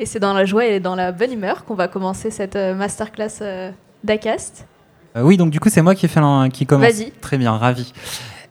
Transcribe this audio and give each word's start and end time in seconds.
Et 0.00 0.06
c'est 0.06 0.18
dans 0.18 0.32
la 0.32 0.46
joie 0.46 0.64
et 0.64 0.80
dans 0.80 0.94
la 0.94 1.12
bonne 1.12 1.30
humeur 1.30 1.66
qu'on 1.66 1.74
va 1.74 1.86
commencer 1.86 2.30
cette 2.30 2.56
euh, 2.56 2.74
masterclass 2.74 3.42
euh, 3.42 3.70
d'Acast. 4.02 4.66
Euh, 5.14 5.20
oui, 5.20 5.36
donc 5.36 5.50
du 5.50 5.60
coup, 5.60 5.68
c'est 5.68 5.82
moi 5.82 5.94
qui, 5.94 6.08
fait 6.08 6.20
qui 6.54 6.64
commence. 6.64 6.90
Vas-y. 6.90 7.10
Très 7.20 7.36
bien, 7.36 7.52
ravi. 7.58 7.92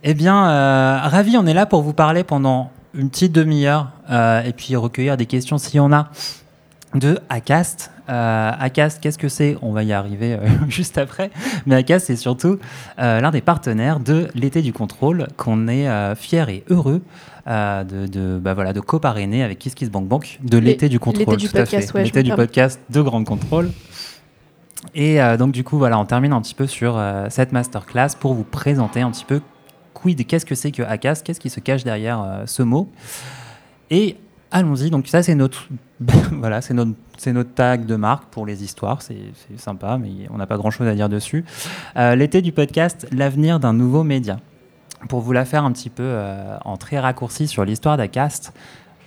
Eh 0.03 0.13
bien, 0.13 0.99
ravi, 0.99 1.37
on 1.37 1.47
est 1.47 1.53
là 1.53 1.65
pour 1.65 1.81
vous 1.81 1.93
parler 1.93 2.23
pendant 2.23 2.71
une 2.93 3.09
petite 3.09 3.31
demi-heure 3.31 3.89
et 4.09 4.53
puis 4.55 4.75
recueillir 4.75 5.17
des 5.17 5.25
questions 5.25 5.57
s'il 5.57 5.75
y 5.75 5.79
en 5.79 5.91
a 5.91 6.09
de 6.95 7.19
Acast. 7.29 7.91
Acast, 8.07 8.99
qu'est-ce 8.99 9.19
que 9.19 9.29
c'est? 9.29 9.55
On 9.61 9.71
va 9.71 9.83
y 9.83 9.93
arriver 9.93 10.39
juste 10.67 10.97
après. 10.97 11.29
Mais 11.67 11.75
Acast, 11.75 12.07
c'est 12.07 12.15
surtout 12.15 12.57
l'un 12.97 13.29
des 13.29 13.41
partenaires 13.41 13.99
de 13.99 14.27
l'été 14.33 14.63
du 14.63 14.73
contrôle 14.73 15.27
qu'on 15.37 15.67
est 15.67 16.15
fier 16.15 16.49
et 16.49 16.63
heureux 16.69 17.03
euh, 17.49 17.83
de, 17.83 18.05
de, 18.05 18.37
bah 18.37 18.53
voilà, 18.53 18.73
de 18.73 18.79
coparrainer 18.79 19.41
avec 19.41 19.57
Kiss 19.57 19.73
Kiss 19.73 19.89
Bank 19.89 20.07
Bank 20.07 20.37
de 20.43 20.59
l'été 20.59 20.87
du 20.87 20.99
contrôle. 20.99 21.33
L'été 21.33 21.37
du 21.37 21.49
podcast, 21.49 21.93
ouais, 21.95 22.03
L'été 22.03 22.21
du 22.21 22.31
podcast 22.31 22.79
de 22.91 23.01
Grande 23.01 23.25
Contrôle. 23.25 23.71
Et 24.93 25.19
euh, 25.19 25.35
donc, 25.35 25.51
du 25.51 25.63
coup, 25.63 25.79
voilà, 25.79 25.97
on 25.97 26.05
termine 26.05 26.31
un 26.31 26.41
petit 26.41 26.53
peu 26.53 26.67
sur 26.67 26.95
euh, 26.95 27.25
cette 27.31 27.51
masterclass 27.51 28.09
pour 28.19 28.35
vous 28.35 28.43
présenter 28.43 29.01
un 29.01 29.09
petit 29.09 29.25
peu 29.25 29.41
quid, 29.95 30.27
qu'est-ce 30.27 30.45
que 30.45 30.53
c'est 30.53 30.71
que 30.71 30.83
ACAS, 30.83 31.21
qu'est-ce 31.23 31.39
qui 31.39 31.49
se 31.49 31.59
cache 31.59 31.83
derrière 31.83 32.43
ce 32.45 32.61
mot? 32.61 32.87
Et 33.89 34.17
allons-y. 34.51 34.89
Donc, 34.89 35.07
ça, 35.07 35.23
c'est 35.23 35.35
notre, 35.35 35.67
voilà, 36.31 36.61
c'est 36.61 36.73
notre, 36.73 36.91
notre 37.27 37.53
tag 37.53 37.85
de 37.85 37.95
marque 37.95 38.25
pour 38.25 38.45
les 38.45 38.63
histoires. 38.63 39.01
C'est, 39.01 39.17
sympa, 39.57 39.97
mais 39.97 40.27
on 40.29 40.37
n'a 40.37 40.47
pas 40.47 40.57
grand-chose 40.57 40.87
à 40.87 40.95
dire 40.95 41.09
dessus. 41.09 41.45
l'été 41.95 42.41
du 42.41 42.51
podcast, 42.51 43.07
l'avenir 43.11 43.59
d'un 43.59 43.73
nouveau 43.73 44.03
média 44.03 44.39
pour 45.07 45.21
vous 45.21 45.31
la 45.31 45.45
faire 45.45 45.63
un 45.63 45.71
petit 45.71 45.89
peu 45.89 46.03
euh, 46.03 46.57
en 46.65 46.77
très 46.77 46.99
raccourci 46.99 47.47
sur 47.47 47.63
l'histoire 47.63 47.97
d'Acast, 47.97 48.53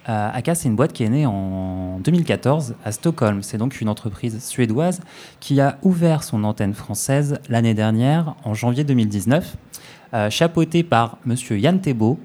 euh, 0.09 0.31
Acast, 0.33 0.63
c'est 0.63 0.69
une 0.69 0.75
boîte 0.75 0.93
qui 0.93 1.05
est 1.05 1.09
née 1.09 1.27
en 1.27 2.01
2014 2.01 2.75
à 2.85 2.91
Stockholm. 2.91 3.43
C'est 3.43 3.59
donc 3.59 3.81
une 3.81 3.89
entreprise 3.89 4.43
suédoise 4.43 5.01
qui 5.39 5.61
a 5.61 5.79
ouvert 5.83 6.25
son 6.25 6.43
antenne 6.43 6.75
française 6.75 7.39
l'année 7.49 7.75
dernière, 7.75 8.35
en 8.45 8.53
janvier 8.53 8.83
2019, 8.83 9.57
euh, 10.15 10.29
chapeautée 10.29 10.83
par 10.83 11.19
Monsieur 11.25 11.57
Yann 11.57 11.81
Thébault, 11.81 12.19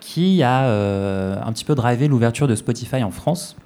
qui 0.00 0.42
a 0.42 0.64
un 1.44 1.52
petit 1.52 1.64
peu 1.64 1.74
drivé 1.74 2.08
l'ouverture 2.08 2.48
de 2.48 2.54
Spotify 2.54 3.02
en 3.02 3.10
France, 3.10 3.56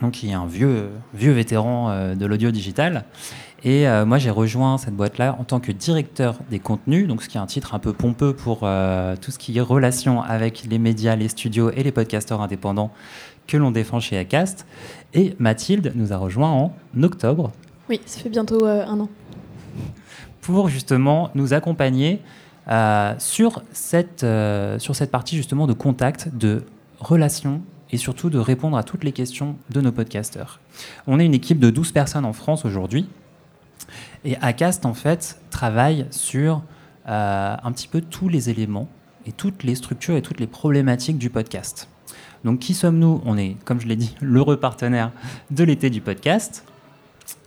donc 0.00 0.12
qui 0.12 0.30
est 0.30 0.34
un 0.34 0.46
vieux, 0.46 0.90
vieux 1.14 1.32
vétéran 1.32 2.14
de 2.14 2.26
l'audio 2.26 2.50
digital. 2.50 3.04
Et 3.66 3.88
euh, 3.88 4.06
moi, 4.06 4.18
j'ai 4.18 4.30
rejoint 4.30 4.78
cette 4.78 4.94
boîte-là 4.94 5.36
en 5.40 5.44
tant 5.44 5.58
que 5.58 5.72
directeur 5.72 6.36
des 6.50 6.60
contenus, 6.60 7.08
donc 7.08 7.22
ce 7.22 7.28
qui 7.28 7.36
est 7.36 7.40
un 7.40 7.46
titre 7.46 7.74
un 7.74 7.80
peu 7.80 7.92
pompeux 7.92 8.32
pour 8.32 8.60
euh, 8.62 9.16
tout 9.20 9.32
ce 9.32 9.40
qui 9.40 9.58
est 9.58 9.60
relation 9.60 10.22
avec 10.22 10.64
les 10.70 10.78
médias, 10.78 11.16
les 11.16 11.28
studios 11.28 11.70
et 11.70 11.82
les 11.82 11.90
podcasteurs 11.90 12.40
indépendants 12.42 12.92
que 13.48 13.56
l'on 13.56 13.72
défend 13.72 13.98
chez 13.98 14.18
Acast. 14.18 14.66
Et 15.14 15.34
Mathilde 15.40 15.92
nous 15.96 16.12
a 16.12 16.16
rejoint 16.16 16.50
en 16.50 16.72
octobre. 17.02 17.50
Oui, 17.88 18.00
ça 18.06 18.20
fait 18.20 18.28
bientôt 18.28 18.64
euh, 18.64 18.84
un 18.86 19.00
an. 19.00 19.08
Pour 20.42 20.68
justement 20.68 21.30
nous 21.34 21.52
accompagner 21.52 22.20
sur, 23.18 23.62
cette, 23.72 24.26
sur 24.78 24.96
cette 24.96 25.10
partie 25.10 25.36
justement 25.36 25.66
de 25.66 25.72
contact, 25.72 26.28
de 26.34 26.64
relation 26.98 27.62
et 27.90 27.96
surtout 27.96 28.30
de 28.30 28.38
répondre 28.38 28.76
à 28.76 28.82
toutes 28.82 29.04
les 29.04 29.12
questions 29.12 29.56
de 29.70 29.80
nos 29.80 29.92
podcasteurs. 29.92 30.60
On 31.06 31.20
est 31.20 31.26
une 31.26 31.34
équipe 31.34 31.60
de 31.60 31.70
12 31.70 31.92
personnes 31.92 32.24
en 32.24 32.32
France 32.32 32.64
aujourd'hui 32.64 33.08
et 34.24 34.36
Acast, 34.40 34.86
en 34.86 34.94
fait, 34.94 35.40
travaille 35.50 36.06
sur 36.10 36.62
euh, 37.08 37.56
un 37.62 37.72
petit 37.72 37.88
peu 37.88 38.00
tous 38.00 38.28
les 38.28 38.50
éléments 38.50 38.88
et 39.26 39.32
toutes 39.32 39.62
les 39.62 39.74
structures 39.74 40.16
et 40.16 40.22
toutes 40.22 40.40
les 40.40 40.46
problématiques 40.46 41.18
du 41.18 41.30
podcast. 41.30 41.88
Donc, 42.44 42.58
qui 42.58 42.74
sommes-nous? 42.74 43.22
On 43.24 43.38
est, 43.38 43.56
comme 43.64 43.80
je 43.80 43.86
l'ai 43.86 43.96
dit, 43.96 44.16
l'heureux 44.20 44.56
partenaire 44.56 45.12
de 45.50 45.64
l'été 45.64 45.90
du 45.90 46.00
podcast. 46.00 46.64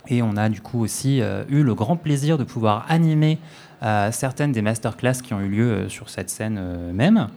Et 0.08 0.22
on 0.22 0.36
a 0.36 0.48
du 0.48 0.60
coup 0.60 0.80
aussi 0.80 1.20
euh, 1.20 1.44
eu 1.48 1.62
le 1.62 1.74
grand 1.74 1.96
plaisir 1.96 2.38
de 2.38 2.44
pouvoir 2.44 2.86
animer 2.88 3.38
euh, 3.82 4.12
certaines 4.12 4.52
des 4.52 4.62
masterclass 4.62 5.22
qui 5.22 5.34
ont 5.34 5.40
eu 5.40 5.48
lieu 5.48 5.88
sur 5.88 6.10
cette 6.10 6.30
scène 6.30 6.92
même 6.92 7.28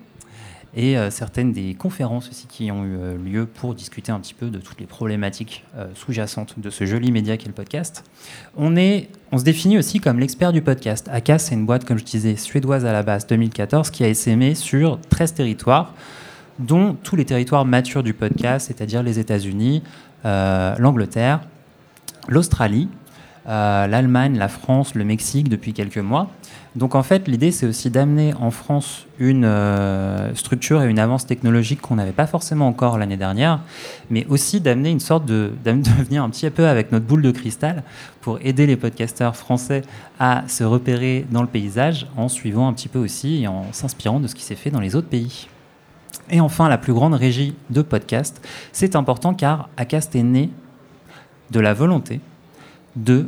et 0.75 0.97
euh, 0.97 1.11
certaines 1.11 1.53
des 1.53 1.75
conférences 1.75 2.29
aussi 2.29 2.47
qui 2.47 2.71
ont 2.71 2.83
eu 2.83 2.97
euh, 2.97 3.17
lieu 3.17 3.45
pour 3.45 3.75
discuter 3.75 4.11
un 4.11 4.19
petit 4.19 4.33
peu 4.33 4.49
de 4.49 4.57
toutes 4.57 4.79
les 4.79 4.87
problématiques 4.87 5.63
euh, 5.77 5.87
sous-jacentes 5.93 6.55
de 6.57 6.69
ce 6.69 6.85
joli 6.85 7.11
média 7.11 7.37
qu'est 7.37 7.47
le 7.47 7.53
podcast. 7.53 8.03
On, 8.57 8.75
est, 8.75 9.09
on 9.31 9.37
se 9.37 9.43
définit 9.43 9.77
aussi 9.77 9.99
comme 9.99 10.19
l'expert 10.19 10.51
du 10.51 10.63
podcast. 10.63 11.07
ACAS, 11.11 11.39
c'est 11.39 11.55
une 11.55 11.67
boîte, 11.67 11.85
comme 11.85 11.99
je 11.99 12.03
disais, 12.03 12.35
suédoise 12.35 12.85
à 12.85 12.91
la 12.91 13.03
base, 13.03 13.27
2014, 13.27 13.91
qui 13.91 14.03
a 14.03 14.07
essaimé 14.07 14.55
sur 14.55 14.99
13 15.09 15.35
territoires, 15.35 15.93
dont 16.57 16.95
tous 17.03 17.15
les 17.15 17.25
territoires 17.25 17.65
matures 17.65 18.03
du 18.03 18.15
podcast, 18.15 18.67
c'est-à-dire 18.67 19.03
les 19.03 19.19
États-Unis, 19.19 19.83
l'Angleterre, 20.23 21.41
l'Australie, 22.29 22.87
l'Allemagne, 23.45 24.37
la 24.37 24.47
France, 24.47 24.95
le 24.95 25.03
Mexique 25.03 25.49
depuis 25.49 25.73
quelques 25.73 25.97
mois. 25.97 26.29
Donc 26.75 26.95
en 26.95 27.03
fait, 27.03 27.27
l'idée, 27.27 27.51
c'est 27.51 27.67
aussi 27.67 27.91
d'amener 27.91 28.33
en 28.33 28.49
France 28.49 29.05
une 29.19 29.45
euh, 29.45 30.33
structure 30.33 30.81
et 30.81 30.89
une 30.89 30.97
avance 30.97 31.27
technologique 31.27 31.81
qu'on 31.81 31.95
n'avait 31.95 32.13
pas 32.13 32.25
forcément 32.25 32.67
encore 32.67 32.97
l'année 32.97 33.17
dernière, 33.17 33.59
mais 34.09 34.25
aussi 34.27 34.59
d'amener 34.59 34.89
une 34.89 34.99
sorte 34.99 35.25
de, 35.25 35.51
de 35.65 36.03
venir 36.03 36.23
un 36.23 36.29
petit 36.29 36.49
peu 36.49 36.67
avec 36.67 36.91
notre 36.91 37.05
boule 37.05 37.21
de 37.21 37.31
cristal 37.31 37.83
pour 38.21 38.39
aider 38.41 38.65
les 38.65 38.75
podcasteurs 38.75 39.35
français 39.35 39.83
à 40.19 40.43
se 40.47 40.63
repérer 40.63 41.27
dans 41.29 41.41
le 41.41 41.47
paysage 41.47 42.07
en 42.17 42.27
suivant 42.27 42.67
un 42.67 42.73
petit 42.73 42.89
peu 42.89 42.99
aussi 42.99 43.43
et 43.43 43.47
en 43.47 43.65
s'inspirant 43.71 44.19
de 44.19 44.27
ce 44.27 44.33
qui 44.33 44.43
s'est 44.43 44.55
fait 44.55 44.71
dans 44.71 44.79
les 44.79 44.95
autres 44.95 45.09
pays. 45.09 45.47
Et 46.31 46.39
enfin, 46.39 46.69
la 46.69 46.77
plus 46.79 46.93
grande 46.93 47.13
régie 47.13 47.53
de 47.69 47.83
podcast, 47.83 48.41
c'est 48.71 48.95
important 48.95 49.35
car 49.35 49.69
Acast 49.77 50.15
est 50.15 50.23
né 50.23 50.49
de 51.51 51.59
la 51.59 51.73
volonté 51.73 52.19
de 52.95 53.27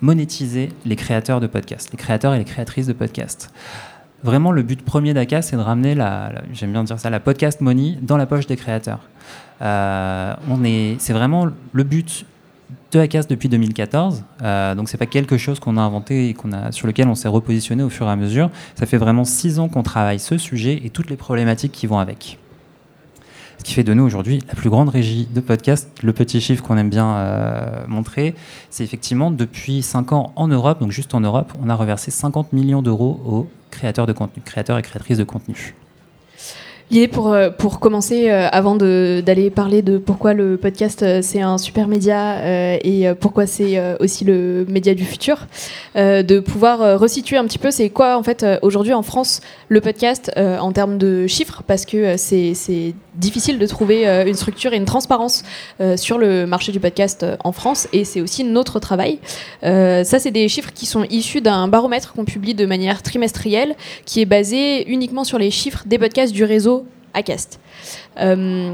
monétiser 0.00 0.70
les 0.84 0.96
créateurs 0.96 1.40
de 1.40 1.46
podcasts, 1.46 1.90
les 1.92 1.98
créateurs 1.98 2.34
et 2.34 2.38
les 2.38 2.44
créatrices 2.44 2.86
de 2.86 2.92
podcasts. 2.92 3.52
Vraiment, 4.22 4.52
le 4.52 4.62
but 4.62 4.82
premier 4.82 5.14
d'ACA, 5.14 5.40
c'est 5.40 5.56
de 5.56 5.62
ramener 5.62 5.94
la, 5.94 6.32
j'aime 6.52 6.72
bien 6.72 6.84
dire 6.84 6.98
ça, 6.98 7.08
la 7.08 7.20
podcast 7.20 7.60
money 7.60 7.96
dans 8.02 8.18
la 8.18 8.26
poche 8.26 8.46
des 8.46 8.56
créateurs. 8.56 9.00
Euh, 9.62 10.34
on 10.50 10.62
est, 10.64 10.96
c'est 10.98 11.12
vraiment 11.12 11.48
le 11.72 11.84
but 11.84 12.26
de 12.92 13.26
depuis 13.28 13.48
2014. 13.48 14.24
Euh, 14.42 14.74
donc, 14.74 14.88
c'est 14.88 14.98
pas 14.98 15.06
quelque 15.06 15.38
chose 15.38 15.60
qu'on 15.60 15.76
a 15.76 15.80
inventé 15.80 16.28
et 16.28 16.34
qu'on 16.34 16.52
a, 16.52 16.72
sur 16.72 16.86
lequel 16.86 17.08
on 17.08 17.14
s'est 17.14 17.28
repositionné 17.28 17.82
au 17.82 17.88
fur 17.88 18.06
et 18.06 18.10
à 18.10 18.16
mesure. 18.16 18.50
Ça 18.74 18.86
fait 18.86 18.96
vraiment 18.98 19.24
six 19.24 19.58
ans 19.58 19.68
qu'on 19.68 19.82
travaille 19.82 20.18
ce 20.18 20.36
sujet 20.38 20.80
et 20.84 20.90
toutes 20.90 21.08
les 21.08 21.16
problématiques 21.16 21.72
qui 21.72 21.86
vont 21.86 21.98
avec. 21.98 22.38
Ce 23.60 23.62
qui 23.62 23.74
fait 23.74 23.84
de 23.84 23.92
nous 23.92 24.04
aujourd'hui 24.04 24.40
la 24.48 24.54
plus 24.54 24.70
grande 24.70 24.88
régie 24.88 25.28
de 25.30 25.40
podcast. 25.42 25.90
Le 26.02 26.14
petit 26.14 26.40
chiffre 26.40 26.62
qu'on 26.62 26.78
aime 26.78 26.88
bien 26.88 27.16
euh, 27.16 27.84
montrer, 27.88 28.34
c'est 28.70 28.84
effectivement 28.84 29.30
depuis 29.30 29.82
5 29.82 30.12
ans 30.14 30.32
en 30.34 30.48
Europe, 30.48 30.80
donc 30.80 30.92
juste 30.92 31.14
en 31.14 31.20
Europe, 31.20 31.52
on 31.62 31.68
a 31.68 31.74
reversé 31.74 32.10
50 32.10 32.54
millions 32.54 32.80
d'euros 32.80 33.20
aux 33.26 33.48
créateurs 33.70 34.06
de 34.06 34.14
contenu, 34.14 34.42
créateurs 34.42 34.78
et 34.78 34.82
créatrices 34.82 35.18
de 35.18 35.24
contenu. 35.24 35.74
L'idée 36.90 37.06
pour, 37.06 37.34
euh, 37.34 37.50
pour 37.50 37.80
commencer, 37.80 38.30
euh, 38.30 38.48
avant 38.50 38.76
d'aller 38.76 39.50
parler 39.50 39.82
de 39.82 39.98
pourquoi 39.98 40.32
le 40.32 40.56
podcast 40.56 41.04
c'est 41.20 41.42
un 41.42 41.58
super 41.58 41.86
média 41.86 42.38
et 42.82 43.12
pourquoi 43.20 43.46
c'est 43.46 43.78
aussi 44.00 44.24
le 44.24 44.64
média 44.70 44.94
du 44.94 45.04
futur, 45.04 45.46
de 45.96 46.40
pouvoir 46.40 46.98
resituer 46.98 47.36
un 47.36 47.44
petit 47.44 47.58
peu 47.58 47.70
c'est 47.70 47.90
quoi 47.90 48.16
en 48.16 48.22
fait 48.22 48.46
aujourd'hui 48.62 48.94
en 48.94 49.02
France 49.02 49.42
le 49.68 49.82
podcast 49.82 50.32
en 50.36 50.72
termes 50.72 50.96
de 50.96 51.26
chiffres? 51.26 51.62
Parce 51.66 51.84
que 51.84 52.16
c'est 52.16 52.94
difficile 53.14 53.58
de 53.58 53.66
trouver 53.66 54.06
une 54.26 54.34
structure 54.34 54.72
et 54.72 54.76
une 54.76 54.84
transparence 54.84 55.42
sur 55.96 56.18
le 56.18 56.46
marché 56.46 56.72
du 56.72 56.80
podcast 56.80 57.26
en 57.44 57.52
France 57.52 57.88
et 57.92 58.04
c'est 58.04 58.20
aussi 58.20 58.44
notre 58.44 58.78
travail. 58.78 59.18
ça 59.62 60.18
c'est 60.18 60.30
des 60.30 60.48
chiffres 60.48 60.72
qui 60.72 60.86
sont 60.86 61.04
issus 61.04 61.40
d'un 61.40 61.68
baromètre 61.68 62.12
qu'on 62.12 62.24
publie 62.24 62.54
de 62.54 62.66
manière 62.66 63.02
trimestrielle 63.02 63.74
qui 64.04 64.20
est 64.20 64.26
basé 64.26 64.88
uniquement 64.88 65.24
sur 65.24 65.38
les 65.38 65.50
chiffres 65.50 65.82
des 65.86 65.98
podcasts 65.98 66.32
du 66.32 66.44
réseau 66.44 66.86
Acast. 67.14 67.58
Euh, 68.18 68.70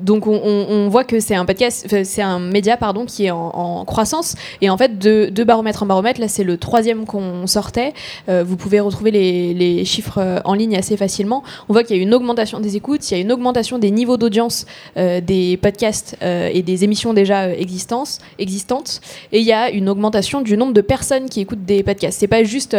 donc 0.00 0.26
on, 0.26 0.88
voit 0.88 1.04
que 1.04 1.20
c'est 1.20 1.34
un 1.34 1.44
podcast, 1.44 1.86
c'est 2.04 2.22
un 2.22 2.38
média 2.38 2.76
pardon 2.76 3.06
qui 3.06 3.26
est 3.26 3.30
en, 3.30 3.84
croissance 3.86 4.34
et 4.60 4.70
en 4.70 4.76
fait 4.76 4.98
de, 4.98 5.44
baromètre 5.44 5.82
en 5.82 5.86
baromètre, 5.86 6.20
là 6.20 6.28
c'est 6.28 6.44
le 6.44 6.56
troisième 6.58 7.06
qu'on 7.06 7.46
sortait. 7.46 7.92
Euh, 8.28 8.44
vous 8.44 8.56
pouvez 8.56 8.80
retrouver 8.80 9.10
les, 9.10 9.84
chiffres 9.84 10.18
euh, 10.18 10.40
en 10.44 10.54
ligne 10.54 10.76
assez 10.76 10.96
facilement. 10.96 11.42
On 11.68 11.72
voit 11.72 11.84
qu'il 11.84 11.96
y 11.96 12.00
a 12.00 12.02
une 12.02 12.14
augmentation 12.14 12.60
des 12.60 12.76
écoutes, 12.76 13.10
il 13.10 13.14
y 13.14 13.16
a 13.16 13.20
une 13.20 13.32
augmentation 13.32 13.78
des 13.78 13.90
niveaux 13.90 14.16
d'audience 14.16 14.66
des 14.96 15.58
podcasts 15.60 16.16
et 16.22 16.62
des 16.62 16.84
émissions 16.84 17.12
déjà 17.12 17.50
existantes, 17.50 18.18
existantes 18.38 19.00
et 19.32 19.40
il 19.40 19.44
y 19.44 19.52
a 19.52 19.70
une 19.70 19.88
augmentation 19.88 20.40
du 20.40 20.56
nombre 20.56 20.72
de 20.72 20.80
personnes 20.80 21.28
qui 21.28 21.40
écoutent 21.40 21.64
des 21.64 21.82
podcasts. 21.82 22.18
C'est 22.20 22.26
pas 22.26 22.44
juste 22.44 22.76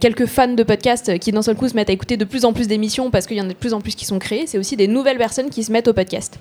quelques 0.00 0.26
fans 0.26 0.54
de 0.54 0.62
podcasts 0.62 1.18
qui 1.18 1.32
d'un 1.32 1.42
seul 1.42 1.56
coup 1.56 1.68
se 1.68 1.74
mettent 1.74 1.90
à 1.90 1.92
écouter 1.92 2.16
de 2.16 2.24
plus 2.24 2.44
en 2.44 2.52
plus 2.52 2.68
d'émissions 2.68 3.10
parce 3.10 3.26
qu'il 3.26 3.36
y 3.36 3.40
en 3.40 3.46
a 3.46 3.48
de 3.48 3.54
plus 3.54 3.74
en 3.74 3.80
plus 3.80 3.94
qui 3.94 4.04
sont 4.04 4.18
créées. 4.18 4.46
C'est 4.46 4.58
aussi 4.58 4.76
des 4.76 4.88
nouvelles 4.98 5.18
personnes 5.18 5.50
qui 5.50 5.62
se 5.62 5.72
mettent 5.72 5.88
au 5.88 5.92
podcast. 5.92 6.40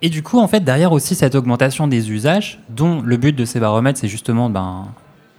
Et 0.00 0.08
du 0.08 0.22
coup, 0.22 0.38
en 0.38 0.48
fait, 0.48 0.60
derrière 0.60 0.92
aussi 0.92 1.14
cette 1.14 1.34
augmentation 1.34 1.88
des 1.88 2.10
usages, 2.10 2.60
dont 2.68 3.02
le 3.02 3.16
but 3.16 3.34
de 3.34 3.44
ces 3.44 3.60
baromètres, 3.60 3.98
c'est 3.98 4.08
justement 4.08 4.48
ben, 4.48 4.86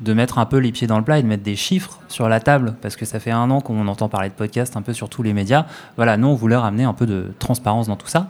de 0.01 0.13
mettre 0.13 0.37
un 0.37 0.45
peu 0.45 0.57
les 0.57 0.71
pieds 0.71 0.85
dans 0.85 0.97
le 0.97 1.03
plat 1.03 1.17
et 1.17 1.23
de 1.23 1.27
mettre 1.27 1.43
des 1.43 1.55
chiffres 1.55 1.99
sur 2.09 2.29
la 2.29 2.39
table, 2.39 2.75
parce 2.81 2.95
que 2.95 3.05
ça 3.05 3.19
fait 3.19 3.31
un 3.31 3.49
an 3.51 3.61
qu'on 3.61 3.87
entend 3.87 4.09
parler 4.09 4.29
de 4.29 4.33
podcast 4.33 4.77
un 4.77 4.81
peu 4.81 4.93
sur 4.93 5.09
tous 5.09 5.23
les 5.23 5.33
médias. 5.33 5.65
Voilà, 5.95 6.17
nous, 6.17 6.27
on 6.27 6.35
voulait 6.35 6.57
ramener 6.57 6.83
un 6.83 6.93
peu 6.93 7.05
de 7.05 7.31
transparence 7.39 7.87
dans 7.87 7.95
tout 7.95 8.07
ça. 8.07 8.29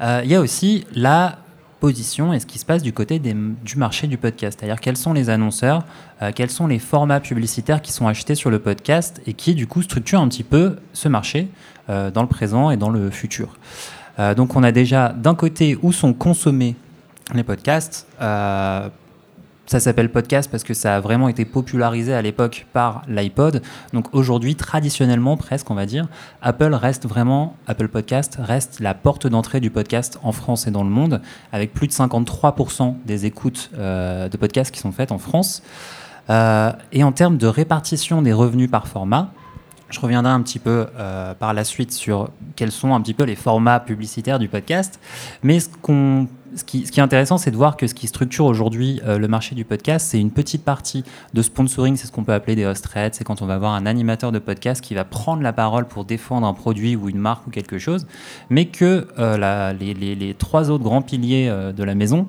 Euh, 0.00 0.20
il 0.24 0.30
y 0.30 0.34
a 0.34 0.40
aussi 0.40 0.84
la 0.94 1.38
position 1.78 2.32
et 2.32 2.40
ce 2.40 2.46
qui 2.46 2.58
se 2.58 2.66
passe 2.66 2.82
du 2.82 2.92
côté 2.92 3.18
du 3.18 3.76
marché 3.76 4.06
du 4.06 4.18
podcast. 4.18 4.58
C'est-à-dire 4.60 4.80
quels 4.80 4.98
sont 4.98 5.12
les 5.12 5.30
annonceurs, 5.30 5.84
euh, 6.20 6.30
quels 6.34 6.50
sont 6.50 6.66
les 6.66 6.78
formats 6.78 7.20
publicitaires 7.20 7.80
qui 7.80 7.92
sont 7.92 8.06
achetés 8.06 8.34
sur 8.34 8.50
le 8.50 8.58
podcast 8.58 9.22
et 9.26 9.32
qui 9.32 9.54
du 9.54 9.66
coup 9.66 9.82
structurent 9.82 10.20
un 10.20 10.28
petit 10.28 10.44
peu 10.44 10.76
ce 10.92 11.08
marché 11.08 11.48
dans 12.10 12.22
le 12.22 12.28
présent 12.28 12.70
et 12.70 12.76
dans 12.76 12.90
le 12.90 13.10
futur. 13.10 13.56
Euh, 14.18 14.34
donc 14.34 14.56
on 14.56 14.62
a 14.62 14.72
déjà 14.72 15.10
d'un 15.10 15.34
côté 15.34 15.78
où 15.82 15.92
sont 15.92 16.12
consommés 16.12 16.76
les 17.34 17.44
podcasts 17.44 18.06
ça 19.70 19.78
s'appelle 19.78 20.10
podcast 20.10 20.50
parce 20.50 20.64
que 20.64 20.74
ça 20.74 20.96
a 20.96 21.00
vraiment 21.00 21.28
été 21.28 21.44
popularisé 21.44 22.12
à 22.12 22.22
l'époque 22.22 22.66
par 22.72 23.02
l'iPod. 23.06 23.62
Donc 23.92 24.12
aujourd'hui, 24.12 24.56
traditionnellement 24.56 25.36
presque, 25.36 25.70
on 25.70 25.76
va 25.76 25.86
dire, 25.86 26.08
Apple 26.42 26.74
reste 26.74 27.06
vraiment, 27.06 27.54
Apple 27.68 27.86
Podcast 27.86 28.36
reste 28.40 28.80
la 28.80 28.94
porte 28.94 29.28
d'entrée 29.28 29.60
du 29.60 29.70
podcast 29.70 30.18
en 30.24 30.32
France 30.32 30.66
et 30.66 30.72
dans 30.72 30.82
le 30.82 30.90
monde, 30.90 31.22
avec 31.52 31.72
plus 31.72 31.86
de 31.86 31.92
53% 31.92 32.96
des 33.06 33.26
écoutes 33.26 33.70
euh, 33.78 34.28
de 34.28 34.36
podcasts 34.36 34.74
qui 34.74 34.80
sont 34.80 34.90
faites 34.90 35.12
en 35.12 35.18
France. 35.18 35.62
Euh, 36.30 36.72
et 36.90 37.04
en 37.04 37.12
termes 37.12 37.36
de 37.36 37.46
répartition 37.46 38.22
des 38.22 38.32
revenus 38.32 38.68
par 38.68 38.88
format, 38.88 39.32
je 39.90 40.00
reviendrai 40.00 40.32
un 40.32 40.42
petit 40.42 40.58
peu 40.58 40.86
euh, 40.98 41.34
par 41.34 41.54
la 41.54 41.64
suite 41.64 41.92
sur 41.92 42.30
quels 42.56 42.72
sont 42.72 42.94
un 42.94 43.00
petit 43.00 43.14
peu 43.14 43.24
les 43.24 43.36
formats 43.36 43.80
publicitaires 43.80 44.38
du 44.38 44.48
podcast. 44.48 45.00
Mais 45.42 45.60
ce 45.60 45.68
qu'on 45.82 46.28
ce 46.56 46.64
qui, 46.64 46.82
est 46.82 46.98
intéressant, 46.98 47.38
c'est 47.38 47.50
de 47.50 47.56
voir 47.56 47.76
que 47.76 47.86
ce 47.86 47.94
qui 47.94 48.06
structure 48.06 48.44
aujourd'hui 48.44 49.00
euh, 49.04 49.18
le 49.18 49.28
marché 49.28 49.54
du 49.54 49.64
podcast, 49.64 50.08
c'est 50.10 50.20
une 50.20 50.30
petite 50.30 50.64
partie 50.64 51.04
de 51.34 51.42
sponsoring, 51.42 51.96
c'est 51.96 52.06
ce 52.06 52.12
qu'on 52.12 52.24
peut 52.24 52.32
appeler 52.32 52.56
des 52.56 52.66
host 52.66 52.84
threads, 52.84 53.14
c'est 53.14 53.24
quand 53.24 53.42
on 53.42 53.46
va 53.46 53.54
avoir 53.54 53.74
un 53.74 53.86
animateur 53.86 54.32
de 54.32 54.38
podcast 54.38 54.80
qui 54.82 54.94
va 54.94 55.04
prendre 55.04 55.42
la 55.42 55.52
parole 55.52 55.86
pour 55.86 56.04
défendre 56.04 56.46
un 56.46 56.54
produit 56.54 56.96
ou 56.96 57.08
une 57.08 57.18
marque 57.18 57.46
ou 57.46 57.50
quelque 57.50 57.78
chose, 57.78 58.06
mais 58.48 58.66
que 58.66 59.06
euh, 59.18 59.72
les, 59.72 60.34
trois 60.34 60.70
autres 60.70 60.84
grands 60.84 61.02
piliers 61.02 61.48
euh, 61.48 61.72
de 61.72 61.84
la 61.84 61.94
maison, 61.94 62.26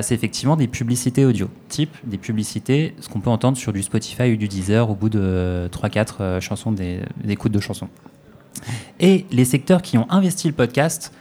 c'est 0.00 0.14
effectivement 0.14 0.54
des 0.54 0.68
publicités 0.68 1.24
audio, 1.24 1.50
type 1.68 1.96
des 2.04 2.16
publicités, 2.16 2.94
ce 3.00 3.08
qu'on 3.08 3.18
peut 3.18 3.30
entendre 3.30 3.56
sur 3.56 3.72
du 3.72 3.82
Spotify 3.82 4.32
ou 4.32 4.36
du 4.36 4.46
Deezer 4.46 4.88
au 4.88 4.94
bout 4.94 5.08
de 5.08 5.68
3-4 5.72 6.38
chansons, 6.38 6.70
des, 6.70 7.00
écoutes 7.28 7.50
de 7.50 7.58
chansons. 7.58 7.88
Et 9.00 9.26
les 9.32 9.44
secteurs 9.44 9.82
qui 9.82 9.98
ont 9.98 10.08
investi 10.08 10.46
le 10.46 10.54
podcast 10.54 11.12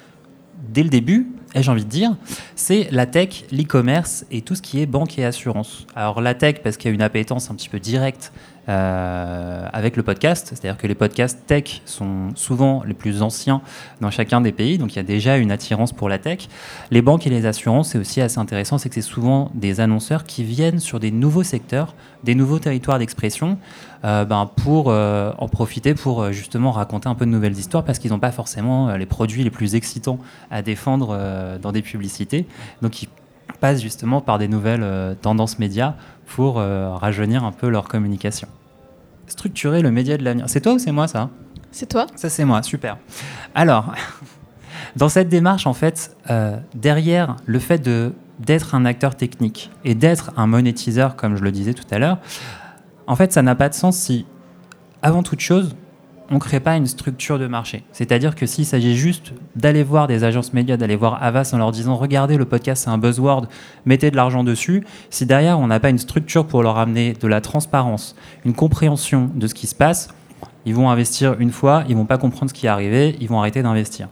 dès 0.70 0.84
le 0.84 0.90
début, 0.90 1.28
j'ai 1.56 1.72
envie 1.72 1.84
de 1.84 1.90
dire, 1.90 2.16
c'est 2.56 2.88
la 2.92 3.06
tech, 3.06 3.46
l'e-commerce 3.52 4.26
et 4.32 4.42
tout 4.42 4.56
ce 4.56 4.62
qui 4.62 4.82
est 4.82 4.86
banque 4.86 5.20
et 5.20 5.26
assurance. 5.26 5.86
Alors 5.96 6.22
la 6.22 6.34
tech, 6.34 6.62
parce 6.64 6.78
qu'il 6.78 6.90
y 6.90 6.92
a 6.92 6.96
une 6.96 7.02
appétence 7.02 7.52
un 7.52 7.56
petit 7.56 7.70
peu 7.70 7.80
directe 7.80 8.32
euh, 8.70 9.68
avec 9.74 9.98
le 9.98 10.04
podcast, 10.04 10.48
c'est-à-dire 10.50 10.78
que 10.78 10.88
les 10.88 10.96
podcasts 10.96 11.46
tech 11.48 11.82
sont 11.86 12.30
souvent 12.36 12.84
les 12.86 12.94
plus 12.94 13.22
anciens 13.22 13.62
dans 14.00 14.12
chacun 14.12 14.40
des 14.40 14.52
pays, 14.52 14.78
donc 14.78 14.94
il 14.94 14.98
y 14.98 15.00
a 15.00 15.04
déjà 15.04 15.38
une 15.38 15.52
attirance 15.52 15.92
pour 15.92 16.10
la 16.10 16.20
tech. 16.20 16.48
Les 16.92 17.02
banques 17.02 17.26
et 17.28 17.30
les 17.30 17.46
assurances, 17.46 17.90
c'est 17.90 17.98
aussi 17.98 18.22
assez 18.22 18.38
intéressant, 18.38 18.78
c'est 18.78 18.90
que 18.90 18.96
c'est 18.96 19.02
souvent 19.02 19.52
des 19.56 19.80
annonceurs 19.80 20.24
qui 20.26 20.44
viennent 20.44 20.80
sur 20.80 21.00
des 21.00 21.12
nouveaux 21.12 21.44
secteurs, 21.44 21.96
des 22.24 22.36
nouveaux 22.36 22.60
territoires 22.60 23.00
d'expression, 23.00 23.58
euh, 24.04 24.26
ben 24.26 24.50
pour 24.56 24.90
euh, 24.90 25.32
en 25.38 25.48
profiter 25.48 25.94
pour 25.94 26.32
justement 26.32 26.72
raconter 26.72 27.08
un 27.10 27.16
peu 27.16 27.26
de 27.26 27.32
nouvelles 27.32 27.58
histoires, 27.58 27.84
parce 27.84 28.00
qu'ils 28.00 28.12
n'ont 28.12 28.20
pas 28.20 28.32
forcément 28.32 28.96
les 28.96 29.06
produits 29.06 29.44
les 29.44 29.50
plus 29.50 29.76
excitants 29.76 30.20
à 30.50 30.62
défendre 30.62 31.18
dans 31.62 31.72
des 31.72 31.82
publicités. 31.82 32.48
Donc 32.82 33.04
ils 33.04 33.10
passent 33.60 33.82
justement 33.82 34.22
par 34.22 34.40
des 34.40 34.48
nouvelles 34.48 35.16
tendances 35.22 35.60
médias 35.60 35.96
pour 36.26 36.56
rajeunir 36.56 37.44
un 37.44 37.52
peu 37.52 37.70
leur 37.70 37.88
communication 37.88 38.48
structurer 39.32 39.82
le 39.82 39.92
média 39.92 40.18
de 40.18 40.24
l'avenir. 40.24 40.46
C'est 40.48 40.62
toi 40.62 40.74
ou 40.74 40.80
c'est 40.80 40.92
moi 40.92 41.08
ça? 41.08 41.30
C'est 41.72 41.88
toi. 41.88 42.06
Ça 42.16 42.30
c'est 42.30 42.46
moi, 42.46 42.62
super. 42.62 42.98
Alors, 43.56 43.94
dans 44.96 45.10
cette 45.10 45.30
démarche, 45.30 45.66
en 45.66 45.74
fait, 45.74 46.16
euh, 46.30 46.58
derrière 46.76 47.38
le 47.46 47.60
fait 47.60 47.80
de 47.80 48.14
d'être 48.40 48.74
un 48.74 48.86
acteur 48.86 49.16
technique 49.16 49.70
et 49.86 49.94
d'être 49.94 50.32
un 50.36 50.48
monétiseur, 50.48 51.16
comme 51.16 51.36
je 51.38 51.44
le 51.44 51.52
disais 51.52 51.76
tout 51.76 51.86
à 51.92 52.00
l'heure, 52.00 52.18
en 53.08 53.16
fait, 53.16 53.32
ça 53.32 53.42
n'a 53.42 53.56
pas 53.56 53.70
de 53.70 53.74
sens 53.74 53.98
si, 53.98 54.26
avant 55.02 55.24
toute 55.24 55.40
chose, 55.40 55.76
on 56.32 56.36
ne 56.36 56.40
crée 56.40 56.62
pas 56.62 56.78
une 56.78 56.88
structure 56.88 57.38
de 57.38 57.48
marché. 57.48 57.84
C'est-à-dire 57.92 58.36
que 58.36 58.46
s'il 58.46 58.66
s'agit 58.66 58.96
juste 58.96 59.34
d'aller 59.58 59.84
voir 59.84 60.08
des 60.08 60.24
agences 60.24 60.54
médias, 60.54 60.78
d'aller 60.78 60.96
voir 60.96 61.22
Avas 61.22 61.52
en 61.54 61.58
leur 61.58 61.72
disant 61.72 61.98
regardez 61.98 62.38
le 62.38 62.46
podcast 62.46 62.86
c'est 62.86 62.90
un 62.90 62.98
buzzword, 62.98 63.48
mettez 63.86 64.12
de 64.12 64.16
l'argent 64.16 64.46
dessus, 64.46 64.86
si 65.10 65.26
derrière 65.26 65.60
on 65.60 65.68
n'a 65.68 65.82
pas 65.82 65.90
une 65.90 65.98
structure 65.98 66.48
pour 66.48 66.64
leur 66.64 66.78
amener 66.78 67.14
de 67.20 67.28
la 67.28 67.42
transparence, 67.42 68.16
une 68.46 68.54
compréhension 68.54 69.30
de 69.36 69.46
ce 69.46 69.54
qui 69.54 69.68
se 69.68 69.76
passe, 69.76 70.08
ils 70.66 70.74
vont 70.74 70.90
investir 70.90 71.36
une 71.40 71.52
fois, 71.52 71.84
ils 71.90 71.98
vont 71.98 72.06
pas 72.06 72.18
comprendre 72.18 72.50
ce 72.50 72.54
qui 72.54 72.66
est 72.66 72.70
arrivé, 72.70 73.18
ils 73.20 73.28
vont 73.28 73.40
arrêter 73.40 73.62
d'investir. 73.62 74.08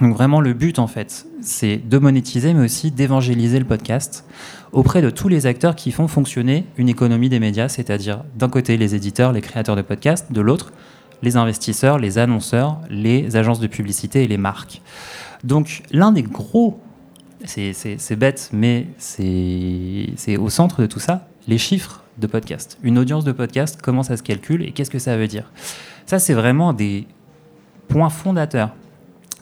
Donc 0.00 0.14
vraiment 0.14 0.40
le 0.40 0.54
but 0.54 0.78
en 0.78 0.86
fait, 0.86 1.26
c'est 1.40 1.76
de 1.76 1.98
monétiser 1.98 2.52
mais 2.52 2.64
aussi 2.64 2.90
d'évangéliser 2.90 3.58
le 3.60 3.64
podcast 3.64 4.24
auprès 4.72 5.02
de 5.02 5.10
tous 5.10 5.28
les 5.28 5.46
acteurs 5.46 5.76
qui 5.76 5.92
font 5.92 6.08
fonctionner 6.08 6.66
une 6.76 6.88
économie 6.88 7.28
des 7.28 7.38
médias, 7.38 7.68
c'est-à-dire 7.68 8.24
d'un 8.34 8.48
côté 8.48 8.76
les 8.76 8.96
éditeurs, 8.96 9.32
les 9.32 9.40
créateurs 9.40 9.76
de 9.76 9.82
podcasts, 9.82 10.32
de 10.32 10.40
l'autre 10.40 10.72
les 11.22 11.36
investisseurs, 11.36 11.98
les 11.98 12.18
annonceurs, 12.18 12.80
les 12.90 13.36
agences 13.36 13.60
de 13.60 13.66
publicité 13.66 14.24
et 14.24 14.28
les 14.28 14.36
marques. 14.36 14.82
Donc 15.42 15.82
l'un 15.90 16.12
des 16.12 16.22
gros, 16.22 16.80
c'est 17.44 18.16
bête, 18.16 18.50
mais 18.52 18.88
c'est 18.98 20.36
au 20.38 20.50
centre 20.50 20.82
de 20.82 20.86
tout 20.86 21.00
ça, 21.00 21.28
les 21.48 21.58
chiffres 21.58 22.02
de 22.18 22.26
podcast. 22.26 22.78
Une 22.82 22.98
audience 22.98 23.24
de 23.24 23.32
podcast, 23.32 23.78
comment 23.82 24.02
ça 24.02 24.16
se 24.16 24.22
calcule 24.22 24.62
et 24.62 24.72
qu'est-ce 24.72 24.90
que 24.90 24.98
ça 24.98 25.16
veut 25.16 25.26
dire? 25.26 25.50
Ça, 26.06 26.18
c'est 26.18 26.34
vraiment 26.34 26.72
des 26.72 27.06
points 27.88 28.10
fondateurs 28.10 28.74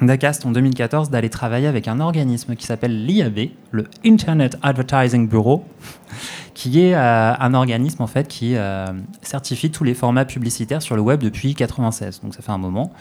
d'ACAST 0.07 0.47
en 0.47 0.51
2014 0.51 1.11
d'aller 1.11 1.31
travailler 1.31 1.67
avec 1.67 1.89
un 1.89 2.01
organisme 2.01 2.57
qui 2.57 2.67
s'appelle 2.67 3.05
l'IAB, 3.07 3.51
le 3.71 3.85
Internet 4.05 4.59
Advertising 4.63 5.29
Bureau, 5.29 5.65
qui 6.55 6.81
est 6.81 6.95
euh, 6.95 7.35
un 7.39 7.55
organisme 7.55 8.03
en 8.03 8.07
fait 8.07 8.29
qui 8.29 8.57
euh, 8.57 8.87
certifie 9.23 9.71
tous 9.71 9.85
les 9.85 9.95
formats 9.95 10.25
publicitaires 10.25 10.83
sur 10.83 10.97
le 10.97 11.03
web 11.03 11.21
depuis 11.23 11.55
96. 11.55 12.21
Donc 12.23 12.35
ça 12.35 12.43
fait 12.43 12.53
un 12.53 12.59
moment. 12.59 12.93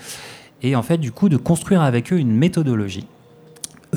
Et 0.63 0.75
en 0.75 0.83
fait, 0.83 0.97
du 0.97 1.11
coup, 1.11 1.27
de 1.27 1.37
construire 1.37 1.81
avec 1.81 2.13
eux 2.13 2.17
une 2.17 2.31
méthodologie. 2.31 3.07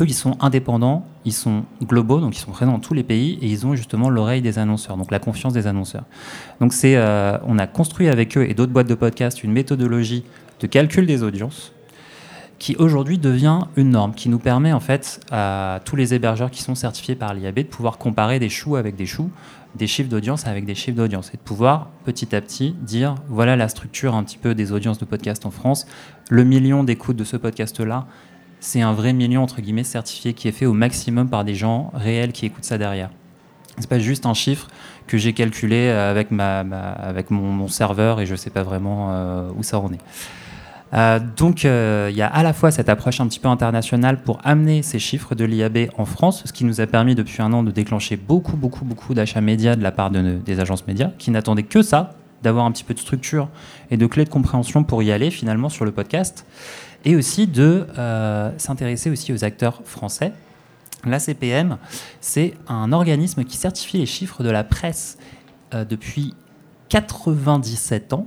Eux, 0.00 0.06
ils 0.06 0.14
sont 0.14 0.36
indépendants, 0.40 1.06
ils 1.24 1.32
sont 1.32 1.64
globaux, 1.82 2.18
donc 2.20 2.34
ils 2.36 2.40
sont 2.40 2.50
présents 2.50 2.72
dans 2.72 2.78
tous 2.80 2.94
les 2.94 3.04
pays 3.04 3.38
et 3.40 3.46
ils 3.46 3.64
ont 3.64 3.76
justement 3.76 4.08
l'oreille 4.08 4.42
des 4.42 4.58
annonceurs, 4.58 4.96
donc 4.96 5.12
la 5.12 5.20
confiance 5.20 5.52
des 5.52 5.68
annonceurs. 5.68 6.04
Donc 6.60 6.72
c'est, 6.72 6.96
euh, 6.96 7.38
on 7.46 7.58
a 7.58 7.68
construit 7.68 8.08
avec 8.08 8.36
eux 8.36 8.48
et 8.48 8.54
d'autres 8.54 8.72
boîtes 8.72 8.88
de 8.88 8.94
podcast 8.94 9.44
une 9.44 9.52
méthodologie 9.52 10.24
de 10.60 10.66
calcul 10.66 11.06
des 11.06 11.22
audiences 11.22 11.72
qui 12.64 12.76
aujourd'hui 12.76 13.18
devient 13.18 13.58
une 13.76 13.90
norme, 13.90 14.14
qui 14.14 14.30
nous 14.30 14.38
permet 14.38 14.72
en 14.72 14.80
fait 14.80 15.20
à 15.30 15.80
tous 15.84 15.96
les 15.96 16.14
hébergeurs 16.14 16.50
qui 16.50 16.62
sont 16.62 16.74
certifiés 16.74 17.14
par 17.14 17.34
l'IAB 17.34 17.56
de 17.56 17.62
pouvoir 17.64 17.98
comparer 17.98 18.38
des 18.38 18.48
choux 18.48 18.76
avec 18.76 18.96
des 18.96 19.04
choux, 19.04 19.30
des 19.74 19.86
chiffres 19.86 20.08
d'audience 20.08 20.46
avec 20.46 20.64
des 20.64 20.74
chiffres 20.74 20.96
d'audience, 20.96 21.28
et 21.34 21.36
de 21.36 21.42
pouvoir 21.42 21.90
petit 22.06 22.34
à 22.34 22.40
petit 22.40 22.74
dire 22.80 23.16
voilà 23.28 23.54
la 23.54 23.68
structure 23.68 24.14
un 24.14 24.24
petit 24.24 24.38
peu 24.38 24.54
des 24.54 24.72
audiences 24.72 24.96
de 24.96 25.04
podcast 25.04 25.44
en 25.44 25.50
France, 25.50 25.86
le 26.30 26.42
million 26.44 26.84
d'écoutes 26.84 27.18
de 27.18 27.24
ce 27.24 27.36
podcast-là, 27.36 28.06
c'est 28.60 28.80
un 28.80 28.94
vrai 28.94 29.12
million 29.12 29.42
entre 29.42 29.60
guillemets 29.60 29.84
certifié 29.84 30.32
qui 30.32 30.48
est 30.48 30.52
fait 30.52 30.64
au 30.64 30.72
maximum 30.72 31.28
par 31.28 31.44
des 31.44 31.54
gens 31.54 31.92
réels 31.92 32.32
qui 32.32 32.46
écoutent 32.46 32.64
ça 32.64 32.78
derrière. 32.78 33.10
C'est 33.78 33.90
pas 33.90 33.98
juste 33.98 34.24
un 34.24 34.32
chiffre 34.32 34.68
que 35.06 35.18
j'ai 35.18 35.34
calculé 35.34 35.90
avec, 35.90 36.30
ma, 36.30 36.60
avec 36.60 37.30
mon, 37.30 37.68
serveur 37.68 38.22
et 38.22 38.26
je 38.26 38.34
sais 38.36 38.48
pas 38.48 38.62
vraiment 38.62 39.08
euh, 39.10 39.50
où 39.54 39.62
ça 39.62 39.78
en 39.78 39.92
est. 39.92 40.00
Euh, 40.92 41.18
donc 41.36 41.64
euh, 41.64 42.08
il 42.10 42.16
y 42.16 42.22
a 42.22 42.28
à 42.28 42.42
la 42.42 42.52
fois 42.52 42.70
cette 42.70 42.88
approche 42.88 43.20
un 43.20 43.26
petit 43.26 43.40
peu 43.40 43.48
internationale 43.48 44.22
pour 44.22 44.38
amener 44.44 44.82
ces 44.82 44.98
chiffres 44.98 45.34
de 45.34 45.44
l'IAB 45.44 45.88
en 45.98 46.04
France, 46.04 46.42
ce 46.44 46.52
qui 46.52 46.64
nous 46.64 46.80
a 46.80 46.86
permis 46.86 47.14
depuis 47.14 47.42
un 47.42 47.52
an 47.52 47.62
de 47.62 47.70
déclencher 47.70 48.16
beaucoup, 48.16 48.56
beaucoup, 48.56 48.84
beaucoup 48.84 49.14
d'achats 49.14 49.40
médias 49.40 49.76
de 49.76 49.82
la 49.82 49.90
part 49.90 50.10
de, 50.10 50.38
des 50.44 50.60
agences 50.60 50.86
médias 50.86 51.10
qui 51.18 51.30
n'attendaient 51.30 51.64
que 51.64 51.82
ça, 51.82 52.14
d'avoir 52.42 52.66
un 52.66 52.70
petit 52.70 52.84
peu 52.84 52.94
de 52.94 53.00
structure 53.00 53.48
et 53.90 53.96
de 53.96 54.06
clés 54.06 54.24
de 54.24 54.30
compréhension 54.30 54.84
pour 54.84 55.02
y 55.02 55.10
aller 55.10 55.30
finalement 55.30 55.68
sur 55.68 55.84
le 55.84 55.90
podcast, 55.90 56.46
et 57.04 57.16
aussi 57.16 57.46
de 57.46 57.86
euh, 57.98 58.50
s'intéresser 58.56 59.10
aussi 59.10 59.32
aux 59.32 59.44
acteurs 59.44 59.82
français. 59.84 60.32
La 61.04 61.18
CPM, 61.18 61.76
c'est 62.20 62.54
un 62.68 62.92
organisme 62.92 63.44
qui 63.44 63.56
certifie 63.56 63.98
les 63.98 64.06
chiffres 64.06 64.42
de 64.42 64.50
la 64.50 64.64
presse 64.64 65.18
depuis 65.72 66.34
97 66.88 68.12
ans. 68.14 68.26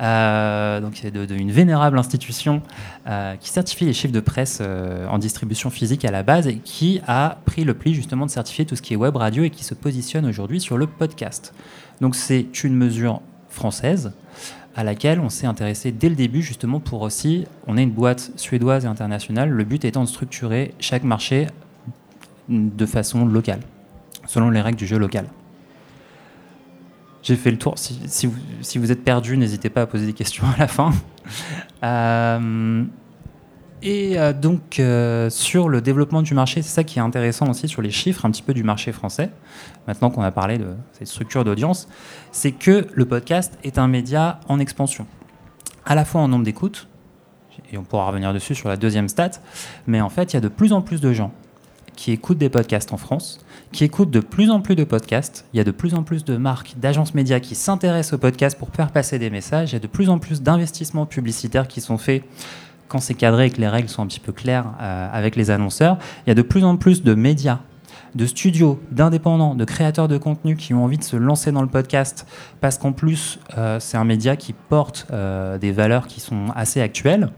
Euh, 0.00 0.80
donc 0.80 0.96
c'est 1.00 1.12
de, 1.12 1.34
une 1.34 1.52
vénérable 1.52 1.98
institution 1.98 2.62
euh, 3.06 3.36
qui 3.36 3.48
certifie 3.50 3.84
les 3.84 3.92
chiffres 3.92 4.12
de 4.12 4.20
presse 4.20 4.58
euh, 4.60 5.06
en 5.06 5.18
distribution 5.18 5.70
physique 5.70 6.04
à 6.04 6.10
la 6.10 6.22
base 6.22 6.48
et 6.48 6.56
qui 6.56 7.00
a 7.06 7.38
pris 7.44 7.64
le 7.64 7.74
pli 7.74 7.94
justement 7.94 8.26
de 8.26 8.30
certifier 8.30 8.66
tout 8.66 8.74
ce 8.74 8.82
qui 8.82 8.94
est 8.94 8.96
web 8.96 9.14
radio 9.14 9.44
et 9.44 9.50
qui 9.50 9.62
se 9.62 9.74
positionne 9.74 10.26
aujourd'hui 10.26 10.60
sur 10.60 10.78
le 10.78 10.86
podcast. 10.86 11.54
Donc 12.00 12.16
c'est 12.16 12.64
une 12.64 12.74
mesure 12.74 13.20
française 13.48 14.12
à 14.74 14.82
laquelle 14.82 15.20
on 15.20 15.28
s'est 15.28 15.46
intéressé 15.46 15.92
dès 15.92 16.08
le 16.08 16.16
début 16.16 16.42
justement 16.42 16.80
pour 16.80 17.02
aussi, 17.02 17.46
on 17.68 17.76
est 17.76 17.84
une 17.84 17.92
boîte 17.92 18.32
suédoise 18.34 18.84
et 18.84 18.88
internationale, 18.88 19.48
le 19.48 19.64
but 19.64 19.84
étant 19.84 20.02
de 20.02 20.08
structurer 20.08 20.74
chaque 20.80 21.04
marché 21.04 21.46
de 22.48 22.86
façon 22.86 23.24
locale, 23.24 23.60
selon 24.26 24.50
les 24.50 24.60
règles 24.60 24.76
du 24.76 24.86
jeu 24.86 24.98
local. 24.98 25.26
J'ai 27.24 27.36
fait 27.36 27.50
le 27.50 27.56
tour. 27.56 27.74
Si, 27.76 28.26
vous, 28.76 28.92
êtes 28.92 29.02
perdu, 29.02 29.38
n'hésitez 29.38 29.70
pas 29.70 29.82
à 29.82 29.86
poser 29.86 30.04
des 30.04 30.12
questions 30.12 30.44
à 30.54 30.58
la 30.58 30.68
fin. 30.68 30.92
Euh, 31.82 32.84
Et 33.82 34.18
euh, 34.18 34.32
donc, 34.32 34.78
euh, 34.78 35.28
sur 35.28 35.68
le 35.68 35.82
développement 35.82 36.22
du 36.22 36.32
marché, 36.32 36.62
c'est 36.62 36.70
ça 36.70 36.84
qui 36.84 36.98
est 36.98 37.02
intéressant 37.02 37.48
aussi 37.50 37.68
sur 37.68 37.82
les 37.82 37.90
chiffres 37.90 38.24
un 38.24 38.30
petit 38.30 38.42
peu 38.42 38.54
du 38.54 38.62
marché 38.62 38.92
français, 38.92 39.30
maintenant 39.86 40.10
qu'on 40.10 40.22
a 40.22 40.30
parlé 40.30 40.56
de 40.56 40.74
cette 40.92 41.08
structure 41.08 41.44
d'audience, 41.44 41.88
c'est 42.32 42.52
que 42.52 42.86
le 42.92 43.04
podcast 43.04 43.58
est 43.64 43.78
un 43.78 43.88
média 43.88 44.40
en 44.48 44.58
expansion, 44.58 45.06
à 45.84 45.94
la 45.94 46.06
fois 46.06 46.22
en 46.22 46.28
nombre 46.28 46.44
d'écoutes, 46.44 46.88
et 47.70 47.76
on 47.76 47.84
pourra 47.84 48.06
revenir 48.06 48.32
dessus 48.32 48.54
sur 48.54 48.70
la 48.70 48.78
deuxième 48.78 49.08
stat, 49.08 49.32
mais 49.86 50.00
en 50.00 50.08
fait, 50.08 50.32
il 50.32 50.36
y 50.36 50.38
a 50.38 50.42
de 50.42 50.48
plus 50.48 50.72
en 50.72 50.80
plus 50.80 51.02
de 51.02 51.12
gens 51.12 51.32
qui 51.96 52.12
écoutent 52.12 52.38
des 52.38 52.48
podcasts 52.48 52.92
en 52.92 52.96
France, 52.96 53.38
qui 53.72 53.84
écoutent 53.84 54.10
de 54.10 54.20
plus 54.20 54.50
en 54.50 54.60
plus 54.60 54.76
de 54.76 54.84
podcasts. 54.84 55.46
Il 55.52 55.56
y 55.56 55.60
a 55.60 55.64
de 55.64 55.70
plus 55.70 55.94
en 55.94 56.02
plus 56.02 56.24
de 56.24 56.36
marques, 56.36 56.74
d'agences 56.76 57.14
médias 57.14 57.40
qui 57.40 57.54
s'intéressent 57.54 58.14
aux 58.14 58.18
podcasts 58.18 58.58
pour 58.58 58.70
faire 58.70 58.90
passer 58.90 59.18
des 59.18 59.30
messages. 59.30 59.72
Il 59.72 59.74
y 59.74 59.76
a 59.76 59.80
de 59.80 59.86
plus 59.86 60.08
en 60.08 60.18
plus 60.18 60.42
d'investissements 60.42 61.06
publicitaires 61.06 61.68
qui 61.68 61.80
sont 61.80 61.98
faits 61.98 62.24
quand 62.88 62.98
c'est 62.98 63.14
cadré 63.14 63.46
et 63.46 63.50
que 63.50 63.60
les 63.60 63.68
règles 63.68 63.88
sont 63.88 64.02
un 64.02 64.06
petit 64.06 64.20
peu 64.20 64.32
claires 64.32 64.66
euh, 64.80 65.08
avec 65.12 65.36
les 65.36 65.50
annonceurs. 65.50 65.98
Il 66.26 66.30
y 66.30 66.32
a 66.32 66.34
de 66.34 66.42
plus 66.42 66.64
en 66.64 66.76
plus 66.76 67.02
de 67.02 67.14
médias 67.14 67.60
de 68.14 68.26
studios, 68.26 68.80
d'indépendants, 68.90 69.54
de 69.54 69.64
créateurs 69.64 70.08
de 70.08 70.18
contenu 70.18 70.56
qui 70.56 70.72
ont 70.72 70.84
envie 70.84 70.98
de 70.98 71.04
se 71.04 71.16
lancer 71.16 71.52
dans 71.52 71.62
le 71.62 71.68
podcast 71.68 72.26
parce 72.60 72.78
qu'en 72.78 72.92
plus, 72.92 73.40
euh, 73.58 73.80
c'est 73.80 73.96
un 73.96 74.04
média 74.04 74.36
qui 74.36 74.52
porte 74.52 75.06
euh, 75.10 75.58
des 75.58 75.72
valeurs 75.72 76.06
qui 76.06 76.20
sont 76.20 76.46
assez 76.54 76.80
actuelles. 76.80 77.30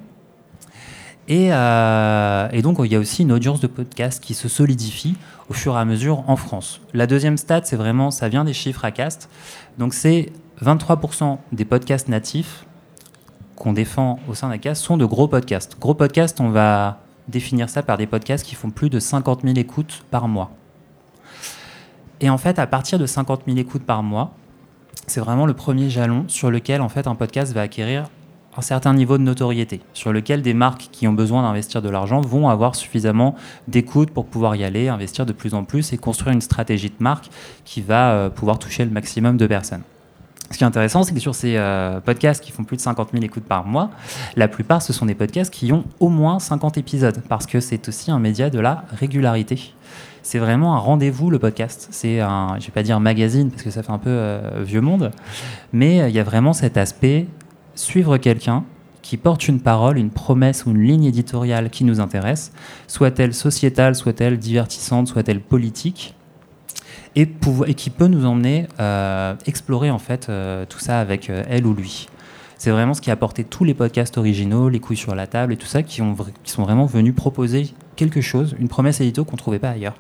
Euh, 1.28 2.48
et, 2.52 2.62
donc, 2.62 2.78
il 2.84 2.92
y 2.92 2.96
a 2.96 2.98
aussi 2.98 3.22
une 3.22 3.32
audience 3.32 3.60
de 3.60 3.66
podcast 3.66 4.22
qui 4.22 4.34
se 4.34 4.48
solidifie 4.48 5.16
au 5.48 5.54
fur 5.54 5.74
et 5.76 5.80
à 5.80 5.84
mesure 5.84 6.28
en 6.28 6.36
France. 6.36 6.80
La 6.94 7.06
deuxième 7.06 7.36
stat, 7.36 7.62
c'est 7.64 7.76
vraiment, 7.76 8.10
ça 8.10 8.28
vient 8.28 8.44
des 8.44 8.52
chiffres 8.52 8.84
à 8.84 8.90
cast. 8.90 9.28
Donc, 9.78 9.94
c'est 9.94 10.32
23% 10.62 11.38
des 11.52 11.64
podcasts 11.64 12.08
natifs 12.08 12.64
qu'on 13.56 13.72
défend 13.72 14.18
au 14.28 14.34
sein 14.34 14.50
d'Acast 14.50 14.82
sont 14.82 14.96
de 14.96 15.04
gros 15.04 15.28
podcasts. 15.28 15.78
Gros 15.80 15.94
podcasts, 15.94 16.40
on 16.40 16.50
va 16.50 17.00
définir 17.26 17.68
ça 17.68 17.82
par 17.82 17.96
des 17.96 18.06
podcasts 18.06 18.44
qui 18.44 18.54
font 18.54 18.70
plus 18.70 18.90
de 18.90 19.00
50 19.00 19.42
000 19.42 19.54
écoutes 19.56 20.04
par 20.10 20.28
mois. 20.28 20.50
Et 22.20 22.30
en 22.30 22.38
fait, 22.38 22.58
à 22.58 22.66
partir 22.66 22.98
de 22.98 23.06
50 23.06 23.42
000 23.46 23.58
écoutes 23.58 23.84
par 23.84 24.02
mois, 24.02 24.34
c'est 25.06 25.20
vraiment 25.20 25.46
le 25.46 25.54
premier 25.54 25.90
jalon 25.90 26.24
sur 26.28 26.50
lequel 26.50 26.80
en 26.80 26.88
fait 26.88 27.06
un 27.06 27.14
podcast 27.14 27.52
va 27.52 27.62
acquérir 27.62 28.10
un 28.56 28.62
certain 28.62 28.94
niveau 28.94 29.18
de 29.18 29.22
notoriété, 29.22 29.80
sur 29.92 30.12
lequel 30.12 30.42
des 30.42 30.54
marques 30.54 30.88
qui 30.90 31.06
ont 31.06 31.12
besoin 31.12 31.42
d'investir 31.42 31.82
de 31.82 31.90
l'argent 31.90 32.20
vont 32.20 32.48
avoir 32.48 32.74
suffisamment 32.74 33.34
d'écoute 33.68 34.10
pour 34.10 34.26
pouvoir 34.26 34.56
y 34.56 34.64
aller, 34.64 34.88
investir 34.88 35.26
de 35.26 35.32
plus 35.32 35.54
en 35.54 35.64
plus 35.64 35.92
et 35.92 35.98
construire 35.98 36.32
une 36.32 36.40
stratégie 36.40 36.88
de 36.88 36.94
marque 37.00 37.28
qui 37.64 37.82
va 37.82 38.12
euh, 38.12 38.30
pouvoir 38.30 38.58
toucher 38.58 38.84
le 38.84 38.90
maximum 38.90 39.36
de 39.36 39.46
personnes. 39.46 39.82
Ce 40.50 40.58
qui 40.58 40.64
est 40.64 40.66
intéressant, 40.66 41.02
c'est 41.02 41.12
que 41.12 41.20
sur 41.20 41.34
ces 41.34 41.56
euh, 41.56 42.00
podcasts 42.00 42.42
qui 42.42 42.52
font 42.52 42.62
plus 42.62 42.76
de 42.76 42.82
50 42.82 43.10
000 43.12 43.24
écoutes 43.24 43.44
par 43.44 43.66
mois, 43.66 43.90
la 44.36 44.46
plupart, 44.46 44.80
ce 44.80 44.92
sont 44.92 45.06
des 45.06 45.16
podcasts 45.16 45.52
qui 45.52 45.72
ont 45.72 45.84
au 45.98 46.08
moins 46.08 46.38
50 46.38 46.78
épisodes, 46.78 47.20
parce 47.28 47.46
que 47.46 47.58
c'est 47.58 47.88
aussi 47.88 48.10
un 48.10 48.20
média 48.20 48.48
de 48.48 48.60
la 48.60 48.84
régularité. 48.92 49.72
C'est 50.22 50.38
vraiment 50.38 50.76
un 50.76 50.78
rendez-vous, 50.78 51.30
le 51.30 51.38
podcast. 51.38 51.88
C'est 51.90 52.20
un, 52.20 52.56
je 52.60 52.66
vais 52.66 52.72
pas 52.72 52.84
dire 52.84 53.00
magazine, 53.00 53.50
parce 53.50 53.64
que 53.64 53.70
ça 53.70 53.82
fait 53.82 53.92
un 53.92 53.98
peu 53.98 54.10
euh, 54.10 54.62
vieux 54.64 54.80
monde, 54.80 55.10
mais 55.72 56.08
il 56.08 56.14
y 56.14 56.20
a 56.20 56.24
vraiment 56.24 56.52
cet 56.52 56.76
aspect 56.76 57.26
suivre 57.76 58.18
quelqu'un 58.18 58.64
qui 59.02 59.16
porte 59.16 59.46
une 59.46 59.60
parole, 59.60 59.98
une 59.98 60.10
promesse 60.10 60.66
ou 60.66 60.70
une 60.72 60.82
ligne 60.82 61.04
éditoriale 61.04 61.70
qui 61.70 61.84
nous 61.84 62.00
intéresse, 62.00 62.52
soit-elle 62.88 63.34
sociétale, 63.34 63.94
soit-elle 63.94 64.36
divertissante, 64.36 65.06
soit-elle 65.06 65.40
politique, 65.40 66.14
et, 67.14 67.28
et, 67.66 67.74
qui 67.74 67.90
peut 67.90 68.08
nous 68.08 68.26
emmener 68.26 68.66
euh, 68.80 69.34
explorer 69.46 69.90
en 69.90 70.00
fait 70.00 70.28
euh, 70.28 70.66
tout 70.68 70.80
ça 70.80 70.98
avec 70.98 71.30
euh, 71.30 71.44
elle 71.48 71.66
ou 71.66 71.72
lui. 71.72 72.08
C'est 72.58 72.70
vraiment 72.70 72.94
ce 72.94 73.00
qui 73.00 73.10
a 73.10 73.12
apporté 73.12 73.44
tous 73.44 73.62
les 73.62 73.74
podcasts 73.74 74.18
originaux, 74.18 74.68
les 74.68 74.80
couilles 74.80 74.96
sur 74.96 75.14
la 75.14 75.26
table 75.26 75.52
et 75.52 75.56
tout 75.56 75.66
ça, 75.66 75.82
qui, 75.82 76.02
ont, 76.02 76.16
qui 76.42 76.50
sont 76.50 76.64
vraiment 76.64 76.86
venus 76.86 77.14
proposer 77.14 77.68
quelque 77.94 78.20
chose, 78.20 78.56
une 78.58 78.68
promesse 78.68 79.00
édito 79.00 79.24
qu'on 79.24 79.32
ne 79.32 79.38
trouvait 79.38 79.58
pas 79.58 79.70
ailleurs. 79.70 79.94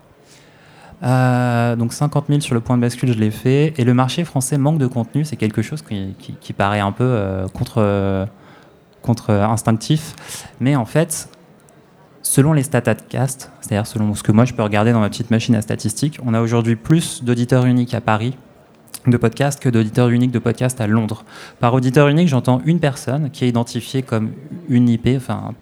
Euh, 1.02 1.76
donc 1.76 1.92
50 1.92 2.26
000 2.28 2.40
sur 2.40 2.54
le 2.54 2.60
point 2.60 2.76
de 2.76 2.82
bascule, 2.82 3.12
je 3.12 3.18
l'ai 3.18 3.30
fait. 3.30 3.74
Et 3.76 3.84
le 3.84 3.94
marché 3.94 4.24
français 4.24 4.58
manque 4.58 4.78
de 4.78 4.86
contenu, 4.86 5.24
c'est 5.24 5.36
quelque 5.36 5.62
chose 5.62 5.82
qui, 5.82 6.52
paraît 6.52 6.80
un 6.80 6.92
peu 6.92 7.04
euh, 7.04 7.48
contre, 7.48 8.26
contre 9.02 9.30
instinctif. 9.30 10.14
Mais 10.60 10.76
en 10.76 10.86
fait, 10.86 11.28
selon 12.22 12.52
les 12.52 12.62
stats 12.62 12.94
cast, 12.94 13.52
c'est-à-dire 13.60 13.86
selon 13.86 14.14
ce 14.14 14.22
que 14.22 14.32
moi 14.32 14.44
je 14.44 14.54
peux 14.54 14.62
regarder 14.62 14.92
dans 14.92 15.00
ma 15.00 15.08
petite 15.08 15.30
machine 15.30 15.54
à 15.54 15.62
statistiques, 15.62 16.18
on 16.24 16.34
a 16.34 16.40
aujourd'hui 16.40 16.76
plus 16.76 17.22
d'auditeurs 17.22 17.66
uniques 17.66 17.94
à 17.94 18.00
Paris 18.00 18.36
de 19.06 19.16
podcasts 19.16 19.60
que 19.60 19.68
d'auditeurs 19.68 20.08
uniques 20.08 20.32
de 20.32 20.38
podcasts 20.38 20.80
à 20.80 20.86
Londres. 20.86 21.24
Par 21.60 21.74
auditeur 21.74 22.08
unique, 22.08 22.28
j'entends 22.28 22.60
une 22.64 22.80
personne 22.80 23.30
qui 23.30 23.44
est 23.44 23.48
identifiée 23.48 24.02
comme 24.02 24.32
une 24.68 24.88
IP, 24.88 25.08
enfin 25.16 25.54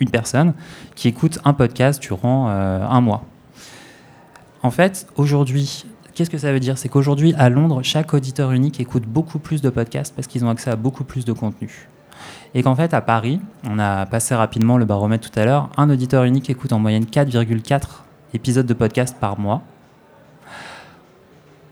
une 0.00 0.10
personne 0.10 0.54
qui 0.94 1.08
écoute 1.08 1.38
un 1.44 1.54
podcast 1.54 2.02
durant 2.02 2.48
euh, 2.50 2.86
un 2.86 3.00
mois. 3.00 3.24
En 4.64 4.70
fait, 4.70 5.06
aujourd'hui, 5.16 5.84
qu'est-ce 6.14 6.30
que 6.30 6.38
ça 6.38 6.50
veut 6.50 6.58
dire? 6.58 6.78
C'est 6.78 6.88
qu'aujourd'hui, 6.88 7.34
à 7.36 7.50
Londres, 7.50 7.82
chaque 7.82 8.14
auditeur 8.14 8.50
unique 8.50 8.80
écoute 8.80 9.02
beaucoup 9.02 9.38
plus 9.38 9.60
de 9.60 9.68
podcasts 9.68 10.14
parce 10.16 10.26
qu'ils 10.26 10.42
ont 10.42 10.48
accès 10.48 10.70
à 10.70 10.76
beaucoup 10.76 11.04
plus 11.04 11.26
de 11.26 11.34
contenu. 11.34 11.86
Et 12.54 12.62
qu'en 12.62 12.74
fait, 12.74 12.94
à 12.94 13.02
Paris, 13.02 13.42
on 13.68 13.78
a 13.78 14.06
passé 14.06 14.34
rapidement 14.34 14.78
le 14.78 14.86
baromètre 14.86 15.30
tout 15.30 15.38
à 15.38 15.44
l'heure, 15.44 15.68
un 15.76 15.90
auditeur 15.90 16.24
unique 16.24 16.48
écoute 16.48 16.72
en 16.72 16.78
moyenne 16.78 17.04
4,4 17.04 17.82
épisodes 18.32 18.64
de 18.64 18.72
podcast 18.72 19.14
par 19.20 19.38
mois. 19.38 19.60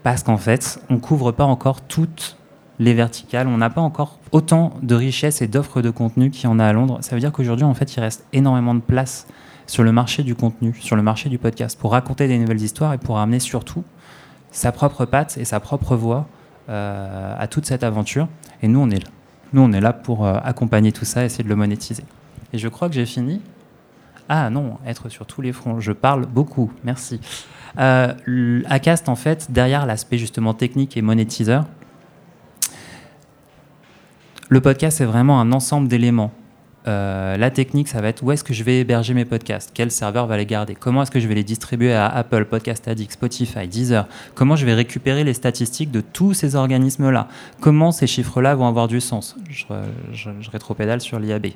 Parce 0.03 0.23
qu'en 0.23 0.37
fait, 0.37 0.79
on 0.91 0.95
ne 0.95 1.01
couvre 1.01 1.33
pas 1.33 1.45
encore 1.45 1.81
toutes 1.81 2.37
les 2.79 2.93
verticales. 2.93 3.49
On 3.49 3.57
n'a 3.57 3.71
pas 3.71 3.81
encore 3.81 4.19
autant 4.33 4.75
de 4.83 4.95
richesses 4.95 5.41
et 5.41 5.47
d'offres 5.47 5.81
de 5.81 5.89
contenu 5.89 6.31
qu'il 6.31 6.45
y 6.45 6.47
en 6.47 6.59
a 6.59 6.67
à 6.67 6.73
Londres. 6.75 6.99
Ça 7.01 7.17
veut 7.17 7.21
dire 7.21 7.33
qu'aujourd'hui, 7.33 7.65
en 7.65 7.73
fait, 7.73 7.97
il 7.97 8.01
reste 8.01 8.27
énormément 8.35 8.75
de 8.75 8.81
place 8.81 9.27
sur 9.67 9.83
le 9.83 9.93
marché 9.93 10.23
du 10.23 10.35
contenu, 10.35 10.75
sur 10.81 10.97
le 10.97 11.03
marché 11.03 11.29
du 11.29 11.39
podcast, 11.39 11.79
pour 11.79 11.93
raconter 11.93 12.29
des 12.29 12.39
nouvelles 12.39 12.63
histoires 12.63 12.93
et 12.93 12.99
pour 12.99 13.19
amener 13.19 13.41
surtout 13.41 13.85
sa 14.51 14.73
propre 14.73 15.05
patte 15.05 15.37
et 15.39 15.45
sa 15.45 15.61
propre 15.61 15.97
voix 15.97 16.27
euh, 16.69 17.35
à 17.39 17.47
toute 17.47 17.67
cette 17.67 17.83
aventure. 17.83 18.29
Et 18.63 18.69
nous, 18.69 18.81
on 18.81 18.91
est 18.91 19.03
là. 19.03 19.11
Nous, 19.53 19.63
on 19.63 19.73
est 19.73 19.81
là 19.81 19.93
pour 19.93 20.27
euh, 20.27 20.39
accompagner 20.45 20.93
tout 20.93 21.05
ça, 21.05 21.25
essayer 21.25 21.45
de 21.45 21.49
le 21.49 21.57
monétiser. 21.57 22.05
Et 22.53 22.59
je 22.59 22.69
crois 22.69 22.89
que 22.89 22.95
j'ai 22.95 23.07
fini. 23.07 23.41
Ah 24.29 24.51
non, 24.51 24.79
être 24.87 25.09
sur 25.09 25.27
tous 25.27 25.43
les 25.43 25.53
fronts. 25.53 25.81
Je 25.81 25.93
parle 25.93 26.27
beaucoup. 26.27 26.71
Merci. 26.85 27.21
Euh, 27.79 28.63
Acast, 28.69 29.09
en 29.09 29.17
fait, 29.17 29.51
derrière 29.51 29.87
l'aspect 29.87 30.19
justement 30.19 30.55
technique 30.55 30.97
et 30.97 31.03
monétiseur, 31.03 31.67
le 34.49 34.61
podcast, 34.61 34.99
c'est 34.99 35.05
vraiment 35.05 35.41
un 35.41 35.53
ensemble 35.53 35.89
d'éléments 35.89 36.33
euh, 36.89 37.37
la 37.37 37.51
technique, 37.51 37.89
ça 37.89 38.01
va 38.01 38.09
être 38.09 38.23
où 38.23 38.33
est-ce 38.33 38.43
que 38.43 38.53
je 38.53 38.65
vais 38.65 38.81
héberger 38.81 39.15
mes 39.15 39.25
podcasts, 39.25 39.71
quel 39.73 39.91
serveur 39.91 40.27
va 40.27 40.37
les 40.37 40.47
garder, 40.47 40.75
comment 40.75 41.03
est-ce 41.03 41.11
que 41.11 41.21
je 41.21 41.29
vais 41.29 41.35
les 41.35 41.45
distribuer 41.45 41.93
à 41.93 42.09
Apple, 42.09 42.45
Podcast 42.45 42.89
Addict, 42.89 43.13
Spotify, 43.13 43.69
Deezer, 43.69 44.07
comment 44.35 44.57
je 44.57 44.67
vais 44.67 44.75
récupérer 44.75 45.23
les 45.23 45.35
statistiques 45.35 45.91
de 45.91 46.01
tous 46.01 46.35
ces 46.35 46.57
organismes-là, 46.57 47.29
comment 47.61 47.93
ces 47.93 48.07
chiffres-là 48.07 48.55
vont 48.55 48.67
avoir 48.67 48.89
du 48.89 49.01
sens? 49.01 49.37
Je, 49.49 49.65
je, 50.13 50.31
je 50.41 50.51
rétropédale 50.51 51.01
sur 51.01 51.19
l'IAB. 51.19 51.49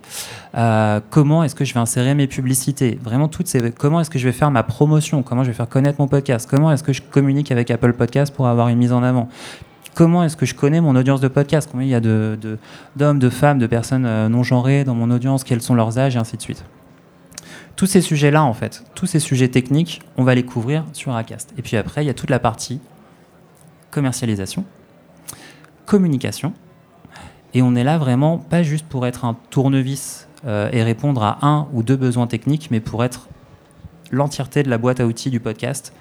Euh, 0.57 1.01
comment 1.11 1.43
est-ce 1.43 1.55
que 1.55 1.65
je 1.65 1.75
vais 1.75 1.81
insérer 1.81 2.15
mes 2.15 2.27
publicités, 2.27 2.99
vraiment 3.03 3.29
toutes 3.29 3.49
ces. 3.49 3.73
Comment 3.73 4.01
est-ce 4.01 4.11
que 4.11 4.19
je 4.19 4.27
vais 4.27 4.33
faire 4.33 4.51
ma 4.51 4.63
promotion, 4.63 5.23
comment 5.23 5.43
je 5.43 5.49
vais 5.49 5.57
faire 5.57 5.69
connaître 5.69 6.01
mon 6.01 6.09
podcast, 6.09 6.49
comment 6.49 6.71
est-ce 6.71 6.85
que 6.85 6.93
je 6.93 7.03
communique 7.03 7.51
avec 7.51 7.71
Apple 7.71 7.93
Podcast 7.95 8.35
pour 8.35 8.47
avoir 8.47 8.69
une 8.69 8.79
mise 8.79 8.93
en 8.93 9.03
avant? 9.03 9.29
Comment 9.97 10.23
est-ce 10.23 10.37
que 10.37 10.47
je 10.47 10.55
connais 10.55 10.81
mon 10.81 10.95
audience 10.95 11.21
de 11.21 11.27
podcast? 11.27 11.69
Combien 11.73 11.87
il 11.87 11.91
y 11.91 11.95
a 11.95 12.01
d'hommes, 12.01 13.19
de, 13.19 13.31
femmes, 13.31 13.59
de 13.59 13.67
personnes 13.67 14.05
euh, 14.05 14.29
non 14.29 14.45
genrées 14.45 14.85
dans 14.85 14.95
mon 14.95 15.11
audience? 15.11 15.43
Quels 15.43 15.63
sont 15.63 15.75
leurs 15.75 15.99
âges? 15.99 16.15
Et 16.15 16.19
ainsi 16.19 16.37
de 16.37 16.43
suite. 16.43 16.65
Tous 17.75 17.87
ces 17.87 18.03
sujets-là, 18.03 18.45
en 18.45 18.53
fait, 18.53 18.85
tous 18.95 19.07
ces 19.07 19.19
sujets 19.19 19.49
techniques, 19.49 20.03
on 20.17 20.23
va 20.23 20.35
les 20.35 20.45
couvrir 20.45 20.85
sur 20.93 21.17
Acast. 21.17 21.53
Et 21.59 21.63
puis 21.63 21.77
après, 21.77 22.05
il 22.05 22.07
y 22.07 22.11
a 22.11 22.15
toute 22.15 22.31
la 22.31 22.39
partie 22.39 22.79
commercialisation, 23.91 24.65
communication. 25.87 26.53
Et 27.55 27.63
on 27.63 27.75
est 27.75 27.85
là 27.85 27.97
vraiment 27.97 28.37
pas 28.37 28.63
juste 28.63 28.87
pour 28.87 29.07
être 29.07 29.25
un 29.25 29.35
tournevis 29.49 30.29
euh, 30.47 30.69
et 30.73 30.83
répondre 30.83 31.23
à 31.23 31.39
un 31.41 31.69
ou 31.73 31.83
deux 31.83 31.97
besoins 31.97 32.27
techniques, 32.27 32.71
mais 32.71 32.81
pour 32.81 33.03
être 33.03 33.29
l'entièreté 34.11 34.63
de 34.63 34.69
la 34.69 34.77
boîte 34.77 35.01
à 35.01 35.07
outils 35.07 35.31
du 35.31 35.41
podcast 35.41 35.95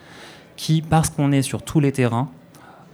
qui, 0.57 0.81
parce 0.81 1.09
qu'on 1.09 1.31
est 1.31 1.41
sur 1.41 1.61
tous 1.61 1.79
les 1.79 1.93
terrains, 1.93 2.29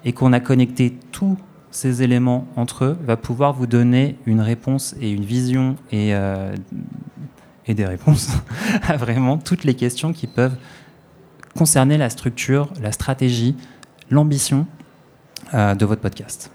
et 0.05 0.13
qu'on 0.13 0.33
a 0.33 0.39
connecté 0.39 0.97
tous 1.11 1.37
ces 1.71 2.03
éléments 2.03 2.47
entre 2.55 2.85
eux, 2.85 2.97
va 3.05 3.17
pouvoir 3.17 3.53
vous 3.53 3.67
donner 3.67 4.17
une 4.25 4.41
réponse 4.41 4.95
et 4.99 5.11
une 5.11 5.23
vision 5.23 5.77
et, 5.91 6.13
euh, 6.13 6.53
et 7.65 7.73
des 7.73 7.85
réponses 7.85 8.29
à 8.87 8.97
vraiment 8.97 9.37
toutes 9.37 9.63
les 9.63 9.73
questions 9.73 10.11
qui 10.11 10.27
peuvent 10.27 10.55
concerner 11.57 11.97
la 11.97 12.09
structure, 12.09 12.69
la 12.81 12.91
stratégie, 12.91 13.55
l'ambition 14.09 14.67
euh, 15.53 15.75
de 15.75 15.85
votre 15.85 16.01
podcast. 16.01 16.51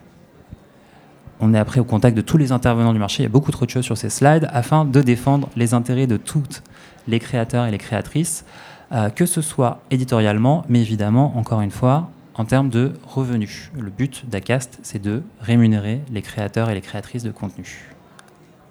On 1.41 1.53
est 1.53 1.59
après 1.59 1.81
au 1.81 1.85
contact 1.85 2.17
de 2.17 2.23
tous 2.23 2.39
les 2.39 2.53
intervenants 2.53 2.95
du 2.95 2.99
marché. 2.99 3.23
Il 3.23 3.27
y 3.27 3.29
a 3.29 3.31
beaucoup 3.31 3.53
trop 3.53 3.67
de 3.67 3.71
choses 3.71 3.85
sur 3.85 3.97
ces 3.97 4.09
slides 4.09 4.49
afin 4.53 4.85
de 4.85 5.03
défendre 5.03 5.51
les 5.57 5.75
intérêts 5.75 6.07
de 6.07 6.17
toutes 6.17 6.63
les 7.09 7.19
créateurs 7.19 7.67
et 7.67 7.71
les 7.71 7.79
créatrices, 7.79 8.45
euh, 8.93 9.11
que 9.11 9.27
ce 9.27 9.43
soit 9.43 9.83
éditorialement, 9.91 10.65
mais 10.69 10.81
évidemment, 10.81 11.37
encore 11.37 11.61
une 11.61 11.71
fois, 11.71 12.11
en 12.39 12.45
termes 12.45 12.69
de 12.69 12.93
revenus. 13.07 13.71
Le 13.75 13.91
but 13.91 14.29
d'Acast, 14.29 14.79
c'est 14.83 15.01
de 15.01 15.23
rémunérer 15.41 16.03
les 16.11 16.23
créateurs 16.23 16.71
et 16.71 16.75
les 16.75 16.83
créatrices 16.83 17.23
de 17.23 17.31
contenu. 17.31 17.91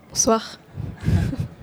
Bonsoir. 0.09 0.59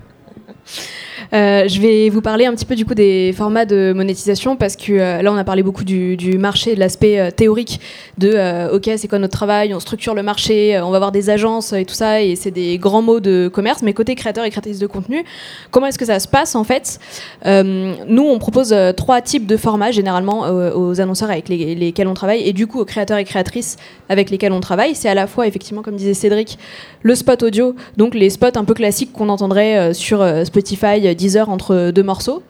Euh, 1.33 1.67
je 1.67 1.79
vais 1.79 2.09
vous 2.09 2.21
parler 2.21 2.45
un 2.45 2.53
petit 2.53 2.65
peu 2.65 2.75
du 2.75 2.85
coup 2.85 2.93
des 2.93 3.33
formats 3.35 3.65
de 3.65 3.93
monétisation 3.95 4.55
parce 4.55 4.75
que 4.75 4.91
euh, 4.91 5.21
là 5.21 5.31
on 5.31 5.37
a 5.37 5.43
parlé 5.43 5.63
beaucoup 5.63 5.83
du, 5.83 6.37
marché, 6.37 6.75
de 6.75 6.79
l'aspect 6.79 7.19
euh, 7.19 7.31
théorique 7.31 7.79
de 8.17 8.73
ok 8.73 8.91
c'est 8.97 9.07
quoi 9.07 9.19
notre 9.19 9.33
travail, 9.33 9.73
on 9.73 9.79
structure 9.79 10.13
le 10.13 10.23
marché, 10.23 10.79
on 10.83 10.91
va 10.91 10.97
avoir 10.97 11.11
des 11.11 11.29
agences 11.29 11.73
et 11.73 11.85
tout 11.85 11.95
ça 11.95 12.21
et 12.21 12.35
c'est 12.35 12.51
des 12.51 12.77
grands 12.77 13.01
mots 13.01 13.19
de 13.19 13.49
commerce. 13.51 13.81
Mais 13.81 13.93
côté 13.93 14.15
créateur 14.15 14.45
et 14.45 14.49
créatrice 14.49 14.79
de 14.79 14.87
contenu, 14.87 15.23
comment 15.71 15.87
est-ce 15.87 15.97
que 15.97 16.05
ça 16.05 16.19
se 16.19 16.27
passe 16.27 16.55
en 16.55 16.63
fait? 16.63 16.99
Nous 17.45 18.23
on 18.23 18.39
propose 18.39 18.75
trois 18.95 19.21
types 19.21 19.47
de 19.47 19.57
formats 19.57 19.91
généralement 19.91 20.41
aux 20.75 21.01
annonceurs 21.01 21.31
avec 21.31 21.49
lesquels 21.49 22.07
on 22.07 22.13
travaille 22.13 22.47
et 22.47 22.53
du 22.53 22.67
coup 22.67 22.79
aux 22.79 22.85
créateurs 22.85 23.17
et 23.17 23.23
créatrices 23.23 23.77
avec 24.09 24.29
lesquels 24.29 24.51
on 24.51 24.59
travaille. 24.59 24.95
C'est 24.95 25.09
à 25.09 25.15
la 25.15 25.27
fois 25.27 25.47
effectivement 25.47 25.81
comme 25.81 25.95
disait 25.95 26.13
Cédric 26.13 26.57
le 27.01 27.15
spot 27.15 27.43
audio, 27.43 27.75
donc 27.97 28.13
les 28.15 28.29
spots 28.29 28.55
un 28.55 28.63
peu 28.63 28.73
classiques 28.73 29.11
qu'on 29.11 29.29
entendrait 29.29 29.93
sur 29.93 30.23
10 30.61 31.37
heures 31.37 31.49
entre 31.49 31.91
deux 31.91 32.03
morceaux. 32.03 32.43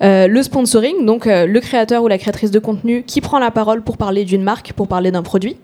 Euh, 0.00 0.28
le 0.28 0.42
sponsoring, 0.42 1.04
donc 1.04 1.26
euh, 1.26 1.46
le 1.46 1.60
créateur 1.60 2.04
ou 2.04 2.08
la 2.08 2.18
créatrice 2.18 2.52
de 2.52 2.60
contenu 2.60 3.02
qui 3.02 3.20
prend 3.20 3.38
la 3.40 3.50
parole 3.50 3.82
pour 3.82 3.96
parler 3.96 4.24
d'une 4.24 4.42
marque, 4.42 4.72
pour 4.72 4.86
parler 4.86 5.10
d'un 5.10 5.22
produit 5.22 5.56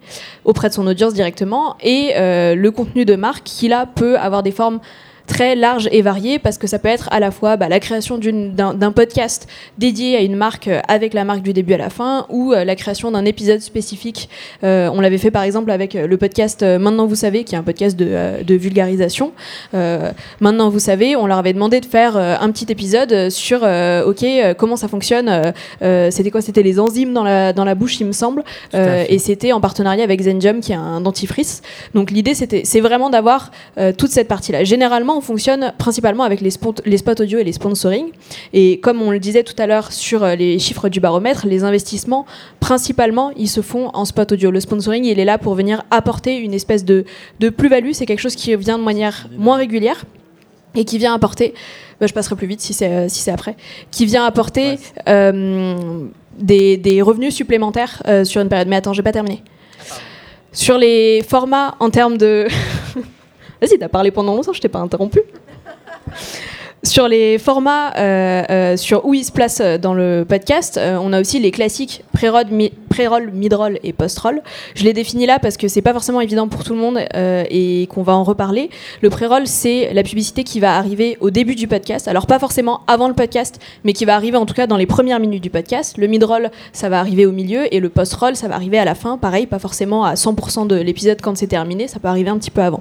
auprès 0.45 0.69
de 0.69 0.75
son 0.75 0.87
audience 0.89 1.15
directement, 1.15 1.77
et 1.81 2.13
euh, 2.17 2.57
le 2.57 2.71
contenu 2.73 3.05
de 3.05 3.15
marque 3.15 3.45
qui 3.45 3.69
là 3.69 3.87
peut 3.87 4.19
avoir 4.19 4.43
des 4.43 4.51
formes 4.51 4.81
très 5.27 5.55
large 5.55 5.89
et 5.91 6.03
varié 6.03 6.39
parce 6.39 6.59
que 6.59 6.67
ça 6.67 6.79
peut 6.79 6.89
être 6.89 7.09
à 7.11 7.21
la 7.21 7.31
fois 7.31 7.57
bah, 7.57 7.69
la 7.69 7.81
création 7.81 8.19
d'un 8.19 8.93
podcast 8.93 9.49
dédié 9.79 10.17
à 10.17 10.21
une 10.21 10.37
marque 10.37 10.69
euh, 10.69 10.81
avec 10.89 11.15
la 11.15 11.25
marque 11.25 11.43
du 11.43 11.53
début 11.53 11.75
à 11.75 11.79
la 11.79 11.91
fin 11.91 12.27
ou 12.29 12.53
euh, 12.53 12.65
la 12.65 12.77
création 12.77 13.11
d'un 13.11 13.25
épisode 13.25 13.61
spécifique. 13.61 14.29
Euh, 14.63 14.91
on 14.93 15.01
l'avait 15.01 15.19
fait 15.19 15.31
par 15.31 15.43
exemple 15.43 15.71
avec 15.71 15.95
le 15.95 16.17
podcast 16.17 16.63
Maintenant 16.65 17.07
vous 17.07 17.15
savez, 17.15 17.45
qui 17.45 17.55
est 17.55 17.59
un 17.59 17.63
podcast 17.63 17.97
de, 17.97 18.43
de 18.43 18.55
vulgarisation. 18.55 19.33
Maintenant 20.41 20.69
vous 20.69 20.79
savez, 20.79 21.17
on 21.17 21.27
leur 21.27 21.39
avait 21.39 21.53
demandé 21.53 21.81
de 21.81 21.87
faire 21.87 22.17
un 22.17 22.51
petit 22.51 22.67
épisode 22.71 23.31
sur 23.31 23.63
OK, 23.63 24.25
comment 24.57 24.77
ça 24.77 24.89
fonctionne. 24.89 25.53
c'était 25.81 26.31
quoi 26.31 26.41
C'était 26.41 26.63
les 26.63 26.79
enzymes 26.79 27.13
dans 27.13 27.25
la, 27.25 27.53
dans 27.53 27.65
la 27.65 27.75
bouche, 27.75 28.01
il 28.01 28.07
me 28.07 28.13
semble. 28.13 28.45
et 28.73 29.19
c'était 29.19 29.53
en 29.53 29.61
partenariat 29.61 30.05
avec 30.05 30.23
Zenjum, 30.23 30.61
qui 30.61 30.73
est 30.73 30.77
un 30.77 31.01
dentifrice. 31.01 31.63
Donc 31.95 32.11
l'idée, 32.11 32.35
c'est 32.35 32.81
vraiment 32.81 33.11
d'avoir 33.11 33.51
toute 33.97 34.11
cette 34.11 34.29
partie-là. 34.29 34.65
Généralement, 34.65 35.14
on 35.17 35.21
fonctionne 35.21 35.73
principalement 35.79 36.25
avec 36.25 36.41
les, 36.41 36.51
les, 36.85 36.97
spots 36.99 37.21
audio 37.21 37.39
et 37.39 37.45
les 37.45 37.53
sponsoring. 37.53 38.07
Et 38.53 38.81
comme 38.81 39.03
on 39.03 39.11
le 39.11 39.19
disait 39.19 39.43
tout 39.43 39.55
à 39.59 39.67
l'heure 39.67 39.93
sur 39.93 40.23
euh, 40.23 40.35
les 40.35 40.59
chiffres 40.59 40.89
du 40.89 41.01
baromètre, 41.01 41.47
les 41.47 41.65
investissements, 41.65 42.27
principalement, 42.61 43.33
ils 43.37 43.49
se 43.49 43.61
font 43.61 43.91
en 43.95 44.05
spot 44.05 44.33
audio. 44.33 44.51
Le 44.51 44.61
sponsoring, 44.61 45.05
il 45.05 45.19
est 45.19 45.25
là 45.25 45.39
pour 45.39 45.55
venir 45.55 45.85
apporter 45.91 46.37
une 46.37 46.55
espèce 46.55 46.85
de, 46.85 47.05
de 47.41 47.49
plus-value. 47.49 47.91
C'est 47.93 48.07
quelque 48.07 48.21
chose 48.21 48.37
qui 48.37 48.55
vient 48.57 48.79
de 48.79 48.85
manière 48.85 49.29
moins 49.37 49.57
régulière 49.57 50.05
et 50.75 50.85
qui 50.85 50.99
vient 50.99 51.15
apporter, 51.15 51.55
bah, 52.01 52.07
je 52.07 52.13
passerai 52.13 52.35
plus 52.37 52.47
vite 52.47 52.61
si 52.61 52.75
c'est 52.75 52.89
euh, 52.89 53.09
si 53.09 53.31
après, 53.31 53.57
qui 53.91 54.07
vient 54.07 54.25
apporter 54.25 54.79
euh, 55.09 56.07
des, 56.39 56.77
des, 56.77 57.01
revenus 57.01 57.35
supplémentaires 57.35 58.03
sur 58.25 58.41
une 58.41 58.49
période. 58.49 58.69
Mais 58.69 58.77
attends, 58.77 58.93
j'ai 58.93 59.03
pas 59.03 59.13
terminé. 59.13 59.43
Sur 60.53 60.79
les 60.79 61.23
formats 61.29 61.75
en 61.81 61.91
termes 61.91 62.17
de 62.17 62.47
Vas-y, 63.61 63.79
t'as 63.79 63.89
parlé 63.89 64.11
pendant 64.11 64.35
longtemps, 64.35 64.53
je 64.53 64.61
t'ai 64.61 64.69
pas 64.69 64.81
interrompu. 64.81 65.23
Sur 66.85 67.09
les 67.09 67.39
formats, 67.39 67.97
euh, 67.97 68.43
euh, 68.51 68.77
sur 68.77 69.07
où 69.07 69.15
ils 69.15 69.25
se 69.25 69.33
placent 69.33 69.63
dans 69.63 69.95
le 69.95 70.27
podcast, 70.29 70.77
euh, 70.77 70.99
on 71.01 71.15
a 71.15 71.21
aussi 71.21 71.41
les 71.41 71.51
classiques 71.51 72.05
pré-roll, 72.15 73.31
mid-roll 73.33 73.79
et 73.83 73.93
post-roll. 73.93 74.41
Je 74.75 74.85
les 74.85 74.93
définis 74.93 75.27
là 75.27 75.39
parce 75.39 75.57
que 75.57 75.69
c'est 75.69 75.83
pas 75.83 75.93
forcément 75.93 76.21
évident 76.21 76.49
pour 76.49 76.65
tout 76.65 76.73
le 76.73 76.81
monde 76.81 77.01
et 77.15 77.87
qu'on 77.91 78.03
va 78.03 78.15
en 78.15 78.25
reparler. 78.25 78.71
Le 79.03 79.11
pré-roll, 79.11 79.47
c'est 79.47 79.93
la 79.93 80.03
publicité 80.03 80.45
qui 80.45 80.61
va 80.61 80.77
arriver 80.77 81.19
au 81.21 81.31
début 81.31 81.55
du 81.55 81.69
podcast. 81.69 82.09
Alors 82.09 82.27
pas 82.27 82.39
forcément 82.39 82.81
avant 82.87 83.09
le 83.09 83.15
podcast, 83.15 83.61
mais 83.85 83.93
qui 83.93 84.05
va 84.05 84.15
arriver 84.15 84.37
en 84.37 84.47
tout 84.47 84.55
cas 84.55 84.67
dans 84.67 84.77
les 84.77 84.87
premières 84.87 85.21
minutes 85.21 85.43
du 85.43 85.51
podcast. 85.51 85.99
Le 85.99 86.07
mid-roll, 86.07 86.51
ça 86.73 86.89
va 86.89 87.01
arriver 87.01 87.27
au 87.27 87.33
milieu 87.33 87.73
et 87.75 87.81
le 87.81 87.89
post-roll, 87.89 88.37
ça 88.37 88.49
va 88.49 88.55
arriver 88.55 88.79
à 88.79 88.85
la 88.85 88.95
fin. 88.95 89.19
Pareil, 89.19 89.47
pas 89.47 89.59
forcément 89.59 90.05
à 90.05 90.15
100% 90.15 90.67
de 90.67 90.77
l'épisode 90.77 91.21
quand 91.21 91.37
c'est 91.37 91.47
terminé, 91.47 91.89
ça 91.89 91.99
peut 92.01 92.09
arriver 92.09 92.31
un 92.31 92.39
petit 92.39 92.51
peu 92.51 92.63
avant. 92.63 92.81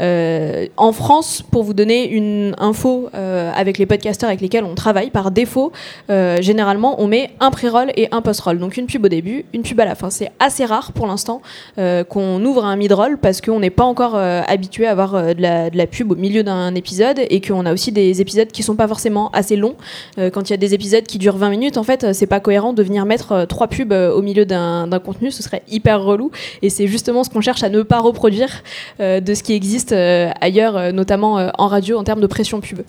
en 0.00 0.92
France, 0.92 1.42
pour 1.50 1.62
vous 1.62 1.74
donner 1.74 2.08
une 2.08 2.54
info 2.58 3.08
euh, 3.14 3.50
avec 3.54 3.78
les 3.78 3.86
podcasteurs 3.86 4.28
avec 4.28 4.40
lesquels 4.40 4.64
on 4.64 4.74
travaille, 4.74 5.10
par 5.10 5.30
défaut, 5.30 5.72
euh, 6.10 6.40
généralement, 6.40 7.00
on 7.00 7.06
met 7.06 7.30
un 7.40 7.50
pré-roll 7.50 7.92
et 7.96 8.08
un 8.12 8.22
post-roll. 8.22 8.58
Donc 8.62 8.76
une 8.76 8.86
pub 8.86 9.04
au 9.04 9.08
début, 9.08 9.44
une 9.52 9.62
pub 9.62 9.78
à 9.80 9.84
la 9.84 9.96
fin. 9.96 10.08
C'est 10.08 10.30
assez 10.38 10.64
rare 10.64 10.92
pour 10.92 11.06
l'instant 11.08 11.42
euh, 11.78 12.04
qu'on 12.04 12.42
ouvre 12.44 12.64
un 12.64 12.76
mid-roll 12.76 13.18
parce 13.18 13.40
qu'on 13.40 13.58
n'est 13.58 13.70
pas 13.70 13.84
encore 13.84 14.14
habitué 14.14 14.86
à 14.86 14.92
avoir 14.92 15.34
de 15.34 15.42
la, 15.42 15.68
de, 15.68 15.76
la, 15.76 15.86
pub 15.86 16.12
au 16.12 16.14
milieu 16.14 16.44
d'un 16.44 16.74
épisode 16.76 17.18
et 17.28 17.40
qu'on 17.40 17.66
a 17.66 17.72
aussi 17.72 17.90
des 17.90 18.20
épisodes 18.20 18.48
qui 18.48 18.62
sont 18.62 18.76
pas 18.76 18.86
forcément 18.86 19.30
assez 19.32 19.56
longs. 19.56 19.74
quand 20.16 20.48
il 20.48 20.52
y 20.52 20.54
a 20.54 20.58
des 20.58 20.74
épisodes 20.74 21.02
qui 21.02 21.18
durent 21.18 21.36
20 21.36 21.50
minutes, 21.50 21.76
en 21.76 21.82
fait, 21.82 22.12
c'est 22.12 22.26
pas 22.26 22.38
cohérent 22.38 22.72
de 22.72 22.82
venir 22.82 23.04
mettre 23.04 23.46
trois 23.46 23.66
pubs 23.66 23.92
au 23.92 24.22
milieu 24.22 24.46
d'un 24.46 24.88
contenu. 25.04 25.32
Ce 25.32 25.42
serait 25.42 25.62
hyper 25.68 26.00
relou. 26.02 26.30
Et 26.62 26.70
c'est 26.70 26.86
justement 26.86 27.24
ce 27.24 27.30
qu'on 27.30 27.40
cherche 27.40 27.64
à 27.64 27.68
ne 27.68 27.82
pas 27.82 27.98
reproduire 27.98 28.62
de 29.00 29.34
ce 29.34 29.42
qui 29.42 29.54
existe 29.54 29.92
ailleurs, 29.92 30.92
notamment 30.92 31.50
en 31.58 31.66
radio 31.66 31.98
en 31.98 32.04
termes 32.04 32.20
de 32.20 32.28
pression 32.28 32.60
pub. 32.60 32.82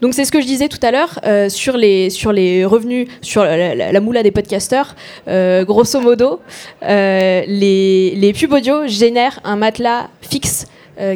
Donc 0.00 0.14
c'est 0.14 0.24
ce 0.24 0.32
que 0.32 0.40
je 0.40 0.46
disais 0.46 0.68
tout 0.68 0.78
à 0.82 0.90
l'heure 0.90 1.20
euh, 1.24 1.48
sur, 1.48 1.76
les, 1.76 2.10
sur 2.10 2.32
les 2.32 2.64
revenus, 2.64 3.08
sur 3.20 3.44
la, 3.44 4.00
moula 4.00 4.22
des 4.22 4.30
podcasteurs. 4.30 4.94
Euh, 5.28 5.64
grosso 5.64 6.00
modo, 6.00 6.40
euh, 6.82 7.42
les, 7.46 8.14
les 8.16 8.32
pubs 8.32 8.52
audio 8.52 8.86
génèrent 8.86 9.40
un 9.44 9.56
matelas 9.56 10.08
fixe 10.22 10.66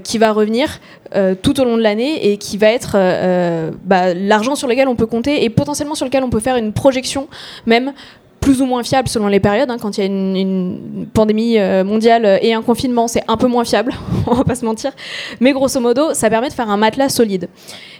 qui 0.03 0.17
va 0.17 0.33
revenir 0.33 0.81
tout 1.43 1.61
au 1.61 1.65
long 1.65 1.77
de 1.77 1.83
l'année 1.83 2.33
et 2.33 2.39
qui 2.39 2.57
va 2.57 2.69
être 2.69 2.97
bah, 3.85 4.15
l'argent 4.15 4.55
sur 4.55 4.67
lequel 4.67 4.89
on 4.89 4.97
peut 4.97 5.05
compter 5.05 5.45
et 5.45 5.51
potentiellement 5.51 5.95
sur 5.95 6.07
lequel 6.07 6.25
on 6.25 6.31
peut 6.31 6.41
faire 6.41 6.57
une 6.57 6.73
projection 6.73 7.29
même 7.67 7.93
plus 8.45 8.61
ou 8.61 8.67
moins 8.67 8.83
fiable 8.83 9.09
selon 9.09 9.29
les 9.29 9.41
périodes. 9.41 9.71
Hein. 9.71 9.79
Quand 9.81 9.97
il 9.97 10.01
y 10.01 10.05
a 10.05 10.07
une, 10.07 11.07
pandémie 11.13 11.59
mondiale 11.85 12.39
et 12.43 12.53
un 12.55 12.63
confinement, 12.63 13.09
c'est 13.09 13.23
un 13.29 13.37
peu 13.37 13.47
moins 13.47 13.65
fiable, 13.65 13.93
on 14.27 14.35
va 14.35 14.45
pas 14.45 14.55
se 14.55 14.65
mentir. 14.65 14.93
Mais 15.41 15.53
grosso 15.53 15.81
modo, 15.81 16.13
ça 16.13 16.29
permet 16.29 16.49
de 16.49 16.53
faire 16.53 16.71
un 16.71 16.77
matelas 16.77 17.09
solide 17.09 17.49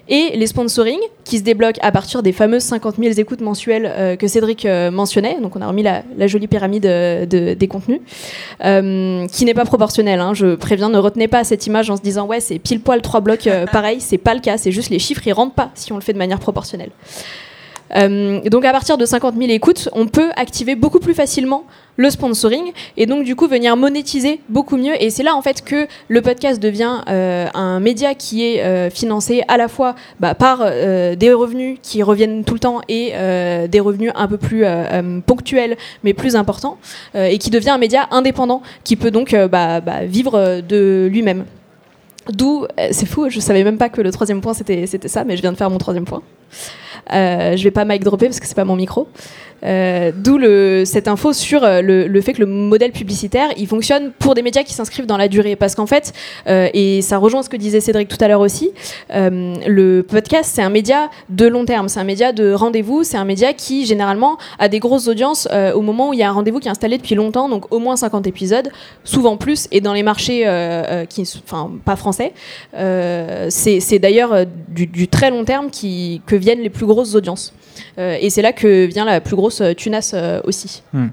et 0.09 0.37
les 0.37 0.47
sponsoring 0.47 0.99
qui 1.25 1.39
se 1.39 1.43
débloquent 1.43 1.81
à 1.83 1.91
partir 1.91 2.23
des 2.23 2.33
fameuses 2.33 2.63
50 2.63 2.97
000 2.99 3.15
écoutes 3.19 3.41
mensuelles 3.41 3.87
euh, 3.87 4.17
que 4.17 4.27
Cédric 4.27 4.67
euh, 4.67 4.91
mentionnait. 4.91 5.41
Donc 5.41 5.57
on 5.57 5.63
a 5.63 5.67
remis 5.67 5.83
la, 5.83 6.03
jolie 6.27 6.47
pyramide 6.47 6.87
euh, 6.87 7.27
des 7.27 7.69
contenus, 7.69 8.01
qui 8.61 9.45
n'est 9.45 9.55
pas 9.55 9.65
proportionnelle. 9.65 10.21
Hein. 10.21 10.35
Je 10.35 10.55
préviens, 10.55 10.89
ne 10.89 10.99
retenez 10.99 11.29
pas 11.29 11.45
cette 11.45 11.67
image 11.67 11.91
en 11.91 11.97
se 11.97 12.03
disant 12.03 12.27
ouais 12.27 12.41
c'est 12.41 12.59
pile 12.59 12.81
poil 12.81 13.01
trois 13.03 13.21
blocs 13.21 13.49
pareil. 13.73 14.01
C'est 14.01 14.19
pas 14.19 14.35
le 14.35 14.41
cas. 14.41 14.59
C'est 14.59 14.73
juste 14.73 14.91
les 14.91 14.99
chiffres 14.99 15.23
ils 15.27 15.33
rentrent 15.33 15.55
pas 15.55 15.71
si 15.75 15.93
on 15.93 15.97
le 15.97 16.03
fait 16.03 16.13
de 16.13 16.19
manière 16.19 16.39
proportionnelle. 16.39 16.91
Euh, 17.97 18.41
donc 18.49 18.65
à 18.65 18.73
partir 18.73 18.99
de 18.99 19.05
50 19.05 19.37
000 19.37 19.51
écoutes, 19.51 19.89
on 19.93 20.07
peut 20.07 20.31
activer 20.37 20.75
beaucoup 20.75 21.01
plus 21.01 21.15
facilement 21.15 21.65
le 21.97 22.11
sponsoring 22.11 22.73
et 22.97 23.07
donc 23.07 23.25
du 23.25 23.37
coup 23.37 23.47
venir 23.47 23.77
monétiser 23.77 24.41
beaucoup 24.49 24.77
mieux. 24.77 25.01
Et 25.01 25.11
c'est 25.11 25.23
là 25.23 25.37
en 25.37 25.43
fait 25.43 25.63
que 25.63 25.87
le 26.09 26.23
podcast 26.23 26.61
devient 26.61 27.03
euh, 27.09 27.47
un 27.55 27.79
média 27.79 28.15
qui 28.15 28.45
est 28.45 28.65
euh, 28.65 28.91
financé 28.91 29.43
à 29.47 29.57
la 29.57 29.69
fois 29.69 29.95
bah, 30.19 30.35
par 30.35 30.65
des 30.65 31.33
revenus 31.33 31.79
qui 31.83 32.03
reviennent 32.03 32.45
tout 32.45 32.55
le 32.55 32.61
temps 32.61 32.81
et 32.89 33.13
des 33.69 33.81
revenus 33.81 34.11
un 34.15 34.27
peu 34.27 34.39
plus 34.39 34.65
ponctuels 35.27 35.77
mais 36.03 36.15
plus 36.15 36.37
importants 36.37 36.79
et 37.15 37.39
qui 37.39 37.51
devient 37.51 37.71
un 37.71 37.79
média 37.79 38.09
indépendant 38.11 38.63
qui 38.83 38.97
peut 38.97 39.11
donc 39.11 39.35
bah, 39.51 39.81
bah, 39.81 40.05
vivre 40.05 40.61
de 40.61 41.09
lui-même. 41.11 41.45
D'où, 42.33 42.67
c'est 42.91 43.07
fou, 43.07 43.29
je 43.29 43.39
savais 43.41 43.65
même 43.65 43.79
pas 43.79 43.89
que 43.89 44.01
le 44.01 44.11
troisième 44.11 44.41
point 44.41 44.55
c'était 44.55 44.87
ça, 44.87 45.25
mais 45.25 45.37
je 45.37 45.43
viens 45.43 45.53
de 45.53 45.57
faire 45.57 45.71
mon 45.71 45.79
troisième 45.79 46.05
point. 46.05 46.23
Euh, 47.13 47.57
je 47.57 47.65
vais 47.65 47.71
pas 47.71 47.85
mic 47.85 48.03
dropper 48.03 48.27
parce 48.27 48.41
que 48.41 48.47
c'est 48.47 48.55
pas 48.55 48.65
mon 48.65 48.77
micro. 48.77 49.09
Euh, 49.65 50.13
d'où 50.15 50.39
cette 50.85 51.09
info 51.09 51.33
sur 51.33 51.65
euh, 51.65 51.81
le, 51.81 52.21
fait 52.21 52.35
que 52.35 52.41
le 52.41 52.47
modèle 52.47 52.93
publicitaire, 52.93 53.49
il 53.57 53.67
fonctionne 53.67 54.13
pour 54.19 54.35
des 54.35 54.43
médias 54.43 54.63
qui 54.63 54.75
s'inscrivent 54.75 55.07
dans 55.07 55.17
la 55.17 55.29
durée. 55.29 55.57
Parce 55.57 55.75
qu'en 55.75 55.87
fait, 55.87 56.13
et 56.47 57.03
ça 57.03 57.19
rejoint 57.19 57.43
ce 57.43 57.49
que 57.49 57.57
disait 57.57 57.81
Cédric 57.81 58.09
tout 58.09 58.19
à 58.21 58.29
l'heure 58.29 58.41
aussi, 58.41 58.73
le 59.11 60.03
podcast, 60.03 60.51
c'est 60.55 60.63
un 60.63 60.71
média 60.71 61.11
de 61.29 61.47
long 61.47 61.65
terme, 61.65 61.89
c'est 61.89 62.01
un 62.01 62.05
média 62.05 62.33
de 62.33 62.53
rendez-vous, 62.53 63.05
c'est 63.05 63.17
un 63.17 63.25
média 63.25 63.53
qui, 63.53 63.87
généralement, 63.87 64.37
a 64.59 64.69
des 64.69 64.79
grosses 64.79 65.09
audiences 65.09 65.49
au 65.75 65.81
moment 65.81 66.11
où 66.11 66.13
il 66.13 66.19
y 66.19 66.23
a 66.23 66.29
un 66.29 66.33
rendez-vous 66.33 66.61
qui 66.61 66.69
est 66.69 66.71
installé 66.71 66.99
depuis 66.99 67.15
longtemps, 67.15 67.49
donc 67.49 67.73
au 67.73 67.79
moins 67.79 67.97
50 67.97 68.27
épisodes, 68.27 68.71
souvent 69.05 69.37
plus, 69.37 69.69
et 69.73 69.81
dans 69.81 69.93
les 69.93 70.03
marchés 70.03 70.45
qui, 71.09 71.23
enfin, 71.47 71.71
pas 71.85 71.97
français. 71.97 72.33
c'est 72.73 73.99
d'ailleurs 73.99 74.47
du, 74.75 75.09
très 75.09 75.31
long 75.31 75.45
terme 75.45 75.71
qui, 75.71 76.21
que 76.27 76.37
viennent 76.37 76.61
les 76.61 76.71
plus 76.71 76.87
grosses 76.87 77.15
audiences. 77.15 77.55
Euh, 77.99 78.17
et 78.21 78.31
c'est 78.31 78.43
là 78.43 78.53
que 78.53 78.87
vient 78.87 79.05
la 79.05 79.21
plus 79.21 79.37
grosse 79.37 79.61
euh, 79.61 79.73
tunasse 79.75 80.13
euh, 80.15 80.41
aussi. 80.45 80.83
Hmm. 80.93 81.09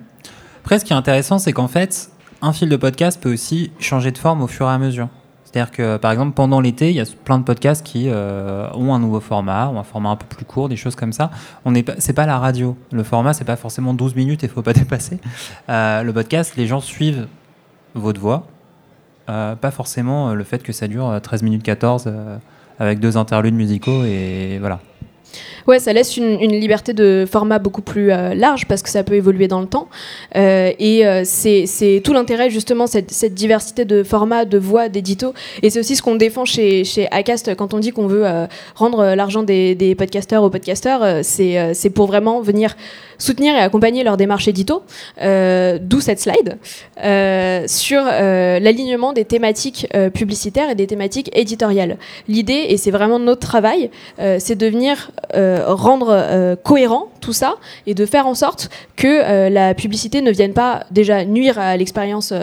Après, 0.62 0.80
ce 0.80 0.86
qui 0.86 0.94
est 0.94 0.96
intéressant, 0.96 1.40
c'est 1.40 1.54
qu'en 1.54 1.68
fait, 1.68 2.10
un 2.42 2.54
fil 2.54 2.70
de 2.70 2.76
podcast 2.76 3.22
peut 3.22 3.34
aussi 3.34 3.72
changer 3.80 4.12
de 4.12 4.18
forme 4.18 4.42
au 4.42 4.48
fur 4.48 4.68
et 4.68 4.72
à 4.72 4.78
mesure. 4.78 5.10
C'est-à-dire 5.46 5.72
que, 5.72 5.98
par 5.98 6.12
exemple, 6.12 6.34
pendant 6.34 6.62
l'été, 6.62 6.92
il 6.92 6.96
y 6.96 7.02
a 7.02 7.06
plein 7.26 7.38
de 7.38 7.44
podcasts 7.44 7.86
qui 7.86 8.08
ont 8.10 8.94
un 8.94 9.00
nouveau 9.00 9.20
format, 9.20 9.68
ou 9.68 9.78
un 9.78 9.84
format 9.84 10.12
un 10.12 10.16
peu 10.16 10.26
plus 10.26 10.46
court, 10.46 10.70
des 10.70 10.78
choses 10.78 10.96
comme 10.96 11.12
ça. 11.12 11.30
On 11.66 11.72
n'est 11.72 11.84
pas, 11.84 11.96
c'est 11.98 12.14
pas 12.14 12.26
la 12.26 12.40
radio. 12.40 12.78
Le 12.94 13.04
format, 13.04 13.34
c'est 13.34 13.44
pas 13.44 13.58
forcément 13.58 13.94
12 13.94 14.16
minutes 14.16 14.46
et 14.46 14.48
il 14.48 14.50
faut 14.50 14.62
pas 14.62 14.72
dépasser. 14.82 15.20
le 15.68 16.10
podcast, 16.12 16.56
les 16.56 16.68
gens 16.68 16.80
suivent 16.80 17.28
votre 17.96 18.22
voix, 18.22 18.48
pas 19.28 19.72
forcément 19.72 20.34
le 20.34 20.44
fait 20.46 20.64
que 20.64 20.72
ça 20.72 20.88
dure 20.88 21.20
13 21.22 21.44
minutes 21.44 21.64
14 21.64 22.10
avec 22.82 23.00
deux 23.00 23.16
interludes 23.16 23.54
musicaux 23.54 24.04
et 24.04 24.58
voilà. 24.60 24.80
Ouais, 25.68 25.78
ça 25.78 25.94
laisse 25.94 26.18
une, 26.18 26.40
liberté 26.40 26.94
de 26.94 27.26
format 27.30 27.60
beaucoup 27.60 27.84
plus 27.84 28.12
euh, 28.12 28.34
large 28.34 28.66
parce 28.66 28.82
que 28.82 28.90
ça 28.90 29.04
peut 29.04 29.14
évoluer 29.14 29.48
dans 29.48 29.62
le 29.62 29.68
temps. 29.68 29.88
Euh, 30.36 30.72
et 30.80 31.06
euh, 31.06 31.22
c'est 31.24 32.02
tout 32.04 32.14
l'intérêt, 32.14 32.50
justement, 32.50 32.88
cette, 32.88 33.34
diversité 33.34 33.86
de 33.86 34.02
formats, 34.02 34.46
de 34.46 34.58
voix, 34.58 34.90
d'édito. 34.90 35.34
Et 35.62 35.70
c'est 35.70 35.80
aussi 35.80 35.96
ce 35.96 36.02
qu'on 36.02 36.16
défend 36.16 36.46
chez, 36.46 36.84
chez 36.84 37.08
Acast 37.12 37.56
quand 37.56 37.76
on 37.76 37.80
dit 37.80 37.92
qu'on 37.92 38.08
veut 38.08 38.26
rendre 38.76 39.14
l'argent 39.16 39.44
des, 39.44 39.76
des, 39.76 39.94
podcasteurs 39.94 40.44
aux 40.44 40.50
podcasteurs. 40.50 41.24
c'est 41.24 41.92
pour 41.94 42.08
vraiment 42.08 42.42
venir 42.42 42.76
soutenir 43.22 43.56
et 43.56 43.60
accompagner 43.60 44.04
leur 44.04 44.18
démarche 44.18 44.48
édito, 44.48 44.84
euh, 45.22 45.78
d'où 45.80 46.02
cette 46.02 46.20
slide, 46.20 46.58
euh, 47.04 47.64
sur 47.68 48.02
euh, 48.04 48.60
l'alignement 48.60 49.14
des 49.14 49.26
thématiques 49.26 49.88
publicitaires 50.14 50.70
et 50.70 50.76
des 50.76 50.88
thématiques 50.88 51.30
éditoriales. 51.34 51.98
L'idée, 52.28 52.66
et 52.70 52.78
c'est 52.78 52.92
vraiment 52.92 53.20
notre 53.20 53.48
travail, 53.48 53.90
c'est 54.18 54.56
de 54.56 54.68
venir 54.68 55.12
rendre 55.34 56.56
cohérent 56.64 57.10
tout 57.20 57.34
ça 57.34 57.56
et 57.86 57.94
de 57.94 58.06
faire 58.06 58.26
en 58.26 58.34
sorte 58.34 58.70
que 58.96 59.50
la 59.50 59.74
publicité 59.74 60.22
ne 60.22 60.32
vienne 60.32 60.54
pas 60.54 60.86
déjà 60.92 61.26
nuire 61.26 61.60
à 61.60 61.78
l'expérience 61.78 62.34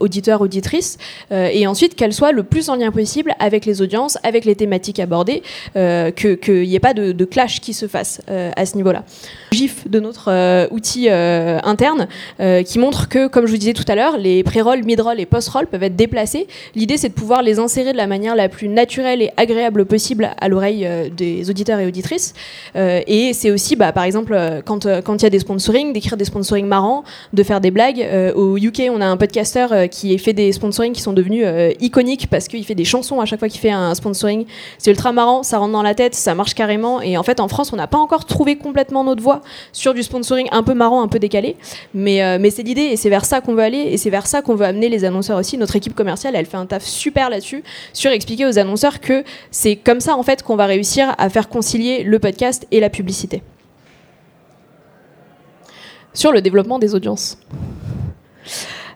auditeur-auditrice 0.00 0.98
et 1.30 1.66
ensuite 1.66 1.96
qu'elle 1.96 2.12
soit 2.12 2.32
le 2.32 2.42
plus 2.42 2.68
en 2.68 2.76
lien 2.76 2.92
possible 2.92 3.34
avec 3.38 3.64
les 3.66 3.82
audiences, 3.82 4.18
avec 4.22 4.44
les 4.44 4.54
thématiques 4.54 5.00
abordées, 5.00 5.42
qu'il 5.74 6.62
n'y 6.62 6.74
ait 6.74 6.80
pas 6.80 6.94
de, 6.94 7.24
clash 7.24 7.60
qui 7.60 7.74
se 7.74 7.88
fasse 7.88 8.20
à 8.28 8.66
ce 8.66 8.76
niveau-là. 8.76 9.04
GIF 9.52 9.88
de 9.88 9.98
notre 9.98 10.28
euh, 10.28 10.66
outil 10.70 11.08
euh, 11.08 11.58
interne 11.64 12.06
euh, 12.38 12.62
qui 12.62 12.78
montre 12.78 13.08
que, 13.08 13.26
comme 13.26 13.46
je 13.46 13.52
vous 13.52 13.58
disais 13.58 13.72
tout 13.72 13.84
à 13.88 13.94
l'heure, 13.94 14.16
les 14.16 14.42
pré-rolls, 14.42 14.84
mid-rolls 14.84 15.18
et 15.18 15.26
post-rolls 15.26 15.66
peuvent 15.66 15.82
être 15.82 15.96
déplacés. 15.96 16.46
L'idée, 16.74 16.96
c'est 16.96 17.08
de 17.08 17.14
pouvoir 17.14 17.42
les 17.42 17.58
insérer 17.58 17.92
de 17.92 17.96
la 17.96 18.06
manière 18.06 18.36
la 18.36 18.48
plus 18.48 18.68
naturelle 18.68 19.22
et 19.22 19.30
agréable 19.36 19.84
possible 19.86 20.30
à 20.40 20.48
l'oreille 20.48 20.88
des 21.16 21.50
auditeurs 21.50 21.80
et 21.80 21.86
auditrices. 21.86 22.34
et 22.74 23.32
c'est 23.34 23.50
aussi, 23.50 23.76
bah, 23.76 23.92
par 23.92 24.04
exemple, 24.04 24.38
quand 24.64 24.84
il 24.84 25.22
y 25.22 25.26
a 25.26 25.30
des 25.30 25.38
sponsorings, 25.38 25.92
d'écrire 25.92 26.16
des 26.16 26.24
sponsorings 26.24 26.66
marrants, 26.66 27.04
de 27.32 27.42
faire 27.42 27.60
des 27.60 27.70
blagues. 27.70 28.06
au 28.34 28.56
UK, 28.56 28.82
on 28.90 29.00
a 29.00 29.06
un 29.06 29.16
podcaster 29.16 29.88
qui 29.90 30.16
fait 30.18 30.32
des 30.32 30.52
sponsorings 30.52 30.92
qui 30.92 31.00
sont 31.00 31.12
devenus 31.12 31.46
iconiques 31.80 32.28
parce 32.30 32.48
qu'il 32.48 32.64
fait 32.64 32.74
des 32.74 32.84
chansons 32.84 33.20
à 33.20 33.24
chaque 33.24 33.40
fois 33.40 33.48
qu'il 33.48 33.60
fait 33.60 33.70
un 33.70 33.94
sponsoring. 33.94 34.44
C'est 34.78 34.90
ultra 34.90 35.12
marrant, 35.12 35.42
ça 35.42 35.58
rentre 35.58 35.72
dans 35.72 35.82
la 35.82 35.94
tête, 35.94 36.14
ça 36.14 36.34
marche 36.34 36.54
carrément. 36.54 37.00
Et 37.00 37.16
en 37.16 37.22
fait, 37.22 37.40
en 37.40 37.48
France, 37.48 37.72
on 37.72 37.76
n'a 37.76 37.86
pas 37.86 37.98
encore 37.98 38.24
trouvé 38.24 38.56
complètement 38.56 39.04
notre 39.04 39.22
voix 39.22 39.39
sur 39.72 39.94
du 39.94 40.02
sponsoring 40.02 40.48
un 40.52 40.62
peu 40.62 40.74
marrant, 40.74 41.02
un 41.02 41.08
peu 41.08 41.18
décalé. 41.18 41.56
Mais, 41.94 42.22
euh, 42.22 42.38
mais 42.40 42.50
c'est 42.50 42.62
l'idée 42.62 42.82
et 42.82 42.96
c'est 42.96 43.10
vers 43.10 43.24
ça 43.24 43.40
qu'on 43.40 43.54
veut 43.54 43.62
aller 43.62 43.78
et 43.78 43.96
c'est 43.96 44.10
vers 44.10 44.26
ça 44.26 44.42
qu'on 44.42 44.54
veut 44.54 44.66
amener 44.66 44.88
les 44.88 45.04
annonceurs 45.04 45.38
aussi. 45.38 45.56
Notre 45.58 45.76
équipe 45.76 45.94
commerciale, 45.94 46.34
elle 46.36 46.46
fait 46.46 46.56
un 46.56 46.66
taf 46.66 46.84
super 46.84 47.30
là-dessus, 47.30 47.62
sur 47.92 48.10
expliquer 48.10 48.46
aux 48.46 48.58
annonceurs 48.58 49.00
que 49.00 49.24
c'est 49.50 49.76
comme 49.76 50.00
ça 50.00 50.16
en 50.16 50.22
fait 50.22 50.42
qu'on 50.42 50.56
va 50.56 50.66
réussir 50.66 51.14
à 51.18 51.28
faire 51.28 51.48
concilier 51.48 52.02
le 52.02 52.18
podcast 52.18 52.66
et 52.70 52.80
la 52.80 52.90
publicité. 52.90 53.42
Sur 56.12 56.32
le 56.32 56.42
développement 56.42 56.78
des 56.78 56.94
audiences. 56.94 57.38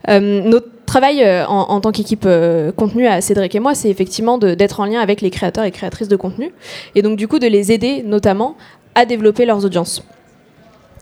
Euh, 0.09 0.43
notre 0.43 0.67
travail 0.85 1.23
euh, 1.23 1.47
en, 1.47 1.81
tant 1.81 1.93
qu'équipe 1.93 2.29
contenu 2.77 3.07
à 3.07 3.21
Cédric 3.21 3.55
et 3.55 3.61
moi, 3.61 3.75
c'est 3.75 3.89
effectivement 3.89 4.39
d'être 4.39 4.81
en 4.81 4.85
lien 4.85 5.01
avec 5.01 5.21
les 5.21 5.31
créateurs 5.31 5.65
et 5.65 5.71
créatrices 5.71 6.09
de 6.09 6.17
contenu, 6.17 6.53
et 6.95 7.03
donc 7.03 7.17
du 7.17 7.29
coup 7.29 7.39
de 7.39 7.47
les 7.47 7.73
aider 7.73 8.03
notamment 8.05 8.57
à 8.95 9.07
développer 9.07 9.45
leurs 9.45 9.65
audiences. 9.65 10.05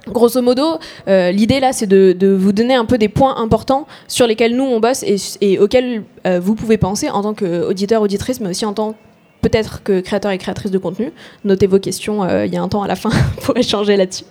Grosso 0.08 0.42
modo, 0.42 0.78
euh, 1.06 1.30
l'idée 1.30 1.60
là, 1.60 1.72
c'est 1.72 1.86
de, 1.86 2.36
vous 2.38 2.52
donner 2.52 2.74
un 2.74 2.84
peu 2.84 2.98
des 2.98 3.08
points 3.08 3.36
importants 3.36 3.86
sur 4.08 4.26
lesquels 4.26 4.56
nous 4.56 4.64
on 4.64 4.80
bosse 4.80 5.04
et, 5.40 5.58
auxquels 5.58 6.02
euh, 6.26 6.40
vous 6.40 6.54
pouvez 6.54 6.76
penser 6.76 7.08
en 7.08 7.22
tant 7.22 7.34
qu'auditeur, 7.34 8.02
auditrice, 8.02 8.40
mais 8.40 8.50
aussi 8.50 8.66
en 8.66 8.72
tant 8.72 8.96
peut-être 9.42 9.82
que 9.82 10.00
créateur 10.00 10.30
et 10.30 10.38
créatrice 10.38 10.70
de 10.70 10.78
contenu. 10.78 11.12
Notez 11.44 11.66
vos 11.66 11.80
questions, 11.80 12.22
euh, 12.22 12.46
il 12.46 12.54
y 12.54 12.56
a 12.56 12.62
un 12.62 12.68
temps 12.68 12.82
à 12.82 12.88
la 12.88 12.96
fin 12.96 13.10
pour 13.42 13.56
échanger 13.56 13.96
là-dessus. 13.96 14.24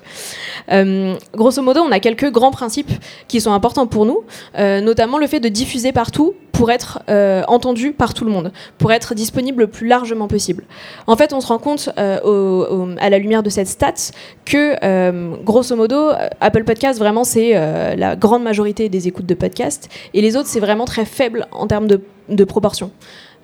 Euh, 0.71 1.15
grosso 1.36 1.62
modo, 1.62 1.82
on 1.82 1.91
a 1.91 2.00
quelques 2.00 2.32
grands 2.32 2.52
principes 2.52 2.91
qui 3.28 3.41
sont 3.41 3.52
importants 3.52 3.88
pour 3.88 4.06
nous, 4.06 4.24
euh, 4.58 4.80
notamment 4.80 5.17
le 5.17 5.28
fait 5.28 5.39
de 5.39 5.50
diffuser 5.50 5.91
partout 5.91 6.34
pour 6.54 6.69
être 6.69 7.00
entendu 7.47 7.91
par 7.91 8.13
tout 8.13 8.24
le 8.24 8.30
monde, 8.30 8.52
pour 8.78 8.91
être 8.91 9.15
disponible 9.15 9.63
le 9.63 9.67
plus 9.67 9.88
largement 9.88 10.28
possible. 10.28 10.63
En 11.08 11.15
fait, 11.15 11.34
on 11.34 11.41
se 11.41 11.47
rend 11.47 11.58
compte 11.58 11.89
à 11.97 13.10
la 13.10 13.17
lumière 13.17 13.41
de 13.41 13.50
cette 13.50 13.67
stat 13.67 14.12
que, 14.45 15.41
grosso 15.43 15.76
modo, 15.76 16.12
Apple 16.39 16.63
Podcast, 16.63 17.00
vraiment, 17.00 17.24
c'est 17.24 17.54
la 17.95 18.15
grande 18.15 18.43
majorité 18.43 18.89
des 18.89 19.08
écoutes 19.08 19.26
de 19.26 19.34
podcast, 19.34 19.89
et 20.13 20.21
les 20.21 20.36
autres, 20.36 20.50
c'est 20.50 20.60
vraiment 20.60 20.86
très 20.86 21.06
faible 21.06 21.47
en 21.52 21.65
termes 21.65 21.88
de 21.88 22.43
proportion. 22.43 22.91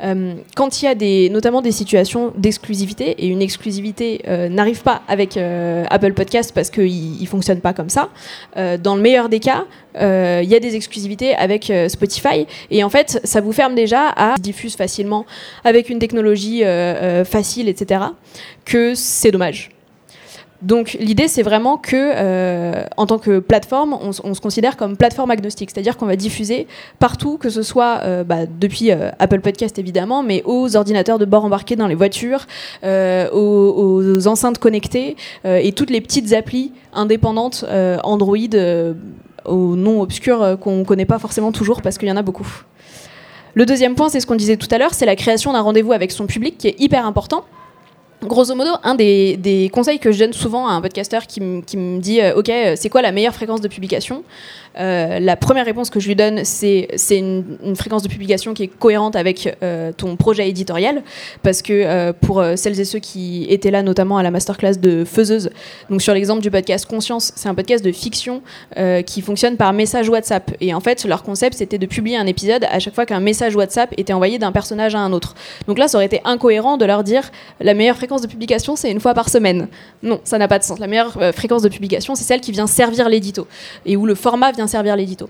Euh, 0.03 0.35
quand 0.55 0.81
il 0.81 0.85
y 0.85 0.87
a 0.87 0.95
des, 0.95 1.29
notamment 1.29 1.61
des 1.61 1.71
situations 1.71 2.31
d'exclusivité, 2.35 3.11
et 3.23 3.27
une 3.27 3.41
exclusivité 3.41 4.21
euh, 4.27 4.49
n'arrive 4.49 4.83
pas 4.83 5.01
avec 5.07 5.37
euh, 5.37 5.85
Apple 5.89 6.13
Podcast 6.13 6.51
parce 6.53 6.69
qu'il 6.69 7.21
ne 7.21 7.25
fonctionne 7.25 7.61
pas 7.61 7.73
comme 7.73 7.89
ça, 7.89 8.09
dans 8.55 8.95
le 8.95 9.01
meilleur 9.01 9.29
des 9.29 9.39
cas, 9.39 9.65
il 9.95 10.47
y 10.47 10.55
a 10.55 10.59
des 10.59 10.75
exclusivités 10.75 11.35
avec 11.35 11.71
Spotify, 11.87 12.45
et 12.71 12.83
en 12.83 12.89
fait, 12.89 13.19
ça 13.23 13.41
vous 13.41 13.51
ferme 13.51 13.75
déjà 13.75 14.09
à 14.09 14.35
diffuse 14.39 14.75
facilement 14.75 15.25
avec 15.63 15.89
une 15.89 15.99
technologie 15.99 16.63
facile, 17.25 17.67
etc., 17.67 18.01
que 18.65 18.93
c'est 18.95 19.31
dommage. 19.31 19.69
Donc 20.63 20.97
l'idée, 20.99 21.27
c'est 21.27 21.43
vraiment 21.43 21.77
que, 21.77 21.95
euh, 21.95 22.83
en 22.97 23.05
tant 23.05 23.19
que 23.19 23.37
plateforme, 23.39 23.95
on, 24.01 24.11
se 24.11 24.41
considère 24.41 24.75
comme 24.75 24.97
plateforme 24.97 25.29
agnostique, 25.29 25.69
c'est-à-dire 25.71 25.97
qu'on 25.97 26.07
va 26.07 26.15
diffuser 26.15 26.65
partout, 26.97 27.37
que 27.37 27.49
ce 27.49 27.61
soit 27.61 27.99
euh, 28.03 28.23
bah, 28.23 28.47
depuis 28.47 28.91
euh, 28.91 29.11
Apple 29.19 29.41
Podcast 29.41 29.77
évidemment, 29.77 30.23
mais 30.23 30.41
aux 30.45 30.75
ordinateurs 30.75 31.19
de 31.19 31.25
bord 31.25 31.45
embarqués 31.45 31.75
dans 31.75 31.87
les 31.87 31.95
voitures, 31.95 32.47
aux, 32.83 34.27
enceintes 34.27 34.57
connectées 34.57 35.15
et 35.45 35.71
toutes 35.73 35.89
les 35.89 36.01
petites 36.01 36.33
applis 36.33 36.71
indépendantes 36.93 37.65
Android 38.03 38.37
au 39.45 39.75
nom 39.75 40.01
obscur 40.01 40.57
qu'on 40.59 40.77
ne 40.77 40.83
connaît 40.83 41.05
pas 41.05 41.19
forcément 41.19 41.51
toujours 41.51 41.81
parce 41.81 41.97
qu'il 41.97 42.07
y 42.07 42.11
en 42.11 42.17
a 42.17 42.21
beaucoup. 42.21 42.47
Le 43.53 43.65
deuxième 43.65 43.95
point, 43.95 44.09
c'est 44.09 44.19
ce 44.19 44.27
qu'on 44.27 44.35
disait 44.35 44.57
tout 44.57 44.67
à 44.71 44.77
l'heure, 44.77 44.93
c'est 44.93 45.05
la 45.05 45.15
création 45.15 45.53
d'un 45.53 45.61
rendez-vous 45.61 45.93
avec 45.93 46.11
son 46.11 46.25
public 46.25 46.57
qui 46.57 46.67
est 46.67 46.79
hyper 46.79 47.05
important. 47.05 47.45
Grosso 48.23 48.55
modo, 48.55 48.71
un 48.83 48.95
des, 48.95 49.69
conseils 49.71 49.99
que 49.99 50.11
je 50.11 50.17
donne 50.17 50.33
souvent 50.33 50.67
à 50.67 50.71
un 50.71 50.81
podcasteur 50.81 51.27
qui, 51.27 51.39
me 51.39 51.99
dit 51.99 52.19
euh, 52.19 52.35
Ok, 52.35 52.49
euh, 52.49 52.73
c'est 52.75 52.89
quoi 52.89 53.03
la 53.03 53.11
meilleure 53.11 53.35
fréquence 53.35 53.61
de 53.61 53.67
publication? 53.67 54.23
Euh, 54.79 55.19
La 55.19 55.35
première 55.35 55.65
réponse 55.65 55.91
que 55.91 55.99
je 55.99 56.07
lui 56.07 56.15
donne, 56.15 56.43
c'est 56.43 56.87
une, 57.11 57.75
fréquence 57.75 58.01
de 58.01 58.07
publication 58.07 58.55
qui 58.55 58.63
est 58.63 58.67
cohérente 58.67 59.15
avec 59.15 59.55
ton 59.97 60.15
projet 60.15 60.49
éditorial. 60.49 61.03
Parce 61.43 61.61
que 61.61 62.11
pour 62.13 62.43
celles 62.55 62.79
et 62.79 62.85
ceux 62.85 62.99
qui 62.99 63.45
étaient 63.49 63.71
là, 63.71 63.83
notamment 63.83 64.17
à 64.17 64.23
la 64.23 64.31
masterclass 64.31 64.77
de 64.77 65.03
Faiseuse, 65.03 65.49
donc 65.89 66.01
sur 66.01 66.13
l'exemple 66.13 66.41
du 66.41 66.49
podcast 66.49 66.85
Conscience, 66.85 67.31
c'est 67.35 67.49
un 67.49 67.55
podcast 67.55 67.83
de 67.83 67.91
fiction 67.91 68.41
qui 69.05 69.21
fonctionne 69.21 69.57
par 69.57 69.73
message 69.73 70.09
WhatsApp. 70.09 70.51
Et 70.61 70.73
en 70.73 70.79
fait, 70.79 71.05
leur 71.05 71.23
concept, 71.23 71.57
c'était 71.57 71.77
de 71.77 71.85
publier 71.85 72.17
un 72.17 72.27
épisode 72.27 72.65
à 72.69 72.79
chaque 72.79 72.93
fois 72.95 73.05
qu'un 73.05 73.19
message 73.19 73.55
WhatsApp 73.55 73.93
était 73.97 74.13
envoyé 74.13 74.37
d'un 74.37 74.51
personnage 74.51 74.95
à 74.95 74.99
un 74.99 75.11
autre. 75.11 75.35
Donc 75.67 75.79
là, 75.79 75.87
ça 75.87 75.97
aurait 75.97 76.05
été 76.05 76.21
incohérent 76.23 76.77
de 76.77 76.85
leur 76.85 77.03
dire 77.03 77.31
la 77.59 77.73
meilleure 77.73 77.95
fréquence 77.95 78.06
fréquence 78.07 78.21
de 78.21 78.27
publication, 78.27 78.77
c'est 78.77 78.89
une 78.89 79.01
fois 79.01 79.13
par 79.13 79.27
semaine. 79.27 79.67
Non, 80.01 80.21
ça 80.23 80.37
n'a 80.37 80.47
pas 80.47 80.59
de 80.59 80.63
sens. 80.63 80.79
La 80.79 80.87
meilleure 80.87 81.17
euh, 81.21 81.33
fréquence 81.33 81.61
de 81.61 81.67
publication, 81.67 82.15
c'est 82.15 82.23
celle 82.23 82.39
qui 82.39 82.53
vient 82.53 82.65
servir 82.65 83.09
l'édito 83.09 83.47
et 83.85 83.97
où 83.97 84.05
le 84.05 84.15
format 84.15 84.53
vient 84.53 84.65
servir 84.65 84.95
l'édito. 84.95 85.29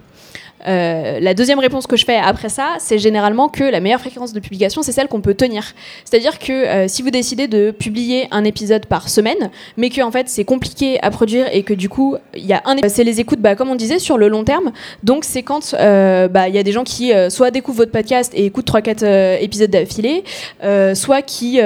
Euh, 0.65 1.19
la 1.19 1.33
deuxième 1.33 1.59
réponse 1.59 1.87
que 1.87 1.95
je 1.95 2.05
fais 2.05 2.17
après 2.17 2.49
ça, 2.49 2.75
c'est 2.79 2.97
généralement 2.97 3.47
que 3.49 3.63
la 3.63 3.79
meilleure 3.79 3.99
fréquence 3.99 4.33
de 4.33 4.39
publication, 4.39 4.81
c'est 4.81 4.91
celle 4.91 5.07
qu'on 5.07 5.21
peut 5.21 5.33
tenir. 5.33 5.63
C'est-à-dire 6.03 6.39
que 6.39 6.51
euh, 6.51 6.87
si 6.87 7.01
vous 7.01 7.11
décidez 7.11 7.47
de 7.47 7.71
publier 7.71 8.27
un 8.31 8.43
épisode 8.43 8.85
par 8.85 9.09
semaine, 9.09 9.51
mais 9.77 9.89
que 9.89 10.01
en 10.01 10.11
fait 10.11 10.29
c'est 10.29 10.45
compliqué 10.45 11.01
à 11.03 11.11
produire 11.11 11.47
et 11.53 11.63
que 11.63 11.73
du 11.73 11.89
coup 11.89 12.17
il 12.35 12.45
y 12.45 12.53
a 12.53 12.61
un, 12.65 12.75
c'est 12.87 13.03
les 13.03 13.19
écoutes, 13.19 13.39
bah, 13.39 13.55
comme 13.55 13.69
on 13.69 13.75
disait, 13.75 13.99
sur 13.99 14.17
le 14.17 14.27
long 14.27 14.43
terme. 14.43 14.71
Donc 15.03 15.23
c'est 15.23 15.43
quand 15.43 15.73
euh, 15.73 16.27
bah, 16.27 16.49
il 16.49 16.55
y 16.55 16.59
a 16.59 16.63
des 16.63 16.71
gens 16.71 16.83
qui 16.83 17.11
soit 17.29 17.51
découvrent 17.51 17.77
votre 17.77 17.91
podcast 17.91 18.31
et 18.35 18.45
écoutent 18.45 18.69
3-4 18.69 19.41
épisodes 19.41 19.69
d'affilée, 19.69 20.23
soit 20.95 21.21
qui 21.21 21.59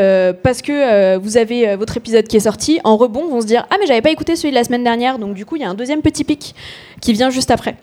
parce 0.44 0.62
que 0.62 1.18
vous 1.18 1.38
avez 1.38 1.76
votre 1.76 1.98
épisode 1.98 2.28
qui 2.28 2.38
est 2.38 2.42
sorti 2.42 2.80
en 2.84 2.98
rebond 2.98 3.28
vont 3.28 3.42
se 3.42 3.46
dire 3.46 3.66
ah 3.70 3.76
mais 3.80 3.88
j'avais 3.88 4.02
pas 4.02 4.12
écouté 4.12 4.36
celui 4.36 4.52
de 4.52 4.56
la 4.56 4.64
semaine 4.64 4.84
dernière, 4.84 5.20
donc 5.20 5.34
du 5.34 5.46
coup 5.46 5.56
il 5.56 5.62
y 5.62 5.66
a 5.66 5.70
un 5.70 5.74
deuxième 5.74 6.02
petit 6.02 6.24
pic 6.24 6.56
qui 7.02 7.14
vient 7.14 7.30
juste 7.30 7.52
après. 7.52 7.76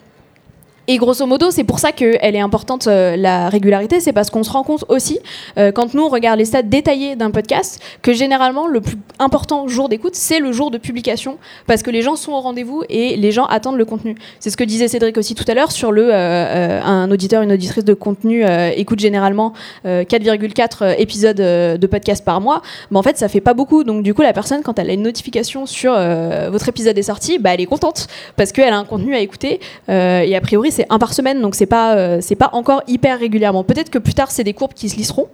Et 0.91 0.97
grosso 0.97 1.23
modo, 1.27 1.51
c'est 1.51 1.63
pour 1.63 1.77
ça 1.77 1.91
qu'elle 1.91 2.35
est 2.35 2.39
importante, 2.39 2.87
euh, 2.87 3.15
la 3.15 3.47
régularité, 3.49 3.99
c'est 3.99 4.11
parce 4.11 4.31
qu'on 4.31 4.41
se 4.41 4.49
rend 4.49 4.63
compte 4.63 4.85
aussi, 4.87 5.19
euh, 5.59 5.71
quand 5.71 5.93
nous 5.93 6.01
on 6.01 6.09
regarde 6.09 6.39
les 6.39 6.45
stats 6.45 6.63
détaillés 6.63 7.15
d'un 7.15 7.29
podcast, 7.29 7.79
que 8.01 8.11
généralement 8.11 8.65
le 8.65 8.81
plus 8.81 8.97
important 9.19 9.67
jour 9.67 9.87
d'écoute, 9.87 10.15
c'est 10.15 10.39
le 10.39 10.51
jour 10.51 10.71
de 10.71 10.79
publication, 10.79 11.37
parce 11.67 11.83
que 11.83 11.91
les 11.91 12.01
gens 12.01 12.15
sont 12.15 12.31
au 12.31 12.39
rendez-vous 12.39 12.81
et 12.89 13.17
les 13.17 13.31
gens 13.31 13.45
attendent 13.45 13.77
le 13.77 13.85
contenu. 13.85 14.15
C'est 14.39 14.49
ce 14.49 14.57
que 14.57 14.63
disait 14.63 14.87
Cédric 14.87 15.15
aussi 15.19 15.35
tout 15.35 15.43
à 15.47 15.53
l'heure 15.53 15.71
sur 15.71 15.91
le 15.91 16.09
euh, 16.11 16.81
un 16.81 17.11
auditeur, 17.11 17.43
une 17.43 17.51
auditrice 17.51 17.85
de 17.85 17.93
contenu 17.93 18.43
écoute 18.75 18.99
généralement 18.99 19.53
4,4 19.85 20.95
épisodes 20.97 21.37
de 21.37 21.87
podcast 21.87 22.25
par 22.25 22.41
mois. 22.41 22.63
Mais 22.89 22.97
en 22.97 23.03
fait, 23.03 23.15
ça 23.15 23.27
fait 23.27 23.41
pas 23.41 23.53
beaucoup. 23.53 23.83
Donc 23.83 24.01
du 24.01 24.15
coup, 24.15 24.23
la 24.23 24.33
personne, 24.33 24.63
quand 24.63 24.79
elle 24.79 24.89
a 24.89 24.93
une 24.93 25.03
notification 25.03 25.67
sur 25.67 25.91
votre 25.93 26.67
épisode 26.67 26.97
est 26.97 27.03
sorti, 27.03 27.37
bah, 27.37 27.53
elle 27.53 27.61
est 27.61 27.67
contente 27.67 28.07
parce 28.35 28.51
qu'elle 28.51 28.73
a 28.73 28.77
un 28.77 28.85
contenu 28.85 29.13
à 29.13 29.19
écouter. 29.19 29.59
et 29.87 30.35
a 30.35 30.41
priori, 30.41 30.71
c'est 30.79 30.87
un 30.89 30.99
par 30.99 31.13
semaine, 31.13 31.41
donc 31.41 31.55
c'est 31.55 31.65
pas, 31.65 31.95
euh, 31.95 32.19
c'est 32.21 32.35
pas 32.35 32.49
encore 32.53 32.83
hyper 32.87 33.19
régulièrement. 33.19 33.63
Peut-être 33.63 33.89
que 33.89 33.99
plus 33.99 34.13
tard, 34.13 34.31
c'est 34.31 34.43
des 34.43 34.53
courbes 34.53 34.73
qui 34.73 34.89
se 34.89 34.95
lisseront. 34.95 35.27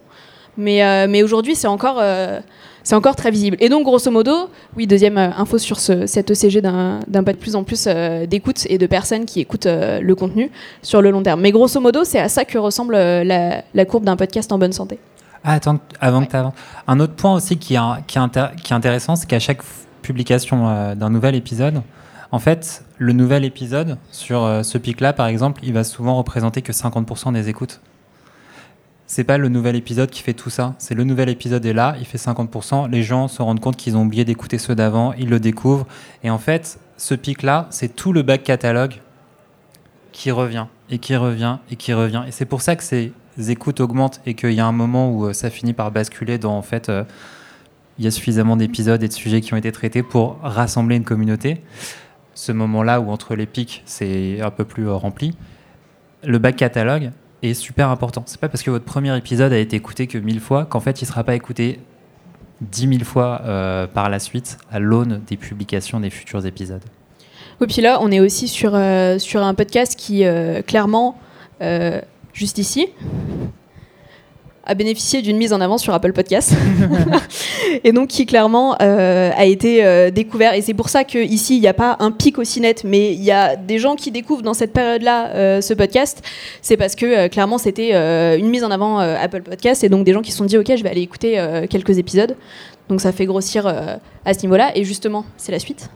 Mais, 0.57 1.07
mais 1.07 1.21
aujourd'hui, 1.21 1.53
c'est 1.53 1.67
encore 1.67 1.99
c'est 2.85 2.95
encore 2.95 3.15
très 3.15 3.31
visible. 3.31 3.57
Et 3.59 3.67
donc, 3.67 3.83
grosso 3.83 4.11
modo, 4.11 4.31
oui, 4.77 4.85
deuxième 4.85 5.17
euh, 5.17 5.31
info 5.37 5.57
sur 5.57 5.79
ce, 5.79 6.05
cet 6.05 6.29
ECG 6.29 6.61
d'un 6.61 7.01
pas 7.07 7.33
de 7.33 7.37
plus 7.37 7.55
en 7.55 7.63
plus 7.63 7.85
euh, 7.87 8.27
d'écoute 8.27 8.67
et 8.69 8.77
de 8.77 8.85
personnes 8.85 9.25
qui 9.25 9.39
écoutent 9.39 9.65
euh, 9.65 9.99
le 9.99 10.15
contenu 10.15 10.51
sur 10.83 11.01
le 11.01 11.09
long 11.09 11.23
terme. 11.23 11.41
Mais 11.41 11.51
grosso 11.51 11.81
modo, 11.81 12.03
c'est 12.03 12.19
à 12.19 12.29
ça 12.29 12.45
que 12.45 12.59
ressemble 12.59 12.95
la, 12.95 13.85
courbe 13.85 14.05
d'un 14.05 14.15
podcast 14.15 14.51
en 14.51 14.59
bonne 14.59 14.71
santé. 14.71 14.99
Ah, 15.43 15.53
attends, 15.53 15.79
avant 15.99 16.23
que 16.23 16.29
tu 16.29 16.35
avances. 16.35 16.53
Un 16.87 16.99
autre 16.99 17.13
point 17.13 17.33
aussi 17.33 17.57
qui, 17.57 17.75
qui, 18.07 18.17
est 18.17 18.71
intéressant, 18.71 19.15
c'est 19.15 19.27
qu'à 19.27 19.39
chaque 19.39 19.61
publication 20.03 20.93
d'un 20.95 21.09
nouvel 21.09 21.33
épisode, 21.33 21.81
en 22.35 22.39
fait, 22.39 22.83
le 22.97 23.13
nouvel 23.13 23.45
épisode 23.45 23.97
sur 24.11 24.59
ce 24.61 24.77
pic-là, 24.77 25.13
par 25.13 25.27
exemple, 25.27 25.61
il 25.63 25.71
va 25.71 25.85
souvent 25.85 26.17
représenter 26.17 26.61
que 26.61 26.73
50% 26.73 27.31
des 27.31 27.47
écoutes 27.47 27.79
c'est 29.07 29.23
pas 29.23 29.37
le 29.37 29.49
nouvel 29.49 29.75
épisode 29.75 30.09
qui 30.09 30.21
fait 30.21 30.33
tout 30.33 30.49
ça. 30.49 30.75
C'est 30.77 30.95
le 30.95 31.03
nouvel 31.03 31.29
épisode 31.29 31.65
est 31.65 31.73
là, 31.73 31.95
il 31.99 32.05
fait 32.05 32.17
50%. 32.17 32.89
Les 32.89 33.03
gens 33.03 33.27
se 33.27 33.41
rendent 33.41 33.59
compte 33.59 33.77
qu'ils 33.77 33.95
ont 33.95 34.03
oublié 34.03 34.25
d'écouter 34.25 34.57
ceux 34.57 34.75
d'avant, 34.75 35.13
ils 35.13 35.29
le 35.29 35.39
découvrent. 35.39 35.85
Et 36.23 36.29
en 36.29 36.37
fait, 36.37 36.79
ce 36.97 37.13
pic-là, 37.13 37.67
c'est 37.69 37.95
tout 37.95 38.13
le 38.13 38.23
back 38.23 38.43
catalogue 38.43 38.95
qui 40.11 40.31
revient 40.31 40.65
et 40.89 40.97
qui 40.97 41.15
revient 41.15 41.57
et 41.69 41.75
qui 41.75 41.93
revient. 41.93 42.23
Et 42.27 42.31
c'est 42.31 42.45
pour 42.45 42.61
ça 42.61 42.75
que 42.75 42.83
ces 42.83 43.13
écoutes 43.47 43.79
augmentent 43.79 44.21
et 44.25 44.33
qu'il 44.33 44.53
y 44.53 44.59
a 44.59 44.65
un 44.65 44.71
moment 44.71 45.09
où 45.11 45.27
euh, 45.27 45.33
ça 45.33 45.49
finit 45.49 45.73
par 45.73 45.91
basculer 45.91 46.37
dans 46.37 46.57
en 46.57 46.61
fait. 46.61 46.89
Euh, 46.89 47.03
il 47.97 48.03
y 48.03 48.07
a 48.07 48.11
suffisamment 48.11 48.57
d'épisodes 48.57 49.01
et 49.01 49.07
de 49.07 49.13
sujets 49.13 49.39
qui 49.39 49.53
ont 49.53 49.57
été 49.57 49.71
traités 49.71 50.03
pour 50.03 50.37
rassembler 50.41 50.97
une 50.97 51.05
communauté. 51.05 51.61
Ce 52.35 52.51
moment-là 52.51 53.01
où 53.01 53.09
entre 53.09 53.35
les 53.35 53.47
pics, 53.47 53.81
c'est 53.85 54.39
un 54.41 54.51
peu 54.51 54.65
plus 54.65 54.87
euh, 54.87 54.93
rempli. 54.93 55.35
Le 56.23 56.37
back 56.37 56.55
catalogue, 56.55 57.11
est 57.41 57.53
super 57.53 57.89
important. 57.89 58.23
C'est 58.25 58.39
pas 58.39 58.49
parce 58.49 58.63
que 58.63 58.71
votre 58.71 58.85
premier 58.85 59.15
épisode 59.17 59.53
a 59.53 59.57
été 59.57 59.75
écouté 59.75 60.07
que 60.07 60.17
mille 60.17 60.39
fois 60.39 60.65
qu'en 60.65 60.79
fait 60.79 61.01
il 61.01 61.05
sera 61.05 61.23
pas 61.23 61.35
écouté 61.35 61.79
dix 62.61 62.87
mille 62.87 63.05
fois 63.05 63.41
euh, 63.43 63.87
par 63.87 64.09
la 64.09 64.19
suite 64.19 64.57
à 64.71 64.79
l'aune 64.79 65.21
des 65.27 65.37
publications 65.37 65.99
des 65.99 66.09
futurs 66.09 66.45
épisodes. 66.45 66.83
Oui, 67.61 67.67
puis 67.67 67.81
là, 67.81 67.99
on 68.01 68.11
est 68.11 68.19
aussi 68.19 68.47
sur, 68.47 68.75
euh, 68.75 69.17
sur 69.17 69.41
un 69.41 69.53
podcast 69.53 69.97
qui, 69.97 70.25
euh, 70.25 70.61
clairement, 70.61 71.17
juste 72.33 72.57
ici, 72.57 72.89
a 74.65 74.73
bénéficié 74.73 75.21
d'une 75.21 75.37
mise 75.37 75.53
en 75.53 75.61
avant 75.61 75.77
sur 75.77 75.93
Apple 75.93 76.13
Podcast 76.13 76.53
et 77.83 77.91
donc 77.91 78.07
qui 78.09 78.25
clairement 78.25 78.75
euh, 78.81 79.31
a 79.35 79.45
été 79.45 79.85
euh, 79.85 80.11
découvert. 80.11 80.53
Et 80.53 80.61
c'est 80.61 80.73
pour 80.73 80.89
ça 80.89 81.03
qu'ici 81.03 81.57
il 81.57 81.61
n'y 81.61 81.67
a 81.67 81.73
pas 81.73 81.97
un 81.99 82.11
pic 82.11 82.39
aussi 82.39 82.61
net 82.61 82.83
mais 82.83 83.13
il 83.13 83.23
y 83.23 83.31
a 83.31 83.55
des 83.55 83.77
gens 83.77 83.95
qui 83.95 84.11
découvrent 84.11 84.41
dans 84.41 84.53
cette 84.53 84.73
période 84.73 85.01
là 85.01 85.29
euh, 85.35 85.61
ce 85.61 85.73
podcast. 85.73 86.23
C'est 86.61 86.77
parce 86.77 86.95
que 86.95 87.27
clairement 87.27 87.57
c'était 87.57 87.91
une 88.37 88.49
mise 88.49 88.63
en 88.63 88.71
avant 88.71 88.99
Apple 88.99 89.41
Podcast 89.41 89.83
et 89.83 89.89
donc 89.89 90.05
des 90.05 90.13
gens 90.13 90.21
qui 90.21 90.31
se 90.31 90.37
sont 90.37 90.45
dit 90.45 90.57
ok 90.57 90.75
je 90.75 90.83
vais 90.83 90.89
aller 90.89 91.01
écouter 91.01 91.41
quelques 91.69 91.97
épisodes 91.97 92.35
donc 92.89 93.01
ça 93.01 93.11
fait 93.11 93.25
grossir 93.25 93.65
euh, 93.65 93.97
à 94.25 94.33
ce 94.33 94.41
niveau-là. 94.43 94.71
Et 94.75 94.83
justement, 94.83 95.25
c'est 95.37 95.51
la 95.51 95.59
suite. 95.59 95.89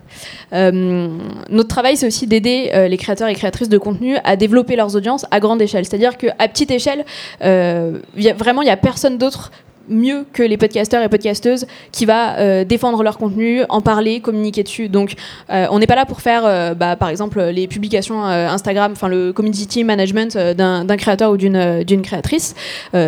Euh, 0.54 1.18
notre 1.50 1.70
travail, 1.70 1.98
c'est 1.98 2.08
aussi 2.08 2.26
d'aider 2.26 2.72
euh, 2.74 2.88
les 2.88 2.98
créateurs 2.98 3.28
et 3.28 3.36
créatrices 3.36 3.70
de 3.70 3.78
contenu 3.78 4.18
à 4.24 4.36
développer 4.36 4.76
leurs 4.76 4.96
audiences 4.96 5.26
à 5.32 5.40
grande 5.40 5.62
échelle. 5.62 5.86
C'est-à-dire 5.86 6.18
qu'à 6.18 6.48
petite 6.48 6.72
échelle, 6.72 7.06
vraiment, 7.40 8.62
il 8.62 8.66
n'y 8.66 8.72
a 8.72 8.78
personne 8.78 9.18
d'autre 9.18 9.52
mieux 9.90 10.26
que 10.34 10.44
les 10.44 10.58
podcasteurs 10.58 11.04
et 11.04 11.10
podcasteuses 11.10 11.66
qui 11.92 12.06
va 12.06 12.38
euh, 12.38 12.64
défendre 12.64 13.04
leur 13.04 13.18
contenu, 13.18 13.64
en 13.70 13.82
parler, 13.82 14.20
communiquer 14.20 14.64
dessus. 14.64 14.90
Donc, 14.90 15.14
euh, 15.50 15.68
on 15.72 15.80
n'est 15.80 15.88
pas 15.88 15.96
là 15.96 16.06
pour 16.06 16.22
faire, 16.22 16.44
euh, 16.46 16.74
bah, 16.74 16.96
par 16.96 17.10
exemple, 17.10 17.42
les 17.42 17.68
publications 17.68 18.24
Instagram, 18.24 18.92
enfin 18.92 19.08
le 19.08 19.34
community 19.34 19.84
management 19.84 20.38
d'un 20.38 20.98
créateur 20.98 21.32
ou 21.32 21.38
d'une 21.38 22.02
créatrice. 22.02 22.56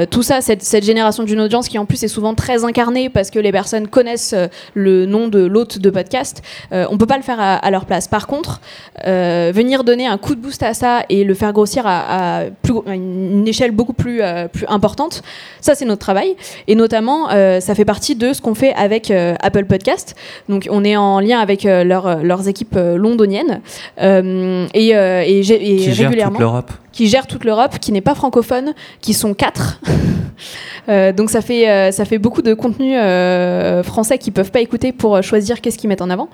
tout 0.09 0.23
ça, 0.23 0.41
cette, 0.41 0.83
génération 0.83 1.23
d'une 1.23 1.39
audience 1.39 1.67
qui 1.67 1.77
en 1.77 1.85
plus 1.85 2.03
est 2.03 2.07
souvent 2.07 2.33
très 2.33 2.63
incarnée 2.65 3.09
parce 3.09 3.29
que 3.29 3.39
les 3.39 3.51
personnes 3.51 3.87
connaissent 3.87 4.35
le 4.73 5.05
nom 5.05 5.27
de 5.27 5.39
l'hôte 5.39 5.77
de 5.77 5.89
podcast, 5.89 6.41
on 6.71 6.97
peut 6.97 7.05
pas 7.05 7.17
le 7.17 7.23
faire 7.23 7.39
à, 7.39 7.71
leur 7.71 7.85
place. 7.85 8.07
Par 8.07 8.27
contre, 8.27 8.61
venir 9.05 9.83
donner 9.83 10.07
un 10.07 10.17
coup 10.17 10.35
de 10.35 10.41
boost 10.41 10.63
à 10.63 10.73
ça 10.73 11.03
et 11.09 11.23
le 11.23 11.33
faire 11.33 11.53
grossir 11.53 11.83
à, 11.85 12.45
une 12.87 13.47
échelle 13.47 13.71
beaucoup 13.71 13.93
plus, 13.93 14.21
importante, 14.67 15.21
ça 15.59 15.75
c'est 15.75 15.85
notre 15.85 16.01
travail. 16.01 16.35
Notamment, 16.75 17.29
euh, 17.31 17.59
ça 17.59 17.75
fait 17.75 17.85
partie 17.85 18.15
de 18.15 18.33
ce 18.33 18.41
qu'on 18.41 18.55
fait 18.55 18.73
avec 18.73 19.11
euh, 19.11 19.35
Apple 19.41 19.65
Podcast. 19.65 20.15
Donc, 20.49 20.67
on 20.71 20.83
est 20.83 20.95
en 20.95 21.19
lien 21.19 21.39
avec 21.39 21.65
euh, 21.65 21.83
leurs 21.83 22.47
équipes 22.47 22.77
londoniennes 22.95 23.61
et, 23.97 24.89
et, 24.89 25.41
qui 25.41 25.91
régulièrement. 25.91 26.31
Toute 26.31 26.39
l'Europe. 26.39 26.71
Qui 26.91 27.07
gèrent 27.07 27.27
toute 27.27 27.45
l'Europe, 27.45 27.79
qui 27.79 27.91
n'est 27.91 28.01
pas 28.01 28.15
francophone, 28.15 28.73
qui 28.99 29.13
sont 29.13 29.33
quatre. 29.33 29.79
donc 31.15 31.29
ça 31.29 31.41
fait, 31.41 31.91
ça 31.91 32.05
fait 32.05 32.17
beaucoup 32.17 32.41
de 32.41 32.53
contenu 32.53 32.95
français 33.83 34.17
qu'ils 34.17 34.33
peuvent 34.33 34.51
pas 34.51 34.61
écouter 34.61 34.91
pour 34.91 35.21
choisir 35.23 35.61
qu'est-ce 35.61 35.77
qu'ils 35.77 35.87
mettent 35.87 36.01
en 36.01 36.09
avant. 36.09 36.29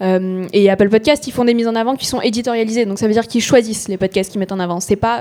et 0.00 0.70
Apple 0.70 0.88
Podcast, 0.88 1.26
ils 1.28 1.32
font 1.32 1.44
des 1.44 1.54
mises 1.54 1.68
en 1.68 1.76
avant 1.76 1.94
qui 1.94 2.06
sont 2.06 2.20
éditorialisées. 2.20 2.86
Donc 2.86 2.98
ça 2.98 3.06
veut 3.06 3.12
dire 3.12 3.28
qu'ils 3.28 3.42
choisissent 3.42 3.88
les 3.88 3.98
podcasts 3.98 4.32
qu'ils 4.32 4.40
mettent 4.40 4.52
en 4.52 4.58
avant. 4.58 4.80
C'est 4.80 4.96
pas, 4.96 5.20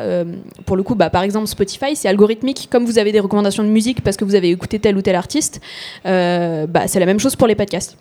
pour 0.66 0.76
le 0.76 0.84
coup, 0.84 0.96
bah, 0.96 1.10
par 1.10 1.24
exemple 1.24 1.48
Spotify, 1.48 1.96
c'est 1.96 2.08
algorithmique. 2.08 2.68
Comme 2.72 2.86
vous 2.86 2.98
avez 2.98 3.12
des 3.12 3.20
recommandations 3.20 3.64
de 3.64 3.70
musique 3.70 4.02
parce 4.02 4.18
que 4.18 4.26
vous 4.26 4.36
avez 4.36 4.50
écouter 4.50 4.80
tel 4.80 4.98
ou 4.98 5.02
tel 5.02 5.16
artiste, 5.16 5.62
euh, 6.06 6.68
bah, 6.68 6.88
c'est 6.88 7.00
la 7.00 7.06
même 7.06 7.20
chose 7.20 7.36
pour 7.36 7.48
les 7.48 7.56
podcasts. 7.56 7.98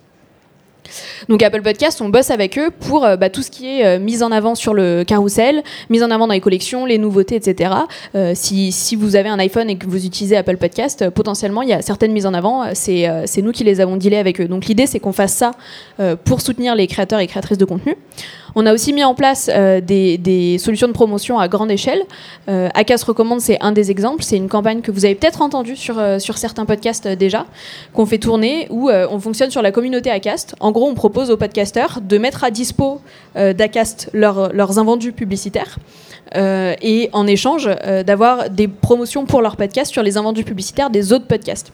Donc 1.27 1.43
Apple 1.43 1.61
Podcast, 1.61 2.01
on 2.01 2.09
bosse 2.09 2.31
avec 2.31 2.57
eux 2.57 2.69
pour 2.71 3.05
euh, 3.05 3.15
bah, 3.15 3.29
tout 3.29 3.41
ce 3.41 3.51
qui 3.51 3.67
est 3.67 3.85
euh, 3.85 3.99
mise 3.99 4.23
en 4.23 4.31
avant 4.31 4.55
sur 4.55 4.73
le 4.73 5.03
carrousel, 5.03 5.63
mise 5.89 6.03
en 6.03 6.11
avant 6.11 6.27
dans 6.27 6.33
les 6.33 6.41
collections, 6.41 6.85
les 6.85 6.97
nouveautés, 6.97 7.35
etc. 7.35 7.71
si, 8.33 8.71
si, 8.71 8.95
vous 8.95 9.15
avez 9.15 9.29
un 9.29 9.39
iPhone 9.39 9.69
et 9.69 9.77
que 9.77 9.87
vous 9.87 10.05
utilisez 10.05 10.35
Apple 10.35 10.57
Podcast, 10.57 11.09
potentiellement 11.09 11.61
il 11.61 11.69
y 11.69 11.73
a 11.73 11.81
certaines 11.81 12.11
mises 12.11 12.25
en 12.25 12.33
avant, 12.33 12.73
c'est 12.73 13.41
nous 13.41 13.51
qui 13.51 13.63
les 13.63 13.81
avons 13.81 13.97
dealées 13.97 14.17
avec 14.17 14.41
eux. 14.41 14.47
Donc 14.47 14.65
l'idée 14.65 14.87
c'est 14.87 14.99
qu'on 14.99 15.13
fasse 15.13 15.33
ça 15.33 15.51
pour 16.25 16.41
soutenir 16.41 16.75
les 16.75 16.87
créateurs 16.87 17.19
et 17.19 17.27
créatrices 17.27 17.57
de 17.57 17.65
contenu. 17.65 17.95
On 18.55 18.65
a 18.65 18.73
aussi 18.73 18.93
mis 18.93 19.03
en 19.03 19.13
place 19.13 19.49
euh, 19.53 19.81
des, 19.81 20.57
solutions 20.59 20.87
de 20.87 20.93
promotion 20.93 21.39
à 21.39 21.47
grande 21.47 21.71
échelle. 21.71 22.01
Euh, 22.49 22.69
ACAS 22.73 23.03
recommande, 23.05 23.41
c'est 23.41 23.57
un 23.61 23.71
des 23.71 23.91
exemples. 23.91 24.23
C'est 24.23 24.37
une 24.37 24.49
campagne 24.49 24.81
que 24.81 24.91
vous 24.91 25.05
avez 25.05 25.15
peut-être 25.15 25.41
entendue 25.41 25.75
sur, 25.75 25.99
euh, 25.99 26.19
certains 26.19 26.65
podcasts 26.65 27.07
déjà, 27.07 27.45
qu'on 27.93 28.05
fait 28.05 28.17
tourner, 28.17 28.67
où 28.69 28.89
on 28.89 29.19
fonctionne 29.19 29.51
sur 29.51 29.61
la 29.61 29.71
communauté 29.71 30.09
ACAST. 30.09 30.55
En 30.61 30.71
gros, 30.71 30.87
on 30.87 30.93
propose 30.93 31.31
aux 31.31 31.37
podcasteurs 31.37 31.99
de 32.01 32.17
mettre 32.17 32.45
à 32.45 32.51
dispo 32.51 33.01
d'ACAST 33.35 34.09
leurs 34.13 34.79
invendus 34.79 35.11
publicitaires. 35.11 35.77
et 36.35 37.09
en 37.11 37.27
échange 37.27 37.69
d'avoir 38.05 38.49
des 38.49 38.69
promotions 38.69 39.25
pour 39.25 39.41
leurs 39.41 39.57
podcasts 39.57 39.91
sur 39.91 40.03
les 40.03 40.15
invendus 40.17 40.45
publicitaires 40.45 40.89
des 40.89 41.11
autres 41.11 41.27
podcasts. 41.27 41.73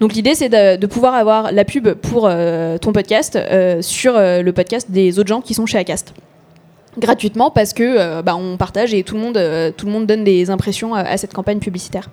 Donc 0.00 0.12
l'idée, 0.12 0.34
c'est 0.34 0.48
de, 0.48 0.86
pouvoir 0.86 1.14
avoir 1.14 1.52
la 1.52 1.64
pub 1.64 1.92
pour 1.94 2.26
euh, 2.26 2.78
ton 2.78 2.92
podcast 2.92 3.36
euh, 3.36 3.80
sur 3.82 4.16
euh, 4.16 4.42
le 4.42 4.52
podcast 4.52 4.90
des 4.90 5.18
autres 5.18 5.28
gens 5.28 5.40
qui 5.40 5.54
sont 5.54 5.66
chez 5.66 5.78
Acast 5.78 6.14
gratuitement 6.98 7.50
parce 7.50 7.72
que 7.72 7.82
euh, 7.82 8.22
bah, 8.22 8.36
on 8.36 8.56
partage 8.56 8.94
et 8.94 9.02
tout 9.02 9.14
le 9.14 9.20
monde 9.20 9.36
euh, 9.36 9.70
tout 9.76 9.86
le 9.86 9.92
monde 9.92 10.06
donne 10.06 10.24
des 10.24 10.50
impressions 10.50 10.94
à, 10.94 11.16
cette 11.16 11.32
campagne 11.32 11.58
publicitaire. 11.58 12.10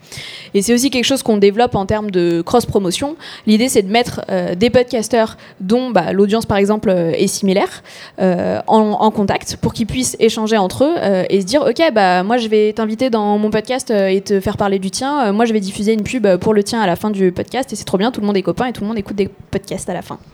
Et 0.53 0.61
c'est 0.61 0.73
aussi 0.73 0.89
quelque 0.89 1.05
chose 1.05 1.23
qu'on 1.23 1.37
développe 1.37 1.75
en 1.75 1.85
termes 1.85 2.11
de 2.11 2.41
cross 2.41 2.65
promotion 2.65 3.15
l'idée 3.47 3.69
c'est 3.69 3.81
de 3.81 3.91
mettre 3.91 4.21
euh, 4.29 4.55
des 4.55 4.69
podcasteurs 4.69 5.37
dont 5.59 5.91
bah, 5.91 6.13
l'audience 6.13 6.45
par 6.45 6.57
exemple 6.57 6.89
est 6.89 7.27
similaire 7.27 7.83
en, 8.19 9.11
contact 9.11 9.57
pour 9.57 9.73
qu'ils 9.73 9.85
puissent 9.85 10.15
échanger 10.19 10.57
entre 10.57 10.85
eux 10.85 10.95
et 11.29 11.41
se 11.41 11.45
dire 11.45 11.61
ok 11.61 11.91
bah 11.93 12.23
moi 12.23 12.37
je 12.37 12.47
vais 12.47 12.73
t'inviter 12.73 13.09
dans 13.09 13.37
mon 13.37 13.51
podcast 13.51 13.91
et 13.91 14.21
te 14.21 14.39
faire 14.39 14.57
parler 14.57 14.79
du 14.79 14.89
tien. 14.91 15.31
Moi 15.31 15.45
je 15.45 15.53
vais 15.53 15.59
diffuser 15.59 15.93
une 15.93 16.03
pub 16.03 16.27
pour 16.37 16.53
le 16.53 16.63
tien 16.63 16.81
à 16.81 16.87
la 16.87 16.95
fin 16.95 17.09
du 17.09 17.31
podcast 17.31 17.71
et 17.71 17.75
c'est 17.75 17.85
trop 17.85 17.97
bien 17.97 18.11
tout 18.11 18.21
le 18.21 18.27
monde 18.27 18.37
est 18.37 18.41
copain 18.41 18.65
et 18.65 18.73
tout 18.73 18.81
le 18.81 18.87
monde 18.87 18.97
écoute 18.97 19.15
des 19.15 19.29
podcasts 19.51 19.89
à 19.89 19.93
la 19.93 20.01
fin. 20.01 20.17
euh, 20.17 20.32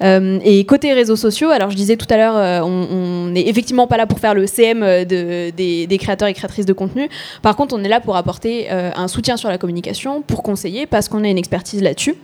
et 0.00 0.64
côté 0.64 0.92
réseaux 0.92 1.16
sociaux, 1.16 1.50
alors 1.50 1.70
je 1.70 1.76
disais 1.76 1.96
tout 1.96 2.06
à 2.10 2.16
l'heure, 2.16 2.36
euh, 2.36 2.60
on 2.60 3.26
n'est 3.30 3.48
effectivement 3.48 3.86
pas 3.86 3.96
là 3.96 4.06
pour 4.06 4.20
faire 4.20 4.34
le 4.34 4.46
CM 4.46 4.82
euh, 4.82 5.04
de, 5.04 5.50
des, 5.50 5.98
créateurs 5.98 6.28
et 6.28 6.34
créatrices 6.34 6.66
de 6.66 6.72
contenu. 6.72 7.08
Par 7.42 7.56
contre, 7.56 7.74
on 7.74 7.82
est 7.82 7.88
là 7.88 8.00
pour 8.00 8.16
apporter 8.16 8.70
un 8.70 9.08
soutien 9.08 9.36
sur 9.36 9.48
la 9.48 9.58
communication, 9.58 10.22
pour 10.22 10.42
conseiller, 10.42 10.86
parce 10.86 11.08
qu'on 11.08 11.24
a 11.24 11.28
une 11.28 11.38
expertise 11.38 11.82
là-dessus. 11.82 12.14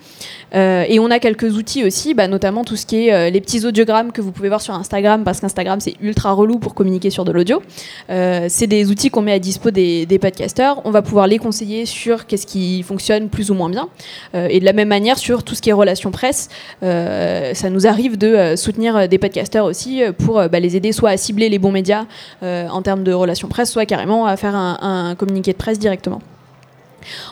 et 0.53 0.99
on 1.01 1.11
a 1.11 1.19
quelques 1.19 1.57
outils 1.57 1.85
aussi, 1.85 2.15
bah, 2.15 2.29
notamment 2.29 2.65
tout 2.65 2.77
ce 2.77 2.87
qui 2.87 3.09
est 3.09 3.31
les 3.31 3.41
petits 3.41 3.67
audiogrammes 3.67 4.13
que 4.13 4.21
vous 4.21 4.31
pouvez 4.31 4.49
voir 4.49 4.61
sur 4.61 4.75
Instagram, 4.75 5.25
parce 5.25 5.41
qu'Instagram 5.41 5.81
c'est 5.81 5.95
ultra 6.01 6.33
relou 6.33 6.59
pour 6.59 6.75
communiquer 6.75 7.11
sur 7.11 7.25
de 7.25 7.33
l'audio. 7.33 7.63
c'est 8.09 8.67
des 8.67 8.91
outils 8.91 9.11
qu'on 9.11 9.23
met 9.23 9.33
à 9.33 9.39
dispo 9.39 9.71
des, 9.71 10.07
des, 10.07 10.19
podcasteurs. 10.19 10.81
On 10.85 10.91
va 10.91 11.03
pouvoir 11.03 11.27
les 11.27 11.39
conseiller 11.39 11.87
sur 11.87 12.27
qu'est-ce 12.27 12.47
qui 12.47 12.83
fonctionne 12.83 13.29
plus 13.29 13.51
ou 13.51 13.55
moins 13.55 13.71
bien. 13.71 13.89
et 14.35 14.61
de 14.61 14.65
la 14.65 14.73
même 14.73 14.89
manière 14.89 15.19
sur 15.19 15.43
tout 15.43 15.55
ce 15.55 15.63
qui 15.63 15.71
est 15.71 15.75
relations 15.75 16.13
presse 16.13 16.49
ça 16.81 17.63
nous 17.70 17.87
arrive 17.87 18.18
de 18.18 18.29
euh, 18.29 18.57
soutenir 18.57 18.96
euh, 18.96 19.07
des 19.07 19.18
podcasteurs 19.18 19.64
aussi 19.64 20.03
euh, 20.03 20.12
pour 20.12 20.35
bah, 20.48 20.61
les 20.61 20.77
aider 20.77 20.92
soit 20.92 21.11
à 21.11 21.16
cibler 21.16 21.48
les 21.48 21.59
bons 21.59 21.72
médias 21.72 22.07
en 22.42 22.83
termes 22.83 23.05
de 23.05 23.12
relations 23.12 23.48
presse, 23.48 23.70
soit 23.70 23.87
carrément 23.87 24.27
à 24.27 24.37
faire 24.37 24.55
un, 24.55 25.14
communiqué 25.16 25.53
de 25.53 25.57
presse 25.57 25.79
directement. 25.79 26.20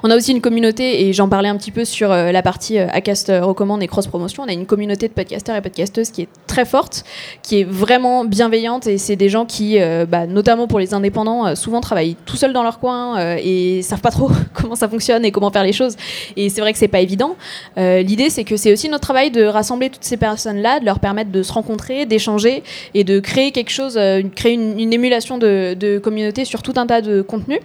On 0.03 0.11
a 0.11 0.17
aussi 0.17 0.33
une 0.33 0.41
communauté, 0.41 1.07
et 1.07 1.13
j'en 1.13 1.29
parlais 1.29 1.49
un 1.49 1.57
petit 1.57 1.71
peu 1.71 1.85
sur 1.85 2.11
euh, 2.13 2.33
la 2.33 2.43
partie 2.43 2.79
euh, 2.79 2.87
Acast 2.93 3.29
euh, 3.31 3.45
recommande 3.45 3.83
et 3.83 3.87
cross 3.87 4.07
promotion. 4.07 4.43
On 4.43 4.49
a 4.49 4.53
une 4.53 4.67
communauté 4.67 5.09
de 5.09 5.13
podcasteurs 5.13 5.57
et 5.57 5.63
podcasteuses 5.63 6.11
qui 6.11 6.23
est 6.23 6.29
très 6.47 6.65
forte, 6.65 7.05
qui 7.43 7.61
est 7.61 7.65
vraiment 7.65 8.25
bienveillante, 8.25 8.87
et 8.87 8.99
c'est 8.99 9.17
des 9.17 9.29
gens 9.29 9.47
qui, 9.47 9.79
bah, 10.09 10.27
notamment 10.27 10.67
pour 10.67 10.79
les 10.79 10.95
indépendants, 10.95 11.55
souvent 11.57 11.81
travaillent 11.81 12.17
tout 12.27 12.37
seuls 12.37 12.53
dans 12.53 12.63
leur 12.63 12.79
coin 12.79 13.37
et 13.37 13.81
savent 13.83 14.01
pas 14.01 14.11
trop 14.11 14.31
comment 14.53 14.75
ça 14.75 14.89
fonctionne 14.89 15.25
et 15.25 15.31
comment 15.31 15.51
faire 15.51 15.65
les 15.65 15.73
choses. 15.73 15.97
Et 16.37 16.49
c'est 16.49 16.61
vrai 16.61 16.73
que 16.73 16.79
c'est 16.79 16.89
pas 16.89 17.01
évident. 17.01 17.37
L'idée, 17.77 18.29
c'est 18.29 18.45
que 18.45 18.57
c'est 18.57 18.73
aussi 18.73 18.89
notre 18.89 19.03
travail 19.03 19.31
de 19.31 19.45
rassembler 19.45 19.91
toutes 19.91 20.05
ces 20.05 20.17
personnes-là, 20.17 20.81
de 20.81 20.85
leur 20.85 21.01
permettre 21.01 21.31
de 21.31 21.43
se 21.43 21.53
rencontrer, 21.53 22.07
d'échanger 22.07 22.63
et 22.95 23.05
de 23.05 23.21
créer 23.21 23.53
quelque 23.53 23.71
chose, 23.71 23.99
créer 24.35 24.53
une, 24.53 24.93
émulation 24.93 25.39
de, 25.39 25.75
de 25.79 25.99
communauté 25.99 26.45
sur 26.45 26.63
tout 26.63 26.75
un 26.77 26.87
tas 26.87 27.01
de 27.01 27.23
contenus. 27.23 27.61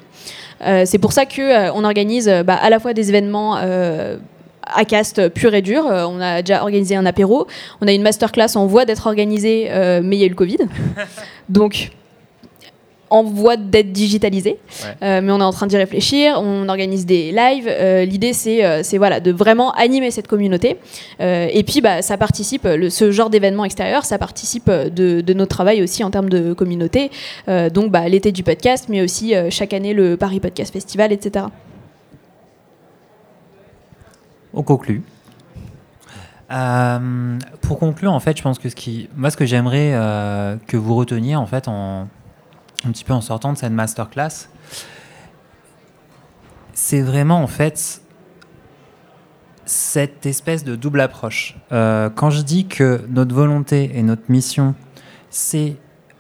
Euh, 0.62 0.84
c'est 0.86 0.98
pour 0.98 1.14
ça 1.14 1.26
qu'on 1.26 1.42
euh, 1.42 1.72
on 1.74 1.84
organise 1.84 2.28
euh, 2.28 2.44
bah, 2.44 2.56
à 2.56 2.70
la 2.70 2.80
fois 2.80 2.94
des 2.94 3.10
événements 3.10 3.56
à 3.56 4.84
cast 4.86 5.30
pur 5.30 5.54
et 5.54 5.62
dur. 5.62 5.86
on 5.86 6.20
a 6.20 6.42
déjà 6.42 6.62
organisé 6.62 6.96
un 6.96 7.06
apéro. 7.06 7.48
On 7.82 7.88
a 7.88 7.94
une 7.94 8.02
masterclass 8.02 8.56
en 8.56 8.66
voie 8.66 8.86
d'être 8.86 9.08
organisée, 9.08 9.70
mais 10.04 10.18
il 10.18 10.20
y 10.20 10.24
a 10.24 10.26
eu 10.26 10.30
le 10.30 10.36
Covid. 10.36 10.58
Donc, 11.50 11.92
en 13.10 13.24
voie 13.24 13.58
d'être 13.58 13.92
digitalisé. 13.92 14.60
Euh, 15.02 15.22
mais 15.22 15.32
on 15.32 15.40
est 15.40 15.44
en 15.44 15.52
train 15.52 15.68
d'y 15.68 15.78
réfléchir. 15.78 16.40
On 16.42 16.68
organise 16.70 17.06
des 17.06 17.32
lives. 17.32 17.68
Euh, 17.68 18.06
l'idée, 18.06 18.34
c'est 18.34 18.66
euh, 18.66 18.82
c'est 18.84 18.98
voilà, 18.98 19.20
de 19.20 19.32
vraiment 19.32 19.72
animer 19.72 20.12
cette 20.12 20.28
communauté. 20.28 20.78
et 21.20 21.64
puis, 21.66 21.82
bah, 21.82 22.02
ça 22.02 22.18
participe, 22.18 22.64
le, 22.66 22.90
ce 22.90 23.12
genre 23.12 23.30
d'événement 23.30 23.66
extérieur, 23.66 24.06
ça 24.06 24.18
participe 24.18 24.70
de, 24.70 25.22
de, 25.22 25.34
notre 25.34 25.56
travail 25.56 25.82
aussi 25.82 26.04
en 26.04 26.12
termes 26.12 26.30
de 26.30 26.54
communauté. 26.54 27.12
donc, 27.48 27.92
bah, 27.92 28.08
l'été 28.08 28.32
du 28.32 28.44
podcast, 28.44 28.88
mais 28.90 29.02
aussi 29.02 29.34
chaque 29.50 29.74
année 29.74 29.94
le 29.94 30.18
Paris 30.18 30.40
Podcast 30.40 30.74
Festival, 30.74 31.12
etc. 31.12 31.46
On 34.54 34.64
conclut. 34.64 35.04
pour 37.62 37.80
conclure, 37.80 38.12
en 38.12 38.20
fait, 38.20 38.38
je 38.38 38.44
pense 38.44 38.60
que 38.60 38.70
ce 38.70 38.76
qui, 38.76 39.10
moi, 39.16 39.30
ce 39.30 39.38
que 39.38 39.46
j'aimerais 39.46 39.92
que 40.68 40.78
vous 40.78 40.96
reteniez, 40.96 41.36
en 41.36 41.46
fait, 41.46 41.68
en, 41.68 42.08
un 42.86 42.92
petit 42.92 43.04
peu 43.04 43.14
en 43.14 43.22
sortant 43.22 43.54
de 43.54 43.58
cette 43.58 43.72
masterclass, 43.72 44.50
c'est 46.74 47.02
vraiment 47.02 47.42
en 47.42 47.48
fait 47.48 48.02
cette 49.66 50.26
espèce 50.26 50.64
de 50.64 50.76
double 50.76 51.02
approche. 51.02 51.58
Euh, 51.72 52.10
quand 52.10 52.30
je 52.30 52.42
dis 52.42 52.68
que 52.68 53.02
notre 53.10 53.36
volonté 53.36 53.92
et 53.96 54.04
notre 54.04 54.30
mission, 54.30 54.76
c'est 55.30 55.76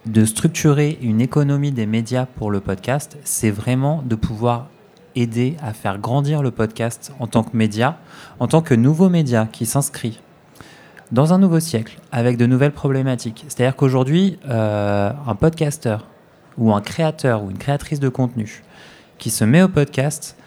de 0.06 0.26
structurer 0.26 0.98
une 1.02 1.22
économie 1.22 1.72
des 1.72 1.86
médias 1.86 2.26
pour 2.26 2.50
le 2.52 2.60
podcast, 2.60 3.17
c'est 3.24 3.52
vraiment 3.52 4.02
de 4.06 4.15
pouvoir 4.15 4.67
aider 5.15 5.58
à 5.62 5.74
faire 5.74 5.98
grandir 5.98 6.41
le 6.41 6.52
podcast 6.52 7.12
en 7.20 7.28
tant 7.28 7.43
que 7.43 7.56
média, 7.56 7.98
en 8.39 8.48
tant 8.48 8.62
que 8.62 8.74
nouveau 8.74 9.10
média 9.10 9.48
qui 9.52 9.65
s'inscrit 9.65 10.22
dans 11.12 11.34
un 11.34 11.39
nouveau 11.39 11.60
siècle 11.60 12.00
avec 12.12 12.38
de 12.38 12.46
nouvelles 12.46 12.72
problématiques. 12.74 13.46
C'est-à-dire 13.48 13.76
qu'aujourd'hui, 13.76 14.39
euh, 14.50 15.12
un 15.26 15.36
podcasteur 15.36 16.08
ou 16.58 16.74
un 16.74 16.82
créateur 16.82 17.43
ou 17.43 17.52
une 17.52 17.58
créatrice 17.58 18.00
de 18.00 18.10
contenu 18.10 18.63
qui 19.17 19.30
se 19.30 19.43
met 19.43 19.62
au 19.62 19.67
podcast, 19.67 20.38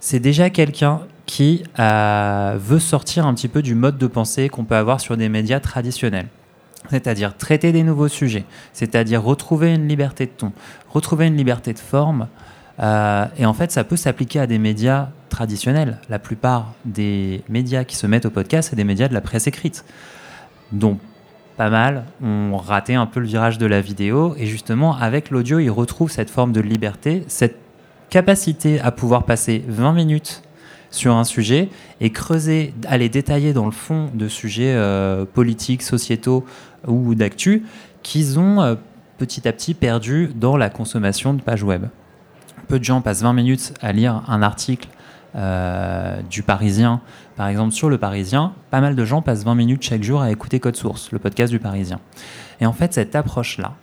c'est 0.00 0.20
déjà 0.20 0.50
quelqu'un 0.50 1.00
qui 1.26 1.62
euh, 1.78 2.56
veut 2.58 2.78
sortir 2.78 3.26
un 3.26 3.34
petit 3.34 3.48
peu 3.48 3.62
du 3.62 3.74
mode 3.74 3.98
de 3.98 4.06
pensée 4.06 4.48
qu'on 4.48 4.64
peut 4.64 4.74
avoir 4.74 5.00
sur 5.00 5.16
des 5.16 5.28
médias 5.28 5.60
traditionnels. 5.60 6.28
C'est-à-dire 6.88 7.36
traiter 7.36 7.72
des 7.72 7.82
nouveaux 7.82 8.08
sujets, 8.08 8.44
c'est-à-dire 8.72 9.22
retrouver 9.22 9.74
une 9.74 9.86
liberté 9.86 10.26
de 10.26 10.30
ton, 10.30 10.52
retrouver 10.88 11.26
une 11.26 11.36
liberté 11.36 11.72
de 11.72 11.78
forme. 11.78 12.26
Euh, 12.80 13.26
et 13.36 13.44
en 13.46 13.52
fait, 13.52 13.70
ça 13.70 13.84
peut 13.84 13.96
s'appliquer 13.96 14.40
à 14.40 14.46
des 14.46 14.58
médias 14.58 15.10
traditionnels. 15.28 15.98
La 16.08 16.18
plupart 16.18 16.72
des 16.84 17.42
médias 17.48 17.84
qui 17.84 17.96
se 17.96 18.06
mettent 18.06 18.26
au 18.26 18.30
podcast, 18.30 18.70
c'est 18.70 18.76
des 18.76 18.84
médias 18.84 19.08
de 19.08 19.14
la 19.14 19.20
presse 19.20 19.46
écrite. 19.46 19.84
Donc 20.72 20.98
pas 21.60 21.68
mal 21.68 22.06
ont 22.22 22.56
raté 22.56 22.94
un 22.94 23.04
peu 23.04 23.20
le 23.20 23.26
virage 23.26 23.58
de 23.58 23.66
la 23.66 23.82
vidéo. 23.82 24.34
Et 24.38 24.46
justement, 24.46 24.96
avec 24.96 25.28
l'audio, 25.28 25.58
ils 25.58 25.68
retrouvent 25.68 26.10
cette 26.10 26.30
forme 26.30 26.52
de 26.52 26.60
liberté, 26.62 27.22
cette 27.28 27.58
capacité 28.08 28.80
à 28.80 28.90
pouvoir 28.90 29.24
passer 29.24 29.62
20 29.68 29.92
minutes 29.92 30.42
sur 30.90 31.14
un 31.14 31.24
sujet 31.24 31.68
et 32.00 32.08
creuser, 32.12 32.72
aller 32.86 33.10
détailler 33.10 33.52
dans 33.52 33.66
le 33.66 33.72
fond 33.72 34.08
de 34.14 34.26
sujets 34.26 34.72
euh, 34.74 35.26
politiques, 35.26 35.82
sociétaux 35.82 36.46
ou 36.88 37.14
d'actu 37.14 37.64
qu'ils 38.02 38.38
ont 38.38 38.62
euh, 38.62 38.76
petit 39.18 39.46
à 39.46 39.52
petit 39.52 39.74
perdu 39.74 40.30
dans 40.34 40.56
la 40.56 40.70
consommation 40.70 41.34
de 41.34 41.42
pages 41.42 41.62
web. 41.62 41.88
Peu 42.68 42.78
de 42.78 42.84
gens 42.84 43.02
passent 43.02 43.20
20 43.20 43.34
minutes 43.34 43.74
à 43.82 43.92
lire 43.92 44.22
un 44.28 44.40
article 44.40 44.88
euh, 45.36 46.20
du 46.28 46.42
Parisien, 46.42 47.00
par 47.36 47.48
exemple 47.48 47.72
sur 47.72 47.88
le 47.88 47.98
Parisien, 47.98 48.52
pas 48.70 48.80
mal 48.80 48.96
de 48.96 49.04
gens 49.04 49.22
passent 49.22 49.44
20 49.44 49.54
minutes 49.54 49.82
chaque 49.82 50.02
jour 50.02 50.20
à 50.20 50.30
écouter 50.30 50.60
Code 50.60 50.76
Source, 50.76 51.12
le 51.12 51.18
podcast 51.18 51.52
du 51.52 51.58
Parisien. 51.58 52.00
Et 52.60 52.66
en 52.66 52.72
fait, 52.72 52.92
cette 52.92 53.14
approche-là, 53.14 53.74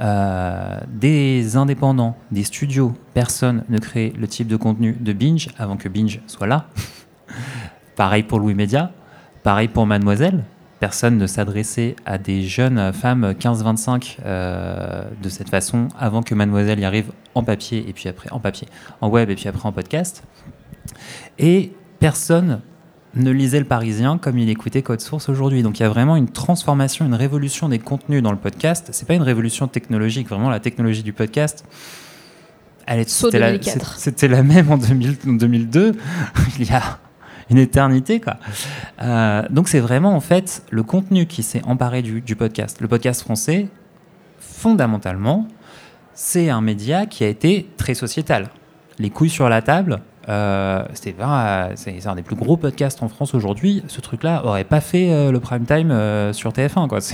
euh, 0.00 0.80
des 0.88 1.56
indépendants, 1.56 2.16
des 2.32 2.42
studios, 2.42 2.94
personne 3.14 3.64
ne 3.68 3.78
crée 3.78 4.12
le 4.18 4.26
type 4.26 4.48
de 4.48 4.56
contenu 4.56 4.96
de 4.98 5.12
Binge 5.12 5.48
avant 5.58 5.76
que 5.76 5.88
Binge 5.88 6.20
soit 6.26 6.46
là. 6.46 6.66
pareil 7.96 8.24
pour 8.24 8.40
Louis 8.40 8.54
Média, 8.54 8.90
pareil 9.42 9.68
pour 9.68 9.86
Mademoiselle. 9.86 10.44
Personne 10.80 11.16
ne 11.16 11.26
s'adressait 11.26 11.96
à 12.04 12.18
des 12.18 12.42
jeunes 12.42 12.92
femmes 12.92 13.32
15-25 13.32 14.18
euh, 14.24 15.04
de 15.22 15.28
cette 15.28 15.48
façon 15.48 15.88
avant 15.98 16.22
que 16.22 16.34
Mademoiselle 16.34 16.80
y 16.80 16.84
arrive 16.84 17.12
en 17.34 17.42
papier 17.42 17.88
et 17.88 17.92
puis 17.92 18.08
après 18.08 18.30
en 18.32 18.40
papier, 18.40 18.68
en 19.00 19.08
web 19.08 19.30
et 19.30 19.34
puis 19.34 19.48
après 19.48 19.66
en 19.66 19.72
podcast. 19.72 20.24
Et 21.38 21.72
personne 21.98 22.60
ne 23.16 23.30
lisait 23.30 23.60
le 23.60 23.64
Parisien 23.64 24.18
comme 24.18 24.38
il 24.38 24.48
écoutait 24.48 24.82
Code 24.82 25.00
Source 25.00 25.28
aujourd'hui. 25.28 25.62
Donc 25.62 25.78
il 25.78 25.82
y 25.82 25.86
a 25.86 25.88
vraiment 25.88 26.16
une 26.16 26.28
transformation, 26.28 27.06
une 27.06 27.14
révolution 27.14 27.68
des 27.68 27.78
contenus 27.78 28.22
dans 28.22 28.32
le 28.32 28.38
podcast. 28.38 28.88
C'est 28.92 29.06
pas 29.06 29.14
une 29.14 29.22
révolution 29.22 29.68
technologique, 29.68 30.28
vraiment 30.28 30.50
la 30.50 30.60
technologie 30.60 31.02
du 31.02 31.12
podcast. 31.12 31.64
C'était 33.06 33.38
la, 33.38 33.62
c'était 33.96 34.28
la 34.28 34.42
même 34.42 34.70
en, 34.70 34.76
2002, 34.76 35.92
il 36.58 36.68
y 36.68 36.72
a 36.72 36.98
une 37.50 37.58
éternité. 37.58 38.20
Quoi. 38.20 38.36
Euh, 39.00 39.42
donc 39.48 39.68
c'est 39.68 39.80
vraiment 39.80 40.14
en 40.14 40.20
fait 40.20 40.62
le 40.70 40.82
contenu 40.82 41.26
qui 41.26 41.42
s'est 41.42 41.62
emparé 41.64 42.02
du, 42.02 42.20
du 42.20 42.36
podcast. 42.36 42.80
Le 42.80 42.88
podcast 42.88 43.22
français, 43.22 43.68
fondamentalement, 44.38 45.48
c'est 46.12 46.50
un 46.50 46.60
média 46.60 47.06
qui 47.06 47.24
a 47.24 47.28
été 47.28 47.70
très 47.76 47.94
sociétal. 47.94 48.50
Les 48.98 49.10
couilles 49.10 49.30
sur 49.30 49.48
la 49.48 49.62
table, 49.62 50.00
euh, 50.28 50.82
c'est 51.74 52.06
un 52.06 52.14
des 52.14 52.22
plus 52.22 52.36
gros 52.36 52.56
podcasts 52.56 53.02
en 53.02 53.08
France 53.08 53.34
aujourd'hui. 53.34 53.82
Ce 53.88 54.00
truc-là 54.00 54.42
aurait 54.44 54.64
pas 54.64 54.80
fait 54.80 55.10
euh, 55.10 55.30
le 55.30 55.40
prime 55.40 55.64
time 55.64 55.90
euh, 55.90 56.32
sur 56.32 56.52
TF1. 56.52 56.88
Quoi. 56.88 56.98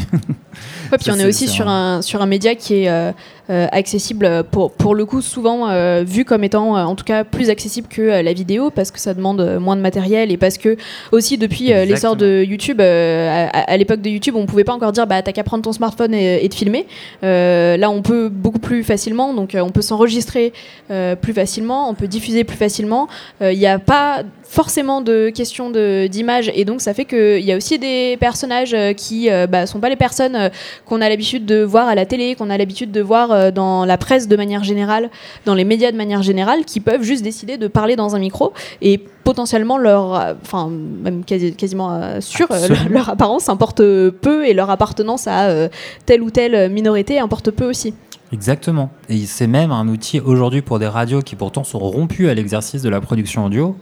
Ouais, 0.91 0.99
puis 0.99 1.13
on 1.13 1.15
est, 1.15 1.27
aussi 1.27 1.47
sur 1.47 1.69
un... 1.69 2.03
sur 2.03 2.23
un 2.23 2.27
média 2.27 2.57
qui 2.57 2.85
est 2.85 3.15
accessible 3.49 4.45
pour, 4.51 4.73
pour 4.73 4.97
le 4.97 5.05
coup 5.05 5.23
souvent 5.23 5.69
vu 6.03 6.25
comme 6.25 6.43
étant 6.43 6.75
en 6.75 6.97
tout 6.97 7.05
cas 7.05 7.23
plus 7.23 7.51
accessible 7.51 7.87
que 7.87 8.03
la 8.03 8.33
vidéo 8.33 8.71
parce 8.71 8.91
que 8.91 8.99
ça 8.99 9.15
demande 9.15 9.59
moins 9.61 9.77
de 9.77 9.81
matériel 9.81 10.33
et 10.33 10.37
parce 10.37 10.59
que 10.59 10.77
aussi 11.13 11.39
depuis 11.39 11.67
l'essor 11.67 12.17
de 12.17 12.43
YouTube, 12.43 12.81
à, 12.81 13.77
l'époque 13.77 14.01
de 14.01 14.11
YouTube, 14.11 14.35
on 14.37 14.47
pouvait 14.47 14.65
pas 14.65 14.73
encore 14.73 14.91
dire 14.91 15.07
bah 15.07 15.23
t'as 15.23 15.31
qu'à 15.31 15.45
prendre 15.45 15.63
ton 15.63 15.73
smartphone 15.73 16.15
et, 16.15 16.45
et 16.45 16.49
te 16.49 16.55
filmer. 16.57 16.87
là, 17.23 17.89
on 17.89 18.03
peut 18.03 18.29
beaucoup 18.29 18.59
plus 18.59 18.83
facilement, 18.83 19.33
donc 19.33 19.57
on 19.57 19.71
peut 19.71 19.83
s'enregistrer 19.83 20.53
plus 20.89 21.33
facilement, 21.33 21.89
on 21.89 21.95
peut 21.95 22.09
diffuser 22.09 22.43
plus 22.43 22.57
facilement 22.57 23.00
il 23.41 23.47
euh, 23.47 23.55
n'y 23.55 23.67
a 23.67 23.79
pas 23.79 24.23
forcément 24.43 25.01
de 25.01 25.31
questions 25.31 25.71
d'image 25.71 26.51
et 26.55 26.65
donc 26.65 26.81
ça 26.81 26.93
fait 26.93 27.05
qu'il 27.05 27.41
y 27.41 27.53
a 27.53 27.57
aussi 27.57 27.79
des 27.79 28.17
personnages 28.19 28.75
euh, 28.75 28.93
qui 28.93 29.27
ne 29.27 29.33
euh, 29.33 29.47
bah, 29.47 29.67
sont 29.67 29.79
pas 29.79 29.89
les 29.89 29.97
personnes 29.97 30.51
qu'on 30.87 31.01
a 31.01 31.09
l'habitude 31.09 31.47
de 31.47 31.63
voir 31.63 31.89
à 31.89 31.95
la 31.95 32.07
télé, 32.07 32.35
qu'on 32.35 32.51
a 32.51 32.59
l'habitude 32.59 32.91
de 32.91 33.01
voir 33.01 33.53
dans 33.53 33.85
la 33.85 33.97
presse 33.97 34.29
de 34.29 34.37
manière 34.37 34.65
générale, 34.65 35.11
dans 35.45 35.55
les 35.55 35.65
médias 35.65 35.93
de 35.93 35.97
manière 35.97 36.23
générale, 36.23 36.65
qui 36.65 36.81
peuvent 36.81 37.03
juste 37.03 37.23
décider 37.23 37.59
de 37.59 37.69
parler 37.69 37.97
dans 37.97 38.17
un 38.17 38.19
micro 38.19 38.53
et 38.83 38.99
potentiellement 39.25 39.79
leur, 39.79 40.37
enfin 40.43 40.69
même 40.69 41.25
quasiment 41.25 42.21
sûr, 42.21 42.49
leur, 42.91 43.11
apparence 43.11 43.49
importe 43.49 43.79
peu 43.79 44.47
et 44.47 44.55
leur 44.55 44.71
appartenance 44.71 45.27
à 45.27 45.69
telle 46.07 46.23
ou 46.23 46.31
telle 46.31 46.71
minorité 46.71 47.19
importe 47.19 47.51
peu 47.51 47.67
aussi. 47.67 47.95
Exactement. 48.33 48.91
Et 49.09 49.27
c'est 49.27 49.47
même 49.47 49.73
un 49.73 49.89
outil 49.89 50.21
aujourd'hui 50.21 50.63
pour 50.63 50.79
des 50.79 50.87
radios 50.87 51.23
qui 51.23 51.37
pourtant 51.37 51.65
sont 51.65 51.79
rompues 51.79 52.29
à 52.29 52.35
l'exercice 52.35 52.83
de 52.83 52.89
la 52.89 53.01
production 53.01 53.45
audio, 53.45 53.77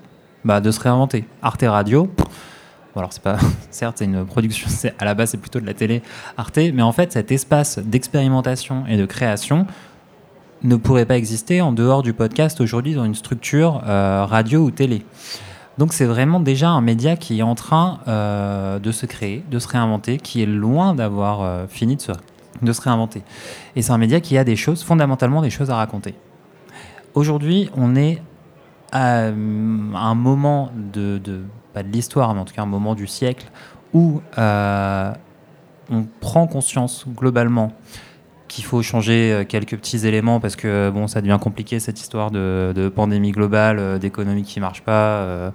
bah, 0.44 0.61
de 0.61 0.70
se 0.70 0.81
réinventer. 0.81 1.27
Arte 1.42 1.64
Radio, 1.66 2.10
alors 2.96 3.12
c'est 3.12 3.23
pas, 3.23 3.38
certes 3.70 3.98
c'est 3.98 4.06
une 4.06 4.25
production, 4.25 4.68
à 4.98 5.04
la 5.04 5.14
base 5.14 5.31
c'est 5.31 5.38
plutôt 5.38 5.60
de 5.60 5.66
la 5.66 5.75
télé 5.75 6.02
Arte, 6.37 6.58
mais 6.73 6.83
en 6.83 6.92
fait 6.92 7.12
cet 7.12 7.31
espace 7.31 7.79
d'expérimentation 7.79 8.85
et 8.88 8.96
de 8.96 9.06
création 9.06 9.66
ne 10.62 10.77
pourrait 10.77 11.06
pas 11.06 11.16
exister 11.16 11.60
en 11.60 11.73
dehors 11.73 12.02
du 12.02 12.12
podcast 12.12 12.60
aujourd'hui 12.60 12.94
dans 12.94 13.04
une 13.04 13.14
structure 13.14 13.83
euh, 13.87 14.25
radio 14.25 14.60
ou 14.60 14.70
télé. 14.70 15.04
Donc 15.79 15.92
c'est 15.92 16.06
vraiment 16.06 16.40
déjà 16.40 16.70
un 16.70 16.81
média 16.81 17.16
qui 17.16 17.38
est 17.38 17.42
en 17.42 17.54
train 17.54 18.00
euh, 18.08 18.81
de 18.81 18.90
se 18.90 19.06
créer, 19.06 19.44
de 19.48 19.60
se 19.60 19.68
réinventer, 19.68 20.16
qui 20.16 20.42
est 20.42 20.46
loin 20.46 20.94
d'avoir 20.94 21.42
euh, 21.42 21.66
fini 21.68 21.94
de 21.94 22.00
se 22.00 22.10
de 22.63 22.73
se 22.73 22.81
réinventer. 22.81 23.23
Et 23.77 23.83
c'est 23.83 23.92
un 23.92 23.98
média 23.98 24.21
qui 24.21 24.38
a 24.38 24.44
des 24.44 24.56
choses, 24.56 24.83
fondamentalement 24.83 25.42
des 25.42 25.50
choses 25.50 25.71
à 25.71 25.77
raconter. 25.77 26.15
Aujourd'hui, 27.15 27.71
on 27.77 27.96
est 27.96 28.23
à 28.92 29.27
un 29.27 30.15
moment 30.15 30.71
de, 30.75 31.19
de 31.19 31.42
pas 31.75 31.83
de 31.83 31.88
l'histoire, 31.88 32.33
mais 32.35 32.40
en 32.40 32.44
tout 32.44 32.54
cas 32.54 32.63
un 32.63 32.67
moment 32.67 32.94
du 32.94 33.06
siècle 33.06 33.50
où 33.92 34.23
on 34.37 36.04
prend 36.21 36.46
conscience 36.46 37.06
globalement 37.09 37.73
qu'il 38.49 38.65
faut 38.65 38.83
changer 38.83 39.33
euh, 39.33 39.44
quelques 39.44 39.77
petits 39.77 40.07
éléments 40.07 40.40
parce 40.40 40.57
que 40.57 40.90
bon, 40.90 41.07
ça 41.07 41.21
devient 41.21 41.38
compliqué 41.40 41.79
cette 41.79 42.01
histoire 42.01 42.31
de, 42.31 42.90
pandémie 42.94 43.31
globale, 43.31 43.79
euh, 43.79 43.99
d'économie 43.99 44.42
qui 44.42 44.59
marche 44.59 44.83
pas. 44.83 45.19
Euh, 45.19 45.51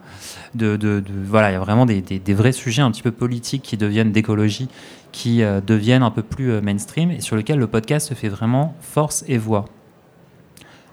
de, 0.56 1.04
voilà, 1.26 1.50
il 1.50 1.54
y 1.54 1.58
a 1.58 1.60
vraiment 1.60 1.86
des, 1.86 2.22
vrais 2.30 2.52
sujets 2.52 2.82
un 2.82 2.92
petit 2.92 3.02
peu 3.02 3.12
politiques 3.12 3.64
qui 3.64 3.76
deviennent 3.76 4.12
d'écologie, 4.12 4.70
qui 5.12 5.42
deviennent 5.68 6.04
un 6.04 6.12
peu 6.12 6.24
plus 6.24 6.62
mainstream 6.62 7.12
et 7.12 7.22
sur 7.22 7.36
lesquels 7.36 7.60
le 7.60 7.68
podcast 7.68 8.10
se 8.10 8.14
fait 8.14 8.30
vraiment 8.30 8.76
force 8.82 9.24
et 9.28 9.38
voix. 9.38 9.66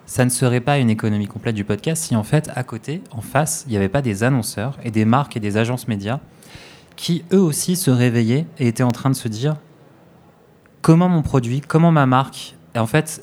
Ça 0.07 0.25
ne 0.25 0.31
serait 0.31 0.61
pas 0.61 0.79
une 0.79 0.91
économie 0.91 1.27
complète 1.27 1.55
du 1.55 1.65
podcast 1.65 2.05
si 2.05 2.17
en 2.17 2.25
fait 2.25 2.51
à 2.55 2.65
côté, 2.65 3.03
en 3.13 3.21
face, 3.21 3.65
il 3.67 3.71
n'y 3.71 3.77
avait 3.77 3.89
pas 3.89 4.03
des 4.03 4.25
annonceurs 4.25 4.79
et 4.83 4.91
des 4.91 5.05
marques 5.05 5.37
et 5.37 5.41
des 5.41 5.57
agences 5.57 5.89
médias 5.89 6.21
qui 6.97 7.25
eux 7.33 7.41
aussi 7.41 7.77
se 7.77 7.91
réveillaient 7.91 8.47
et 8.59 8.69
étaient 8.69 8.83
en 8.83 8.91
train 8.91 9.11
de 9.11 9.15
se 9.15 9.29
dire 9.29 9.57
comment 10.83 11.09
mon 11.09 11.23
produit, 11.23 11.61
comment 11.61 11.93
ma 11.93 12.07
marque, 12.07 12.55
en 12.77 12.87
fait, 12.87 13.23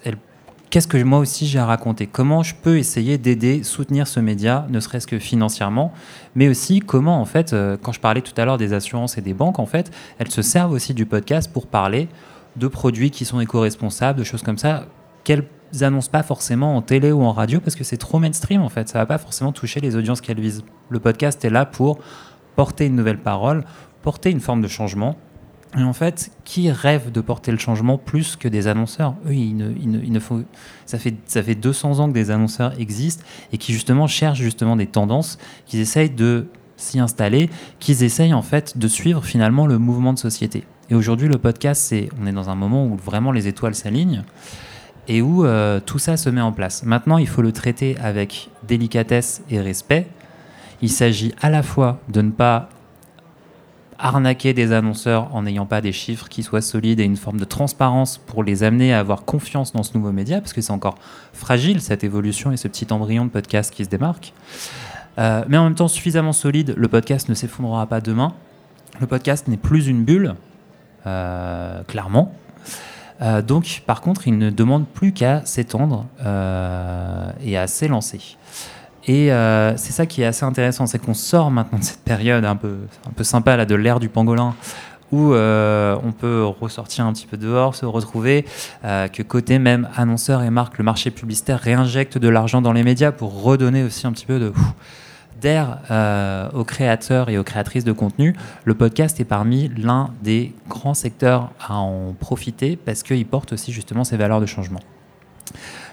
qu'est-ce 0.70 0.88
que 0.88 1.02
moi 1.02 1.20
aussi 1.20 1.48
j'ai 1.48 1.60
à 1.60 1.66
raconter? 1.66 2.08
Comment 2.08 2.44
je 2.44 2.56
peux 2.56 2.78
essayer 2.78 3.18
d'aider, 3.18 3.64
soutenir 3.64 4.08
ce 4.08 4.20
média, 4.20 4.68
ne 4.70 4.80
serait-ce 4.80 5.08
que 5.08 5.20
financièrement, 5.20 5.94
mais 6.36 6.48
aussi 6.50 6.80
comment, 6.80 7.20
en 7.20 7.26
fait, 7.26 7.54
euh, 7.54 7.78
quand 7.82 7.92
je 7.92 8.00
parlais 8.00 8.22
tout 8.22 8.34
à 8.40 8.46
l'heure 8.46 8.58
des 8.58 8.74
assurances 8.74 9.18
et 9.18 9.22
des 9.22 9.34
banques, 9.34 9.60
en 9.60 9.66
fait, 9.66 9.92
elles 10.20 10.32
se 10.32 10.42
servent 10.42 10.72
aussi 10.72 10.94
du 10.94 11.06
podcast 11.06 11.52
pour 11.52 11.68
parler 11.68 12.10
de 12.56 12.68
produits 12.68 13.12
qui 13.12 13.26
sont 13.26 13.40
éco-responsables, 13.40 14.20
de 14.20 14.24
choses 14.24 14.44
comme 14.44 14.58
ça, 14.58 14.86
qu'elles 15.24 15.48
annoncent 15.82 16.10
pas 16.12 16.24
forcément 16.24 16.76
en 16.76 16.82
télé 16.82 17.12
ou 17.12 17.24
en 17.24 17.32
radio 17.32 17.60
parce 17.60 17.76
que 17.76 17.84
c'est 17.84 17.98
trop 17.98 18.20
mainstream, 18.20 18.62
en 18.62 18.70
fait. 18.70 18.90
Ça 18.90 19.00
va 19.00 19.06
pas 19.06 19.18
forcément 19.18 19.52
toucher 19.52 19.80
les 19.80 19.96
audiences 19.96 20.22
qu'elles 20.22 20.40
visent. 20.40 20.64
Le 20.90 21.00
podcast 21.00 21.44
est 21.46 21.50
là 21.50 21.66
pour 21.66 22.00
porter 22.56 22.86
une 22.88 22.96
nouvelle 22.96 23.20
parole, 23.20 23.64
porter 24.02 24.32
une 24.32 24.40
forme 24.40 24.62
de 24.62 24.68
changement 24.68 25.18
et 25.78 25.84
en 25.84 25.94
fait, 25.94 26.32
qui 26.44 26.72
rêve 26.72 27.12
de 27.12 27.22
porter 27.22 27.52
le 27.52 27.58
changement 27.58 27.98
plus 27.98 28.36
que 28.36 28.48
des 28.48 28.68
annonceurs? 28.68 29.16
Eux, 29.28 29.34
ils 29.34 29.56
ne, 29.56 29.70
ne 29.70 30.20
font, 30.20 30.44
ça, 30.86 30.98
fait, 30.98 31.16
ça 31.26 31.44
fait 31.44 31.56
200 31.56 32.00
ans 32.00 32.08
que 32.08 32.14
des 32.14 32.32
annonceurs 32.32 32.80
existent 32.80 33.24
et 33.54 33.58
qui 33.58 33.74
justement 33.74 34.08
cherchent 34.08 34.40
justement 34.40 34.76
des 34.76 34.88
tendances, 34.88 35.38
qu'ils 35.66 35.80
essayent 35.80 36.10
de 36.10 36.48
s'y 36.78 37.00
installer, 37.00 37.50
qu'ils 37.80 38.04
essayent 38.04 38.34
en 38.34 38.42
fait 38.42 38.78
de 38.78 38.88
suivre 38.88 39.24
finalement 39.26 39.68
le 39.68 39.78
mouvement 39.78 40.14
de 40.14 40.20
société. 40.20 40.64
Et 40.90 40.96
aujourd'hui, 40.96 41.28
le 41.28 41.38
podcast, 41.38 41.82
c'est, 41.84 42.10
on 42.22 42.26
est 42.28 42.32
dans 42.32 42.50
un 42.50 42.56
moment 42.56 42.86
où 42.86 42.96
vraiment 42.96 43.32
les 43.32 43.48
étoiles 43.48 43.76
s'alignent 43.76 44.24
et 45.08 45.22
où 45.22 45.46
euh, 45.46 45.80
tout 45.80 46.00
ça 46.00 46.18
se 46.18 46.30
met 46.30 46.42
en 46.42 46.52
place. 46.52 46.84
Maintenant, 46.84 47.18
il 47.18 47.28
faut 47.28 47.42
le 47.42 47.52
traiter 47.52 47.98
avec 48.00 48.50
délicatesse 48.68 49.42
et 49.50 49.60
respect. 49.60 50.08
Il 50.82 50.90
s'agit 50.90 51.34
à 51.42 51.50
la 51.50 51.64
fois 51.64 52.00
de 52.10 52.22
ne 52.22 52.32
pas 52.32 52.70
arnaquer 54.00 54.54
des 54.54 54.72
annonceurs 54.72 55.34
en 55.36 55.44
n'ayant 55.44 55.66
pas 55.66 55.82
des 55.82 55.92
chiffres 55.92 56.30
qui 56.30 56.44
soient 56.44 56.62
solides 56.62 57.00
et 57.00 57.04
une 57.04 57.18
forme 57.18 57.40
de 57.40 57.46
transparence 57.46 58.18
pour 58.18 58.44
les 58.44 58.64
amener 58.64 58.94
à 58.94 59.00
avoir 59.00 59.26
confiance 59.26 59.74
dans 59.74 59.84
ce 59.84 59.98
nouveau 59.98 60.12
média, 60.12 60.40
parce 60.40 60.54
que 60.54 60.62
c'est 60.62 60.72
encore 60.72 60.96
fragile 61.34 61.82
cette 61.82 62.04
évolution 62.04 62.52
et 62.52 62.58
ce 62.58 62.68
petit 62.68 62.88
embryon 62.92 63.26
de 63.26 63.32
podcast 63.32 63.74
qui 63.74 63.86
se 63.86 63.90
démarque. 63.90 64.34
Euh, 65.18 65.44
mais 65.48 65.58
en 65.58 65.64
même 65.64 65.76
temps 65.76 65.88
suffisamment 65.88 66.34
solide, 66.34 66.76
le 66.78 66.88
podcast 66.88 67.28
ne 67.30 67.34
s'effondrera 67.34 67.88
pas 67.88 68.02
demain. 68.02 68.34
Le 69.00 69.08
podcast 69.08 69.48
n'est 69.48 69.58
plus 69.58 69.88
une 69.88 70.04
bulle, 70.04 70.36
euh, 71.06 71.84
clairement. 71.84 72.34
Euh, 73.22 73.42
donc, 73.42 73.82
par 73.88 74.02
contre, 74.02 74.28
il 74.28 74.38
ne 74.38 74.52
demande 74.52 74.88
plus 74.88 75.12
qu'à 75.12 75.44
s'étendre 75.46 76.06
et 76.20 77.58
à 77.58 77.68
s'élancer. 77.68 78.38
Et 79.08 79.32
euh, 79.32 79.76
c'est 79.78 79.94
ça 79.94 80.06
qui 80.06 80.22
est 80.22 80.26
assez 80.26 80.44
intéressant, 80.44 80.86
c'est 80.86 81.00
qu'on 81.00 81.14
sort 81.14 81.50
maintenant 81.50 81.80
de 81.80 81.84
cette 81.84 82.04
période 82.04 82.44
un 82.44 82.58
peu, 82.58 82.76
sympa 83.22 83.56
là, 83.56 83.66
de 83.66 83.74
l'ère 83.74 84.02
du 84.02 84.10
pangolin, 84.10 84.54
où 85.14 85.34
euh, 85.34 85.96
on 86.04 86.12
peut 86.12 86.44
ressortir 86.44 87.06
un 87.06 87.14
petit 87.14 87.26
peu 87.26 87.38
dehors, 87.38 87.74
se 87.74 87.86
retrouver, 87.86 88.46
euh, 88.84 89.08
que 89.08 89.24
côté 89.24 89.60
même 89.60 89.88
annonceurs 89.96 90.44
et 90.44 90.50
marques, 90.50 90.78
le 90.78 90.84
marché 90.84 91.10
publicitaire 91.10 91.60
réinjecte 91.60 92.18
de 92.18 92.28
l'argent 92.28 92.62
dans 92.62 92.74
les 92.74 92.84
médias 92.84 93.14
pour 93.14 93.42
redonner 93.42 93.84
aussi 93.84 94.06
un 94.06 94.12
petit 94.12 94.26
peu 94.26 94.52
d'air 95.40 96.50
aux 96.54 96.66
créateurs 96.66 97.30
et 97.30 97.38
aux 97.38 97.44
créatrices 97.46 97.86
de 97.86 97.94
contenu. 97.94 98.36
Le 98.66 98.74
podcast 98.74 99.22
est 99.22 99.26
parmi 99.26 99.72
l'un 99.78 100.10
des 100.22 100.54
grands 100.68 100.96
secteurs 100.96 101.52
à 101.66 101.76
en 101.76 102.14
profiter 102.20 102.76
parce 102.76 103.04
qu'il 103.04 103.26
porte 103.26 103.54
aussi 103.54 103.72
justement 103.72 104.04
ces 104.04 104.18
valeurs 104.18 104.42
de 104.42 104.46
changement. 104.46 104.82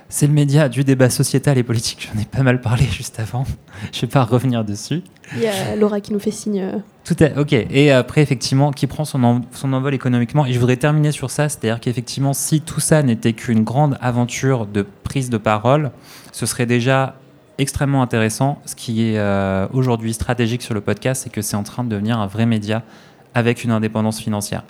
C'est 0.09 0.26
le 0.26 0.32
média 0.32 0.68
du 0.68 0.84
débat 0.84 1.11
sociétal 1.11 1.59
et 1.59 1.62
politique. 1.62 2.09
J'en 2.12 2.20
ai 2.20 2.24
pas 2.24 2.42
mal 2.42 2.61
parlé 2.61 2.84
juste 2.90 3.18
avant. 3.20 3.44
Je 3.92 4.02
vais 4.02 4.07
pas 4.07 4.24
revenir 4.24 4.64
dessus. 4.64 5.02
Il 5.34 5.42
y 5.42 5.46
a 5.46 5.76
Laura 5.76 6.00
qui 6.00 6.12
nous 6.12 6.18
fait 6.18 6.30
signe. 6.30 6.61
Euh. 6.61 6.78
Tout 7.05 7.22
est 7.22 7.36
ok. 7.36 7.52
Et 7.52 7.90
après, 7.90 8.22
effectivement, 8.22 8.70
qui 8.70 8.86
prend 8.86 9.05
son, 9.05 9.42
son 9.52 9.72
envol 9.72 9.94
économiquement. 9.94 10.46
Et 10.46 10.52
je 10.52 10.59
voudrais 10.59 10.76
terminer 10.76 11.12
sur 11.12 11.30
ça, 11.30 11.48
c'est-à-dire 11.48 11.80
qu'effectivement, 11.80 12.32
si 12.32 12.61
tout 12.61 12.80
ça 12.80 13.02
n'était 13.02 13.32
qu'une 13.32 13.64
grande 13.64 13.98
aventure 14.00 14.66
de 14.66 14.86
prise 15.05 15.30
de 15.30 15.38
parole, 15.38 15.90
ce 16.32 16.46
serait 16.46 16.66
déjà 16.66 17.16
extrêmement 17.59 18.02
intéressant. 18.02 18.61
Ce 18.64 18.74
qui 18.74 19.02
est 19.02 19.18
euh, 19.18 19.66
aujourd'hui 19.72 20.12
stratégique 20.12 20.62
sur 20.62 20.74
le 20.74 20.80
podcast, 20.80 21.22
c'est 21.24 21.30
que 21.30 21.42
c'est 21.42 21.57
en 21.57 21.62
train 21.62 21.84
de 21.84 21.88
devenir 21.88 22.18
un 22.18 22.26
vrai 22.26 22.46
média 22.46 22.82
avec 23.34 23.64
une 23.64 23.70
indépendance 23.70 24.20
financière. 24.20 24.64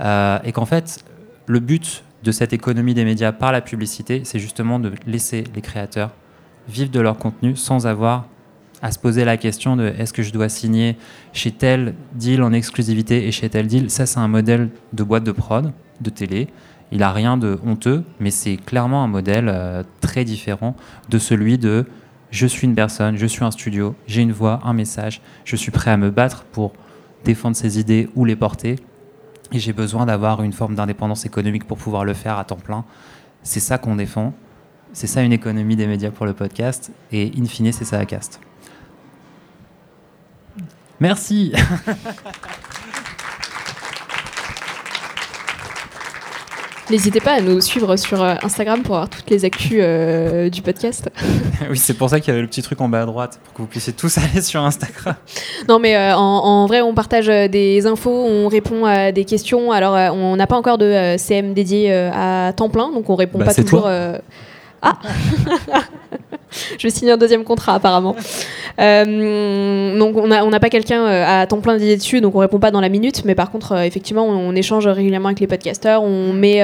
Euh, 0.00 0.38
et 0.44 0.52
qu'en 0.52 0.66
fait, 0.66 1.04
le 1.46 1.60
but 1.60 2.04
de 2.22 2.32
cette 2.32 2.52
économie 2.52 2.94
des 2.94 3.04
médias 3.04 3.32
par 3.32 3.52
la 3.52 3.60
publicité, 3.60 4.22
c'est 4.24 4.38
justement 4.38 4.78
de 4.78 4.92
laisser 5.06 5.44
les 5.54 5.60
créateurs 5.60 6.10
vivre 6.68 6.90
de 6.90 7.00
leur 7.00 7.16
contenu 7.16 7.56
sans 7.56 7.86
avoir 7.86 8.26
à 8.82 8.92
se 8.92 8.98
poser 8.98 9.24
la 9.24 9.36
question 9.36 9.76
de 9.76 9.86
est-ce 9.98 10.12
que 10.12 10.22
je 10.22 10.32
dois 10.32 10.48
signer 10.48 10.96
chez 11.32 11.50
tel 11.50 11.94
deal 12.14 12.42
en 12.42 12.52
exclusivité 12.52 13.26
et 13.26 13.32
chez 13.32 13.48
tel 13.48 13.66
deal. 13.66 13.90
Ça, 13.90 14.06
c'est 14.06 14.18
un 14.18 14.28
modèle 14.28 14.70
de 14.92 15.02
boîte 15.02 15.24
de 15.24 15.32
prod, 15.32 15.72
de 16.00 16.10
télé. 16.10 16.48
Il 16.92 16.98
n'a 16.98 17.12
rien 17.12 17.36
de 17.36 17.58
honteux, 17.66 18.04
mais 18.20 18.30
c'est 18.30 18.56
clairement 18.56 19.02
un 19.02 19.08
modèle 19.08 19.48
euh, 19.48 19.82
très 20.00 20.24
différent 20.24 20.76
de 21.08 21.18
celui 21.18 21.58
de 21.58 21.86
je 22.30 22.46
suis 22.46 22.66
une 22.66 22.74
personne, 22.74 23.16
je 23.16 23.26
suis 23.26 23.44
un 23.44 23.50
studio, 23.50 23.94
j'ai 24.06 24.22
une 24.22 24.32
voix, 24.32 24.60
un 24.64 24.74
message, 24.74 25.22
je 25.44 25.56
suis 25.56 25.70
prêt 25.70 25.90
à 25.90 25.96
me 25.96 26.10
battre 26.10 26.44
pour 26.44 26.72
défendre 27.24 27.56
ses 27.56 27.80
idées 27.80 28.08
ou 28.14 28.24
les 28.24 28.36
porter. 28.36 28.76
Et 29.52 29.58
j'ai 29.58 29.72
besoin 29.72 30.06
d'avoir 30.06 30.42
une 30.42 30.52
forme 30.52 30.74
d'indépendance 30.74 31.24
économique 31.24 31.66
pour 31.66 31.78
pouvoir 31.78 32.04
le 32.04 32.14
faire 32.14 32.38
à 32.38 32.44
temps 32.44 32.56
plein. 32.56 32.84
C'est 33.42 33.60
ça 33.60 33.78
qu'on 33.78 33.96
défend. 33.96 34.34
C'est 34.92 35.06
ça 35.06 35.22
une 35.22 35.32
économie 35.32 35.76
des 35.76 35.86
médias 35.86 36.10
pour 36.10 36.26
le 36.26 36.34
podcast. 36.34 36.90
Et 37.12 37.32
in 37.38 37.46
fine, 37.46 37.72
c'est 37.72 37.84
ça 37.84 37.98
à 37.98 38.04
Cast. 38.04 38.40
Merci. 41.00 41.52
N'hésitez 46.90 47.20
pas 47.20 47.32
à 47.32 47.40
nous 47.42 47.60
suivre 47.60 47.96
sur 47.96 48.22
euh, 48.22 48.34
Instagram 48.42 48.82
pour 48.82 48.94
avoir 48.94 49.10
toutes 49.10 49.28
les 49.28 49.44
actus 49.44 49.78
euh, 49.82 50.48
du 50.48 50.62
podcast. 50.62 51.10
oui, 51.70 51.76
c'est 51.76 51.92
pour 51.92 52.08
ça 52.08 52.18
qu'il 52.18 52.28
y 52.28 52.30
avait 52.32 52.40
le 52.40 52.48
petit 52.48 52.62
truc 52.62 52.80
en 52.80 52.88
bas 52.88 53.02
à 53.02 53.06
droite, 53.06 53.38
pour 53.44 53.52
que 53.52 53.58
vous 53.62 53.68
puissiez 53.68 53.92
tous 53.92 54.16
aller 54.32 54.40
sur 54.40 54.62
Instagram. 54.62 55.16
Non, 55.68 55.78
mais 55.78 55.96
euh, 55.96 56.16
en, 56.16 56.66
vrai, 56.66 56.80
on 56.80 56.94
partage 56.94 57.26
des 57.26 57.86
infos, 57.86 58.10
on 58.10 58.48
répond 58.48 58.86
à 58.86 59.12
des 59.12 59.26
questions. 59.26 59.70
Alors, 59.70 60.14
on 60.14 60.36
n'a 60.36 60.46
pas 60.46 60.56
encore 60.56 60.78
de 60.78 61.16
CM 61.18 61.52
dédié 61.52 61.92
à 61.92 62.54
temps 62.56 62.70
plein, 62.70 62.90
donc 62.90 63.10
on 63.10 63.16
répond 63.16 63.38
bah, 63.38 63.46
pas 63.46 63.54
toujours. 63.54 63.88
Ah 64.80 64.98
Je 66.78 66.82
vais 66.84 66.90
signer 66.90 67.12
un 67.12 67.16
deuxième 67.16 67.44
contrat 67.44 67.74
apparemment. 67.74 68.16
Euh, 68.78 69.98
donc 69.98 70.16
on 70.16 70.28
n'a 70.28 70.44
on 70.44 70.50
pas 70.50 70.70
quelqu'un 70.70 71.04
euh, 71.04 71.24
à 71.26 71.46
temps 71.46 71.60
plein 71.60 71.76
dédié 71.76 71.96
dessus, 71.96 72.20
donc 72.20 72.34
on 72.34 72.38
répond 72.38 72.58
pas 72.58 72.70
dans 72.70 72.80
la 72.80 72.88
minute, 72.88 73.24
mais 73.24 73.34
par 73.34 73.50
contre 73.50 73.72
euh, 73.72 73.82
effectivement 73.82 74.24
on, 74.24 74.54
échange 74.54 74.86
régulièrement 74.86 75.28
avec 75.28 75.40
les 75.40 75.46
podcasteurs, 75.46 76.02
on 76.02 76.32
met 76.32 76.62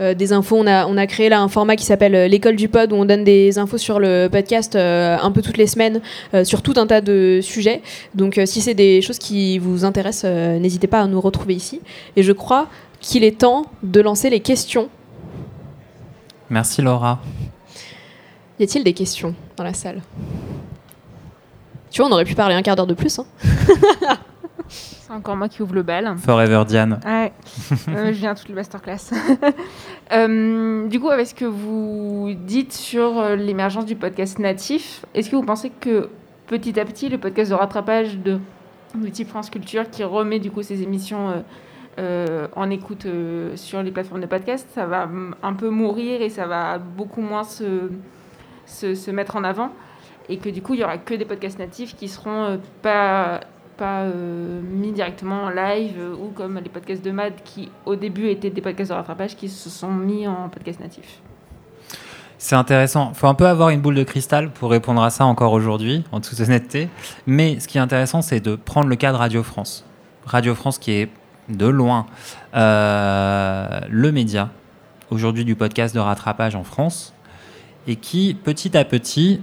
des 0.00 0.32
infos, 0.32 0.56
on 0.56 0.66
a, 0.66 0.86
on 0.86 0.96
a 0.96 1.06
créé 1.06 1.28
là 1.28 1.40
un 1.40 1.48
format 1.48 1.76
qui 1.76 1.84
s'appelle 1.84 2.30
l'école 2.30 2.56
du 2.56 2.68
pod 2.68 2.90
où 2.92 2.96
on 2.96 3.04
donne 3.04 3.22
des 3.22 3.58
infos 3.58 3.76
sur 3.76 3.98
le 3.98 4.28
podcast 4.28 4.76
un 4.76 5.30
peu 5.30 5.42
toutes 5.42 5.58
les 5.58 5.66
semaines 5.66 6.00
sur 6.44 6.62
tout 6.62 6.72
un 6.76 6.86
tas 6.86 7.02
de 7.02 7.40
sujets. 7.42 7.82
Donc 8.14 8.40
si 8.46 8.62
c'est 8.62 8.72
des 8.72 9.02
choses 9.02 9.18
qui 9.18 9.58
vous 9.58 9.84
intéressent, 9.84 10.30
n'hésitez 10.58 10.86
pas 10.86 11.00
à 11.00 11.06
nous 11.06 11.20
retrouver 11.20 11.54
ici. 11.54 11.82
Et 12.16 12.22
je 12.22 12.32
crois 12.32 12.68
qu'il 13.00 13.24
est 13.24 13.38
temps 13.38 13.66
de 13.82 14.00
lancer 14.00 14.30
les 14.30 14.40
questions. 14.40 14.88
Merci 16.48 16.80
Laura. 16.80 17.20
Y 18.58 18.64
a-t-il 18.64 18.84
des 18.84 18.94
questions 18.94 19.34
dans 19.56 19.64
la 19.64 19.74
salle? 19.74 20.00
Tu 21.94 22.02
vois, 22.02 22.10
on 22.10 22.12
aurait 22.12 22.24
pu 22.24 22.34
parler 22.34 22.56
un 22.56 22.62
quart 22.62 22.74
d'heure 22.74 22.88
de 22.88 22.94
plus. 22.94 23.20
Hein. 23.20 23.26
C'est 24.68 25.12
encore 25.12 25.36
moi 25.36 25.48
qui 25.48 25.62
ouvre 25.62 25.76
le 25.76 25.84
bal. 25.84 26.16
Forever 26.18 26.64
Diane. 26.66 26.98
Ouais. 27.06 27.32
Euh, 27.88 28.06
je 28.06 28.18
viens 28.18 28.32
à 28.32 28.34
toutes 28.34 28.48
les 28.48 28.54
masterclass. 28.54 29.12
euh, 30.12 30.88
du 30.88 30.98
coup, 30.98 31.10
avec 31.10 31.28
ce 31.28 31.34
que 31.36 31.44
vous 31.44 32.34
dites 32.36 32.72
sur 32.72 33.20
euh, 33.20 33.36
l'émergence 33.36 33.86
du 33.86 33.94
podcast 33.94 34.40
natif, 34.40 35.04
est-ce 35.14 35.30
que 35.30 35.36
vous 35.36 35.44
pensez 35.44 35.70
que 35.70 36.08
petit 36.48 36.80
à 36.80 36.84
petit, 36.84 37.08
le 37.08 37.18
podcast 37.18 37.52
de 37.52 37.54
rattrapage 37.54 38.18
de 38.18 38.40
type 39.12 39.28
France 39.28 39.48
Culture, 39.48 39.88
qui 39.88 40.02
remet 40.02 40.40
du 40.40 40.50
coup 40.50 40.62
ses 40.62 40.82
émissions 40.82 41.44
euh, 42.00 42.48
en 42.56 42.70
écoute 42.70 43.06
sur 43.54 43.84
les 43.84 43.92
plateformes 43.92 44.20
de 44.20 44.26
podcast, 44.26 44.68
ça 44.74 44.86
va 44.86 45.08
un 45.44 45.52
peu 45.52 45.68
mourir 45.68 46.22
et 46.22 46.28
ça 46.28 46.46
va 46.46 46.78
beaucoup 46.78 47.20
moins 47.20 47.44
se 47.44 47.88
se, 48.66 49.10
mettre 49.10 49.36
en 49.36 49.44
avant? 49.44 49.70
Et 50.28 50.38
que 50.38 50.48
du 50.48 50.62
coup, 50.62 50.74
il 50.74 50.80
y 50.80 50.84
aura 50.84 50.98
que 50.98 51.14
des 51.14 51.24
podcasts 51.24 51.58
natifs 51.58 51.96
qui 51.96 52.08
seront 52.08 52.44
euh, 52.44 52.56
pas 52.82 53.40
pas 53.76 54.02
euh, 54.02 54.60
mis 54.62 54.92
directement 54.92 55.44
en 55.44 55.50
live 55.50 55.96
euh, 55.98 56.14
ou 56.14 56.28
comme 56.28 56.60
les 56.62 56.68
podcasts 56.68 57.04
de 57.04 57.10
Mad 57.10 57.32
qui 57.44 57.72
au 57.86 57.96
début 57.96 58.28
étaient 58.28 58.50
des 58.50 58.60
podcasts 58.60 58.90
de 58.90 58.94
rattrapage 58.94 59.34
qui 59.34 59.48
se 59.48 59.68
sont 59.68 59.90
mis 59.90 60.28
en 60.28 60.48
podcast 60.48 60.78
natif. 60.78 61.20
C'est 62.38 62.54
intéressant. 62.54 63.10
Il 63.12 63.18
faut 63.18 63.26
un 63.26 63.34
peu 63.34 63.48
avoir 63.48 63.70
une 63.70 63.80
boule 63.80 63.96
de 63.96 64.04
cristal 64.04 64.50
pour 64.52 64.70
répondre 64.70 65.02
à 65.02 65.10
ça 65.10 65.24
encore 65.24 65.52
aujourd'hui, 65.52 66.04
en 66.12 66.20
toute 66.20 66.38
honnêteté. 66.38 66.88
Mais 67.26 67.58
ce 67.58 67.66
qui 67.66 67.78
est 67.78 67.80
intéressant, 67.80 68.22
c'est 68.22 68.38
de 68.38 68.54
prendre 68.54 68.88
le 68.88 68.96
cas 68.96 69.10
de 69.10 69.16
Radio 69.16 69.42
France. 69.42 69.84
Radio 70.24 70.54
France 70.54 70.78
qui 70.78 70.92
est 70.92 71.08
de 71.48 71.66
loin 71.66 72.06
le 72.54 74.10
média 74.12 74.50
aujourd'hui 75.10 75.44
du 75.44 75.56
podcast 75.56 75.94
de 75.94 76.00
rattrapage 76.00 76.54
en 76.54 76.64
France 76.64 77.12
et 77.86 77.96
qui 77.96 78.34
petit 78.34 78.76
à 78.76 78.84
petit 78.84 79.42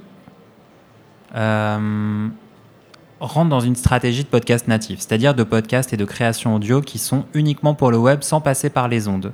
rentre 3.20 3.50
dans 3.50 3.60
une 3.60 3.76
stratégie 3.76 4.24
de 4.24 4.30
podcast 4.30 4.68
natif, 4.68 5.00
c'est-à-dire 5.00 5.34
de 5.36 5.44
podcast 5.44 5.94
et 5.94 5.98
de 5.98 6.06
création 6.06 6.56
audio 6.56 6.82
qui 6.82 6.98
sont 6.98 7.26
uniquement 7.34 7.74
pour 7.76 7.92
le 7.92 7.98
web 7.98 8.22
sans 8.22 8.42
passer 8.42 8.70
par 8.70 8.88
les 8.88 9.08
ondes. 9.08 9.32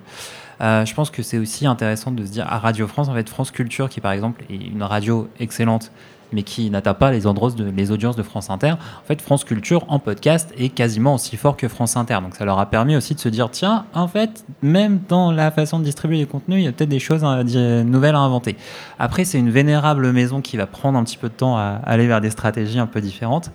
Euh, 0.61 0.85
je 0.85 0.93
pense 0.93 1.09
que 1.09 1.21
c'est 1.21 1.37
aussi 1.37 1.65
intéressant 1.67 2.11
de 2.11 2.25
se 2.25 2.31
dire 2.31 2.45
à 2.47 2.59
Radio 2.59 2.87
France, 2.87 3.09
en 3.09 3.13
fait, 3.13 3.29
France 3.29 3.51
Culture, 3.51 3.89
qui 3.89 4.01
par 4.01 4.11
exemple 4.11 4.43
est 4.49 4.55
une 4.55 4.83
radio 4.83 5.29
excellente, 5.39 5.91
mais 6.33 6.43
qui 6.43 6.69
n'atteint 6.69 6.93
pas 6.93 7.11
les, 7.11 7.21
de, 7.21 7.71
les 7.75 7.91
audiences 7.91 8.15
de 8.15 8.23
France 8.23 8.49
Inter, 8.49 8.71
en 8.71 9.07
fait, 9.07 9.21
France 9.21 9.43
Culture 9.43 9.85
en 9.87 9.99
podcast 9.99 10.53
est 10.57 10.69
quasiment 10.69 11.15
aussi 11.15 11.37
fort 11.37 11.55
que 11.55 11.67
France 11.67 11.95
Inter. 11.95 12.19
Donc 12.21 12.35
ça 12.35 12.43
leur 12.43 12.59
a 12.59 12.65
permis 12.65 12.95
aussi 12.95 13.15
de 13.15 13.19
se 13.19 13.29
dire, 13.29 13.49
tiens, 13.49 13.85
en 13.93 14.07
fait, 14.07 14.43
même 14.61 14.99
dans 15.07 15.31
la 15.31 15.51
façon 15.51 15.79
de 15.79 15.85
distribuer 15.85 16.17
les 16.17 16.25
contenus, 16.25 16.59
il 16.59 16.65
y 16.65 16.67
a 16.67 16.71
peut-être 16.71 16.89
des 16.89 16.99
choses 16.99 17.23
nouvelles 17.23 18.15
à 18.15 18.19
inventer. 18.19 18.57
Après, 18.99 19.23
c'est 19.25 19.39
une 19.39 19.51
vénérable 19.51 20.11
maison 20.11 20.41
qui 20.41 20.57
va 20.57 20.67
prendre 20.67 20.97
un 20.97 21.03
petit 21.03 21.17
peu 21.17 21.29
de 21.29 21.33
temps 21.33 21.55
à 21.57 21.79
aller 21.85 22.07
vers 22.07 22.19
des 22.19 22.31
stratégies 22.31 22.79
un 22.79 22.87
peu 22.87 22.99
différentes. 22.99 23.51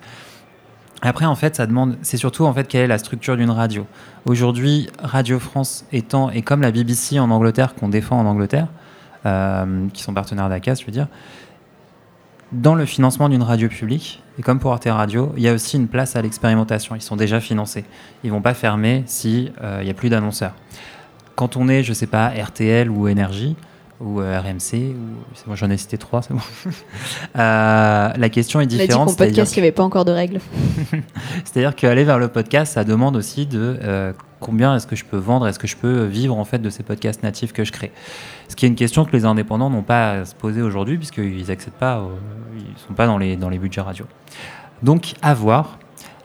Après, 1.05 1.25
en 1.25 1.35
fait, 1.35 1.57
ça 1.57 1.67
demande, 1.67 1.97
c'est 2.01 2.15
surtout 2.15 2.45
en 2.45 2.53
fait 2.53 2.65
quelle 2.65 2.83
est 2.83 2.87
la 2.87 2.97
structure 2.97 3.35
d'une 3.35 3.49
radio. 3.49 3.85
Aujourd'hui, 4.25 4.89
Radio 4.99 5.37
France 5.37 5.85
étant 5.91 6.29
et 6.29 6.41
comme 6.43 6.61
la 6.61 6.71
BBC 6.71 7.19
en 7.19 7.29
Angleterre 7.29 7.75
qu'on 7.75 7.89
défend 7.89 8.17
en 8.17 8.25
Angleterre, 8.25 8.67
euh, 9.25 9.87
qui 9.93 10.01
sont 10.01 10.13
partenaires 10.13 10.47
d'ACAS, 10.47 10.75
je 10.79 10.85
veux 10.85 10.93
dire, 10.93 11.07
dans 12.53 12.73
le 12.73 12.85
financement 12.85 13.27
d'une 13.27 13.41
radio 13.41 13.67
publique 13.67 14.23
et 14.39 14.43
comme 14.43 14.59
pour 14.59 14.71
Arte 14.71 14.87
Radio, 14.87 15.33
il 15.35 15.43
y 15.43 15.49
a 15.49 15.53
aussi 15.53 15.75
une 15.75 15.89
place 15.89 16.15
à 16.15 16.21
l'expérimentation. 16.21 16.95
Ils 16.95 17.01
sont 17.01 17.17
déjà 17.17 17.41
financés. 17.41 17.83
Ils 18.23 18.31
vont 18.31 18.41
pas 18.41 18.53
fermer 18.53 19.03
si 19.05 19.51
euh, 19.61 19.79
il 19.81 19.87
y 19.87 19.91
a 19.91 19.93
plus 19.93 20.07
d'annonceurs. 20.07 20.53
Quand 21.35 21.57
on 21.57 21.67
est, 21.67 21.83
je 21.83 21.91
sais 21.91 22.07
pas, 22.07 22.29
RTL 22.29 22.89
ou 22.89 23.09
Énergie, 23.09 23.57
ou 24.03 24.21
euh, 24.21 24.39
RMC, 24.39 24.95
ou 24.95 25.47
moi 25.47 25.55
j'en 25.55 25.69
ai 25.69 25.77
cité 25.77 25.97
trois, 25.97 26.21
c'est 26.21 26.33
bon. 26.33 26.41
Euh, 27.35 28.09
la 28.15 28.29
question 28.29 28.61
est 28.61 28.67
différente. 28.67 29.07
On 29.09 29.11
a 29.11 29.15
dit 29.15 29.17
podcast, 29.17 29.55
il 29.55 29.59
n'y 29.59 29.67
avait 29.67 29.71
pas 29.71 29.83
encore 29.83 30.05
de 30.05 30.11
règles. 30.11 30.39
C'est-à-dire 31.43 31.75
qu'aller 31.75 32.03
vers 32.03 32.19
le 32.19 32.27
podcast, 32.27 32.73
ça 32.73 32.83
demande 32.83 33.15
aussi 33.15 33.47
de 33.47 33.79
euh, 33.81 34.13
combien 34.39 34.75
est-ce 34.75 34.85
que 34.85 34.95
je 34.95 35.03
peux 35.03 35.17
vendre, 35.17 35.47
est-ce 35.47 35.57
que 35.57 35.65
je 35.65 35.75
peux 35.75 36.03
vivre 36.03 36.37
en 36.37 36.45
fait 36.45 36.59
de 36.59 36.69
ces 36.69 36.83
podcasts 36.83 37.23
natifs 37.23 37.51
que 37.51 37.63
je 37.63 37.71
crée. 37.71 37.91
Ce 38.49 38.55
qui 38.55 38.65
est 38.65 38.69
une 38.69 38.75
question 38.75 39.03
que 39.05 39.11
les 39.13 39.25
indépendants 39.25 39.69
n'ont 39.69 39.83
pas 39.83 40.11
à 40.11 40.25
se 40.25 40.35
poser 40.35 40.61
aujourd'hui 40.61 40.97
puisqu'ils 40.97 41.47
n'accèdent 41.47 41.73
pas, 41.73 42.03
ils 42.55 42.79
sont 42.87 42.93
pas 42.93 43.07
dans 43.07 43.17
les 43.17 43.35
dans 43.35 43.49
les 43.49 43.57
budgets 43.57 43.81
radio. 43.81 44.05
Donc 44.83 45.13
à 45.21 45.33
voir. 45.33 45.79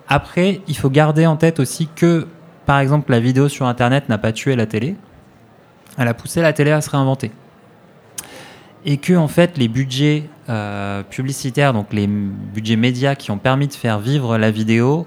Après, 0.08 0.60
il 0.68 0.76
faut 0.76 0.90
garder 0.90 1.26
en 1.26 1.36
tête 1.36 1.60
aussi 1.60 1.88
que, 1.94 2.26
par 2.66 2.80
exemple, 2.80 3.10
la 3.10 3.20
vidéo 3.20 3.48
sur 3.48 3.66
Internet 3.66 4.08
n'a 4.08 4.18
pas 4.18 4.32
tué 4.32 4.56
la 4.56 4.66
télé. 4.66 4.96
Elle 5.96 6.08
a 6.08 6.14
poussé 6.14 6.42
la 6.42 6.52
télé 6.52 6.70
à 6.70 6.80
se 6.80 6.90
réinventer 6.90 7.30
et 8.84 8.96
que 8.96 9.14
en 9.14 9.28
fait 9.28 9.58
les 9.58 9.68
budgets 9.68 10.24
euh, 10.48 11.02
publicitaires, 11.02 11.72
donc 11.72 11.92
les 11.92 12.06
budgets 12.06 12.76
médias 12.76 13.14
qui 13.14 13.30
ont 13.30 13.38
permis 13.38 13.66
de 13.66 13.72
faire 13.72 13.98
vivre 13.98 14.38
la 14.38 14.50
vidéo, 14.50 15.06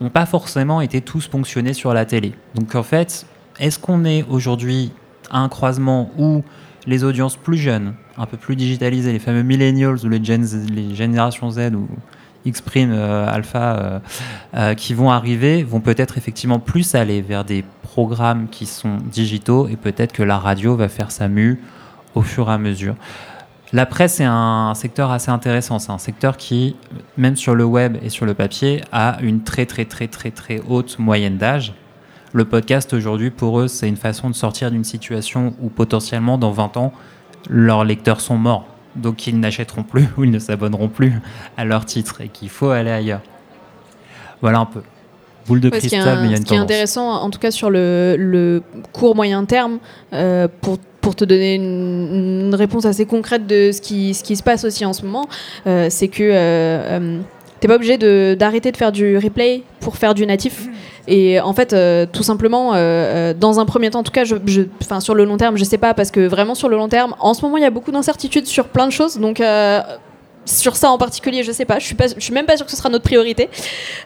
n'ont 0.00 0.10
pas 0.10 0.26
forcément 0.26 0.80
été 0.80 1.00
tous 1.00 1.28
ponctionnés 1.28 1.74
sur 1.74 1.92
la 1.92 2.04
télé. 2.04 2.32
Donc 2.54 2.74
en 2.74 2.82
fait, 2.82 3.26
est-ce 3.58 3.78
qu'on 3.78 4.04
est 4.04 4.24
aujourd'hui 4.28 4.92
à 5.30 5.38
un 5.40 5.48
croisement 5.48 6.10
où 6.18 6.42
les 6.86 7.04
audiences 7.04 7.36
plus 7.36 7.58
jeunes, 7.58 7.94
un 8.16 8.26
peu 8.26 8.36
plus 8.36 8.56
digitalisées, 8.56 9.12
les 9.12 9.18
fameux 9.18 9.42
millennials 9.42 9.98
ou 10.02 10.08
les, 10.08 10.94
générations 10.94 11.50
Z 11.50 11.74
ou 11.74 11.86
X 12.46 12.62
prime 12.62 12.90
euh, 12.92 13.28
alpha 13.28 14.00
euh, 14.54 14.74
qui 14.74 14.94
vont 14.94 15.10
arriver 15.10 15.62
vont 15.62 15.80
peut-être 15.80 16.16
effectivement 16.16 16.58
plus 16.58 16.94
aller 16.94 17.20
vers 17.20 17.44
des 17.44 17.64
programmes 17.82 18.48
qui 18.48 18.64
sont 18.64 18.96
digitaux 18.96 19.68
et 19.68 19.76
peut-être 19.76 20.12
que 20.12 20.22
la 20.22 20.38
radio 20.38 20.74
va 20.74 20.88
faire 20.88 21.10
sa 21.10 21.28
mue 21.28 21.60
au 22.14 22.22
fur 22.22 22.48
et 22.48 22.52
à 22.52 22.58
mesure. 22.58 22.96
La 23.72 23.86
presse 23.86 24.18
est 24.18 24.26
un 24.26 24.74
secteur 24.74 25.12
assez 25.12 25.30
intéressant. 25.30 25.78
C'est 25.78 25.92
un 25.92 25.98
secteur 25.98 26.36
qui, 26.36 26.74
même 27.16 27.36
sur 27.36 27.54
le 27.54 27.64
web 27.64 27.98
et 28.02 28.08
sur 28.08 28.26
le 28.26 28.34
papier, 28.34 28.82
a 28.90 29.18
une 29.22 29.42
très 29.42 29.64
très 29.64 29.84
très 29.84 30.08
très 30.08 30.32
très 30.32 30.60
haute 30.68 30.98
moyenne 30.98 31.36
d'âge. 31.36 31.72
Le 32.32 32.44
podcast 32.44 32.92
aujourd'hui, 32.92 33.30
pour 33.30 33.60
eux, 33.60 33.68
c'est 33.68 33.88
une 33.88 33.96
façon 33.96 34.28
de 34.28 34.34
sortir 34.34 34.70
d'une 34.72 34.84
situation 34.84 35.54
où 35.60 35.68
potentiellement 35.68 36.36
dans 36.36 36.50
20 36.50 36.76
ans, 36.78 36.92
leurs 37.48 37.84
lecteurs 37.84 38.20
sont 38.20 38.36
morts. 38.36 38.66
Donc 38.96 39.28
ils 39.28 39.38
n'achèteront 39.38 39.84
plus 39.84 40.08
ou 40.16 40.24
ils 40.24 40.30
ne 40.32 40.40
s'abonneront 40.40 40.88
plus 40.88 41.20
à 41.56 41.64
leur 41.64 41.84
titre 41.84 42.20
et 42.22 42.28
qu'il 42.28 42.48
faut 42.48 42.70
aller 42.70 42.90
ailleurs. 42.90 43.22
Voilà 44.40 44.58
un 44.58 44.66
peu. 44.66 44.82
Boule 45.46 45.60
de 45.60 45.70
cristal, 45.70 46.20
mais 46.20 46.26
il 46.26 46.30
y 46.30 46.34
a 46.34 46.36
une 46.36 46.42
Ce 46.42 46.48
qui 46.48 46.54
est 46.54 46.58
intéressant, 46.58 47.08
en 47.08 47.30
tout 47.30 47.38
cas 47.38 47.50
sur 47.50 47.70
le, 47.70 48.62
court 48.92 49.14
moyen 49.14 49.44
terme, 49.44 49.78
euh, 50.12 50.48
pour 50.60 50.78
pour 51.00 51.16
te 51.16 51.24
donner 51.24 51.54
une, 51.54 52.54
réponse 52.54 52.84
assez 52.84 53.06
concrète 53.06 53.46
de 53.46 53.70
ce 53.72 53.80
qui, 53.80 54.12
ce 54.14 54.22
qui 54.22 54.36
se 54.36 54.42
passe 54.42 54.64
aussi 54.64 54.84
en 54.84 54.92
ce 54.92 55.02
moment, 55.02 55.28
euh, 55.66 55.86
c'est 55.88 56.08
que 56.08 56.22
euh, 56.22 56.34
euh, 56.34 57.20
t'es 57.60 57.68
pas 57.68 57.76
obligé 57.76 57.96
d'arrêter 58.36 58.72
de, 58.72 58.76
faire 58.76 58.92
du 58.92 59.16
replay 59.16 59.62
pour 59.80 59.96
faire 59.96 60.14
du 60.14 60.26
natif. 60.26 60.66
Et 61.06 61.40
en 61.40 61.52
fait, 61.52 61.74
tout 62.12 62.22
simplement, 62.22 62.72
dans 63.34 63.60
un 63.60 63.64
premier 63.64 63.90
temps, 63.90 64.00
en 64.00 64.02
tout 64.02 64.12
cas, 64.12 64.24
je, 64.24 64.36
je, 64.46 64.62
sur 65.00 65.14
le 65.14 65.24
long 65.24 65.36
terme, 65.36 65.56
je 65.56 65.64
sais 65.64 65.78
pas, 65.78 65.94
parce 65.94 66.10
que 66.10 66.20
vraiment 66.20 66.54
sur 66.54 66.68
le 66.68 66.76
long 66.76 66.88
terme, 66.88 67.14
en 67.18 67.34
ce 67.34 67.42
moment, 67.42 67.56
il 67.56 67.62
y 67.62 67.66
a 67.66 67.70
beaucoup 67.70 67.90
d'incertitudes 67.90 68.46
sur 68.46 68.68
plein 68.68 68.86
de 68.86 68.92
choses. 68.92 69.18
Donc, 69.18 69.40
sur 70.50 70.76
ça 70.76 70.90
en 70.90 70.98
particulier, 70.98 71.42
je 71.42 71.52
sais 71.52 71.64
pas. 71.64 71.78
Je 71.78 71.86
suis 71.86 71.94
pas, 71.94 72.06
je 72.08 72.20
suis 72.20 72.32
même 72.32 72.46
pas 72.46 72.56
sûre 72.56 72.66
que 72.66 72.72
ce 72.72 72.76
sera 72.76 72.88
notre 72.88 73.04
priorité. 73.04 73.48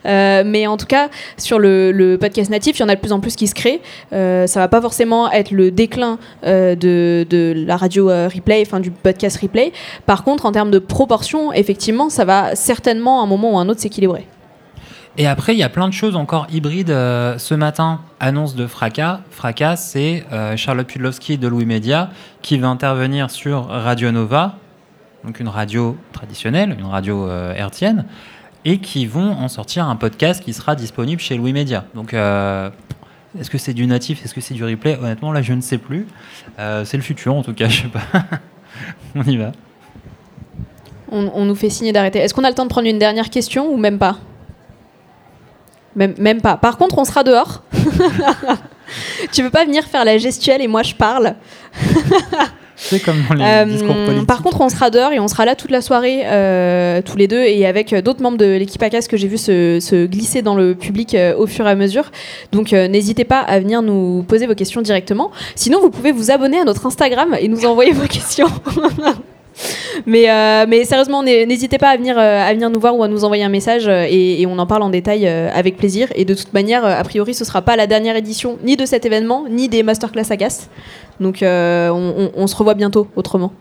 Euh, 0.07 0.43
mais 0.45 0.67
en 0.67 0.77
tout 0.77 0.87
cas, 0.87 1.09
sur 1.37 1.59
le, 1.59 2.17
podcast 2.21 2.51
natif, 2.51 2.79
il 2.79 2.83
y 2.83 2.85
en 2.85 2.89
a 2.89 2.95
de 2.95 3.01
plus 3.01 3.13
en 3.13 3.21
plus 3.21 3.37
qui 3.37 3.47
se 3.47 3.55
créent. 3.55 3.81
Euh, 4.13 4.47
ça 4.47 4.61
va 4.61 4.69
pas 4.69 4.81
forcément 4.81 5.31
être 5.31 5.51
le 5.51 5.71
déclin 5.71 6.19
euh, 6.45 6.75
de, 6.75 7.55
la 7.67 7.77
radio 7.77 8.09
replay, 8.09 8.63
enfin 8.67 8.81
du 8.81 8.91
podcast 8.91 9.39
replay. 9.41 9.73
Par 10.07 10.25
contre, 10.25 10.47
en 10.47 10.53
termes 10.53 10.71
de 10.71 10.79
proportion, 10.79 11.53
effectivement, 11.53 12.11
ça 12.11 12.25
va 12.25 12.55
certainement 12.55 13.21
à 13.21 13.25
un 13.25 13.27
moment 13.27 13.55
ou 13.55 13.59
à 13.59 13.63
un 13.63 13.69
autre 13.69 13.81
s'équilibrer. 13.81 14.27
Et 15.17 15.29
après, 15.29 15.55
il 15.55 15.59
y 15.59 15.63
a 15.63 15.69
plein 15.69 15.89
de 15.89 15.93
choses 15.93 16.17
encore 16.17 16.49
hybrides. 16.53 16.89
ce 16.89 17.55
matin, 17.55 18.01
annonce 18.19 18.57
de 18.57 18.67
Fracas. 18.67 19.21
Fracas, 19.31 19.77
c'est 19.77 20.25
Charlotte 20.57 20.89
Pudlowski 20.89 21.39
de 21.39 21.47
Louis 21.47 21.67
Média 21.67 22.11
qui 22.43 22.59
va 22.59 22.69
intervenir 22.69 23.31
sur 23.31 23.69
Radio 23.69 24.11
Nova 24.11 24.57
donc 25.25 25.41
une 25.41 25.49
radio 25.49 25.97
traditionnelle, 26.13 26.77
une 26.79 26.87
radio 26.87 27.27
euh, 27.27 27.55
hertzienne, 27.55 28.05
et 28.65 28.79
qui 28.79 29.07
vont 29.07 29.33
en 29.33 29.49
sortir 29.49 29.87
un 29.87 29.97
podcast 29.97 30.43
qui 30.43 30.53
sera 30.53 30.75
disponible 30.75 31.21
chez 31.21 31.37
Louis 31.37 31.53
Média. 31.53 31.85
Donc, 31.95 32.15
euh, 32.15 32.71
est-ce 33.39 33.51
que 33.51 33.59
c'est 33.59 33.75
du 33.75 33.87
natif 33.87 34.25
Est-ce 34.25 34.35
que 34.35 34.41
c'est 34.41 34.55
du 34.55 34.65
replay? 34.65 34.97
Honnêtement, 34.97 35.33
là, 35.33 35.43
je 35.43 35.53
ne 35.53 35.61
sais 35.61 35.79
plus. 35.79 36.07
Euh, 36.59 36.85
c'est 36.85 36.97
le 36.97 37.03
futur, 37.03 37.35
en 37.35 37.43
tout 37.43 37.55
cas, 37.55 37.69
je 37.69 37.83
sais 37.83 37.89
pas. 37.89 38.03
on 39.15 39.23
y 39.23 39.37
va. 39.37 39.53
On, 41.11 41.45
nous 41.45 41.55
fait 41.55 41.71
signer 41.71 41.93
d'arrêter. 41.93 42.19
Est-ce 42.19 42.35
qu'on 42.35 42.43
a 42.43 42.49
le 42.49 42.57
temps 42.57 42.65
de 42.65 42.71
prendre 42.71 42.89
une 42.89 42.99
dernière 42.99 43.31
question 43.31 43.73
ou 43.73 43.77
même 43.77 43.99
pas? 43.99 44.19
Même, 45.95 46.15
même 46.19 46.41
pas. 46.41 46.57
Par 46.57 46.77
contre, 46.77 46.99
on 46.99 47.05
sera 47.05 47.23
dehors. 47.23 47.63
tu 49.33 49.45
veux 49.45 49.51
pas 49.51 49.65
venir 49.65 49.85
faire 49.85 50.05
la 50.05 50.19
gestuelle 50.19 50.61
et 50.61 50.67
moi 50.67 50.83
je 50.83 50.93
parle? 50.97 51.37
c'est 52.77 53.01
comme 53.01 53.23
dans 53.29 53.35
les 53.35 53.45
euh, 53.45 53.65
discours 53.65 53.95
politiques. 53.95 54.27
Par 54.27 54.43
contre, 54.43 54.61
on 54.61 54.69
sera 54.69 54.91
dehors 54.91 55.13
et 55.13 55.21
on 55.21 55.29
sera 55.29 55.45
là 55.45 55.55
toute 55.55 55.71
la 55.71 55.81
soirée, 55.81 56.23
euh, 56.25 57.03
tous 57.03 57.17
les 57.17 57.29
deux, 57.29 57.43
et 57.43 57.67
avec 57.67 57.95
d'autres 57.95 58.23
membres 58.23 58.39
de 58.39 58.57
l'équipe 58.57 58.83
ACAS 58.83 59.07
que 59.09 59.17
j'ai 59.17 59.29
vu 59.29 59.39
se, 59.39 60.07
glisser 60.07 60.43
dans 60.43 60.55
le 60.55 60.75
public 60.75 61.15
euh, 61.15 61.37
au 61.37 61.47
fur 61.47 61.67
et 61.67 61.71
à 61.71 61.75
mesure. 61.75 62.11
Donc, 62.53 62.73
n'hésitez 62.73 63.25
pas 63.25 63.41
à 63.41 63.59
venir 63.61 63.83
nous 63.83 64.25
poser 64.27 64.47
vos 64.47 64.55
questions 64.55 64.83
directement. 64.83 65.31
Sinon, 65.55 65.81
vous 65.81 65.91
pouvez 65.91 66.13
vous 66.13 66.31
abonner 66.31 66.59
à 66.59 66.65
notre 66.65 66.87
Instagram 66.87 67.37
et 67.39 67.49
nous 67.49 67.65
envoyer 67.65 67.93
vos 67.93 68.07
questions. 68.09 68.49
Mais, 70.07 70.27
mais 70.67 70.85
sérieusement, 70.85 71.23
n'hésitez 71.23 71.79
pas 71.79 71.91
à 71.91 71.97
venir, 71.97 72.19
à 72.19 72.53
venir 72.53 72.71
nous 72.71 72.81
voir 72.81 72.97
ou 72.97 73.03
à 73.03 73.09
nous 73.09 73.25
envoyer 73.25 73.45
un 73.45 73.49
message 73.49 73.89
et, 73.89 74.45
on 74.47 74.59
en 74.59 74.67
parle 74.67 74.83
en 74.83 74.91
détail 74.91 75.27
avec 75.27 75.77
plaisir. 75.77 76.09
Et 76.15 76.25
de 76.25 76.35
toute 76.35 76.53
manière, 76.53 76.85
a 76.85 77.03
priori, 77.05 77.35
ce 77.35 77.45
sera 77.45 77.63
pas 77.63 77.77
la 77.77 77.87
dernière 77.87 78.17
édition 78.17 78.59
ni 78.63 78.77
de 78.77 78.87
cet 78.87 79.07
événement, 79.07 79.47
ni 79.49 79.69
des 79.69 79.83
masterclass 79.83 80.31
ACAS. 80.31 80.69
Donc 81.21 81.39
on, 81.43 82.31
on 82.35 82.47
se 82.47 82.57
revoit 82.57 82.75
bientôt 82.75 83.09
autrement. 83.17 83.53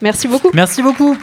Merci 0.00 0.28
beaucoup. 0.28 0.50
Merci 0.54 0.82
beaucoup. 0.82 1.16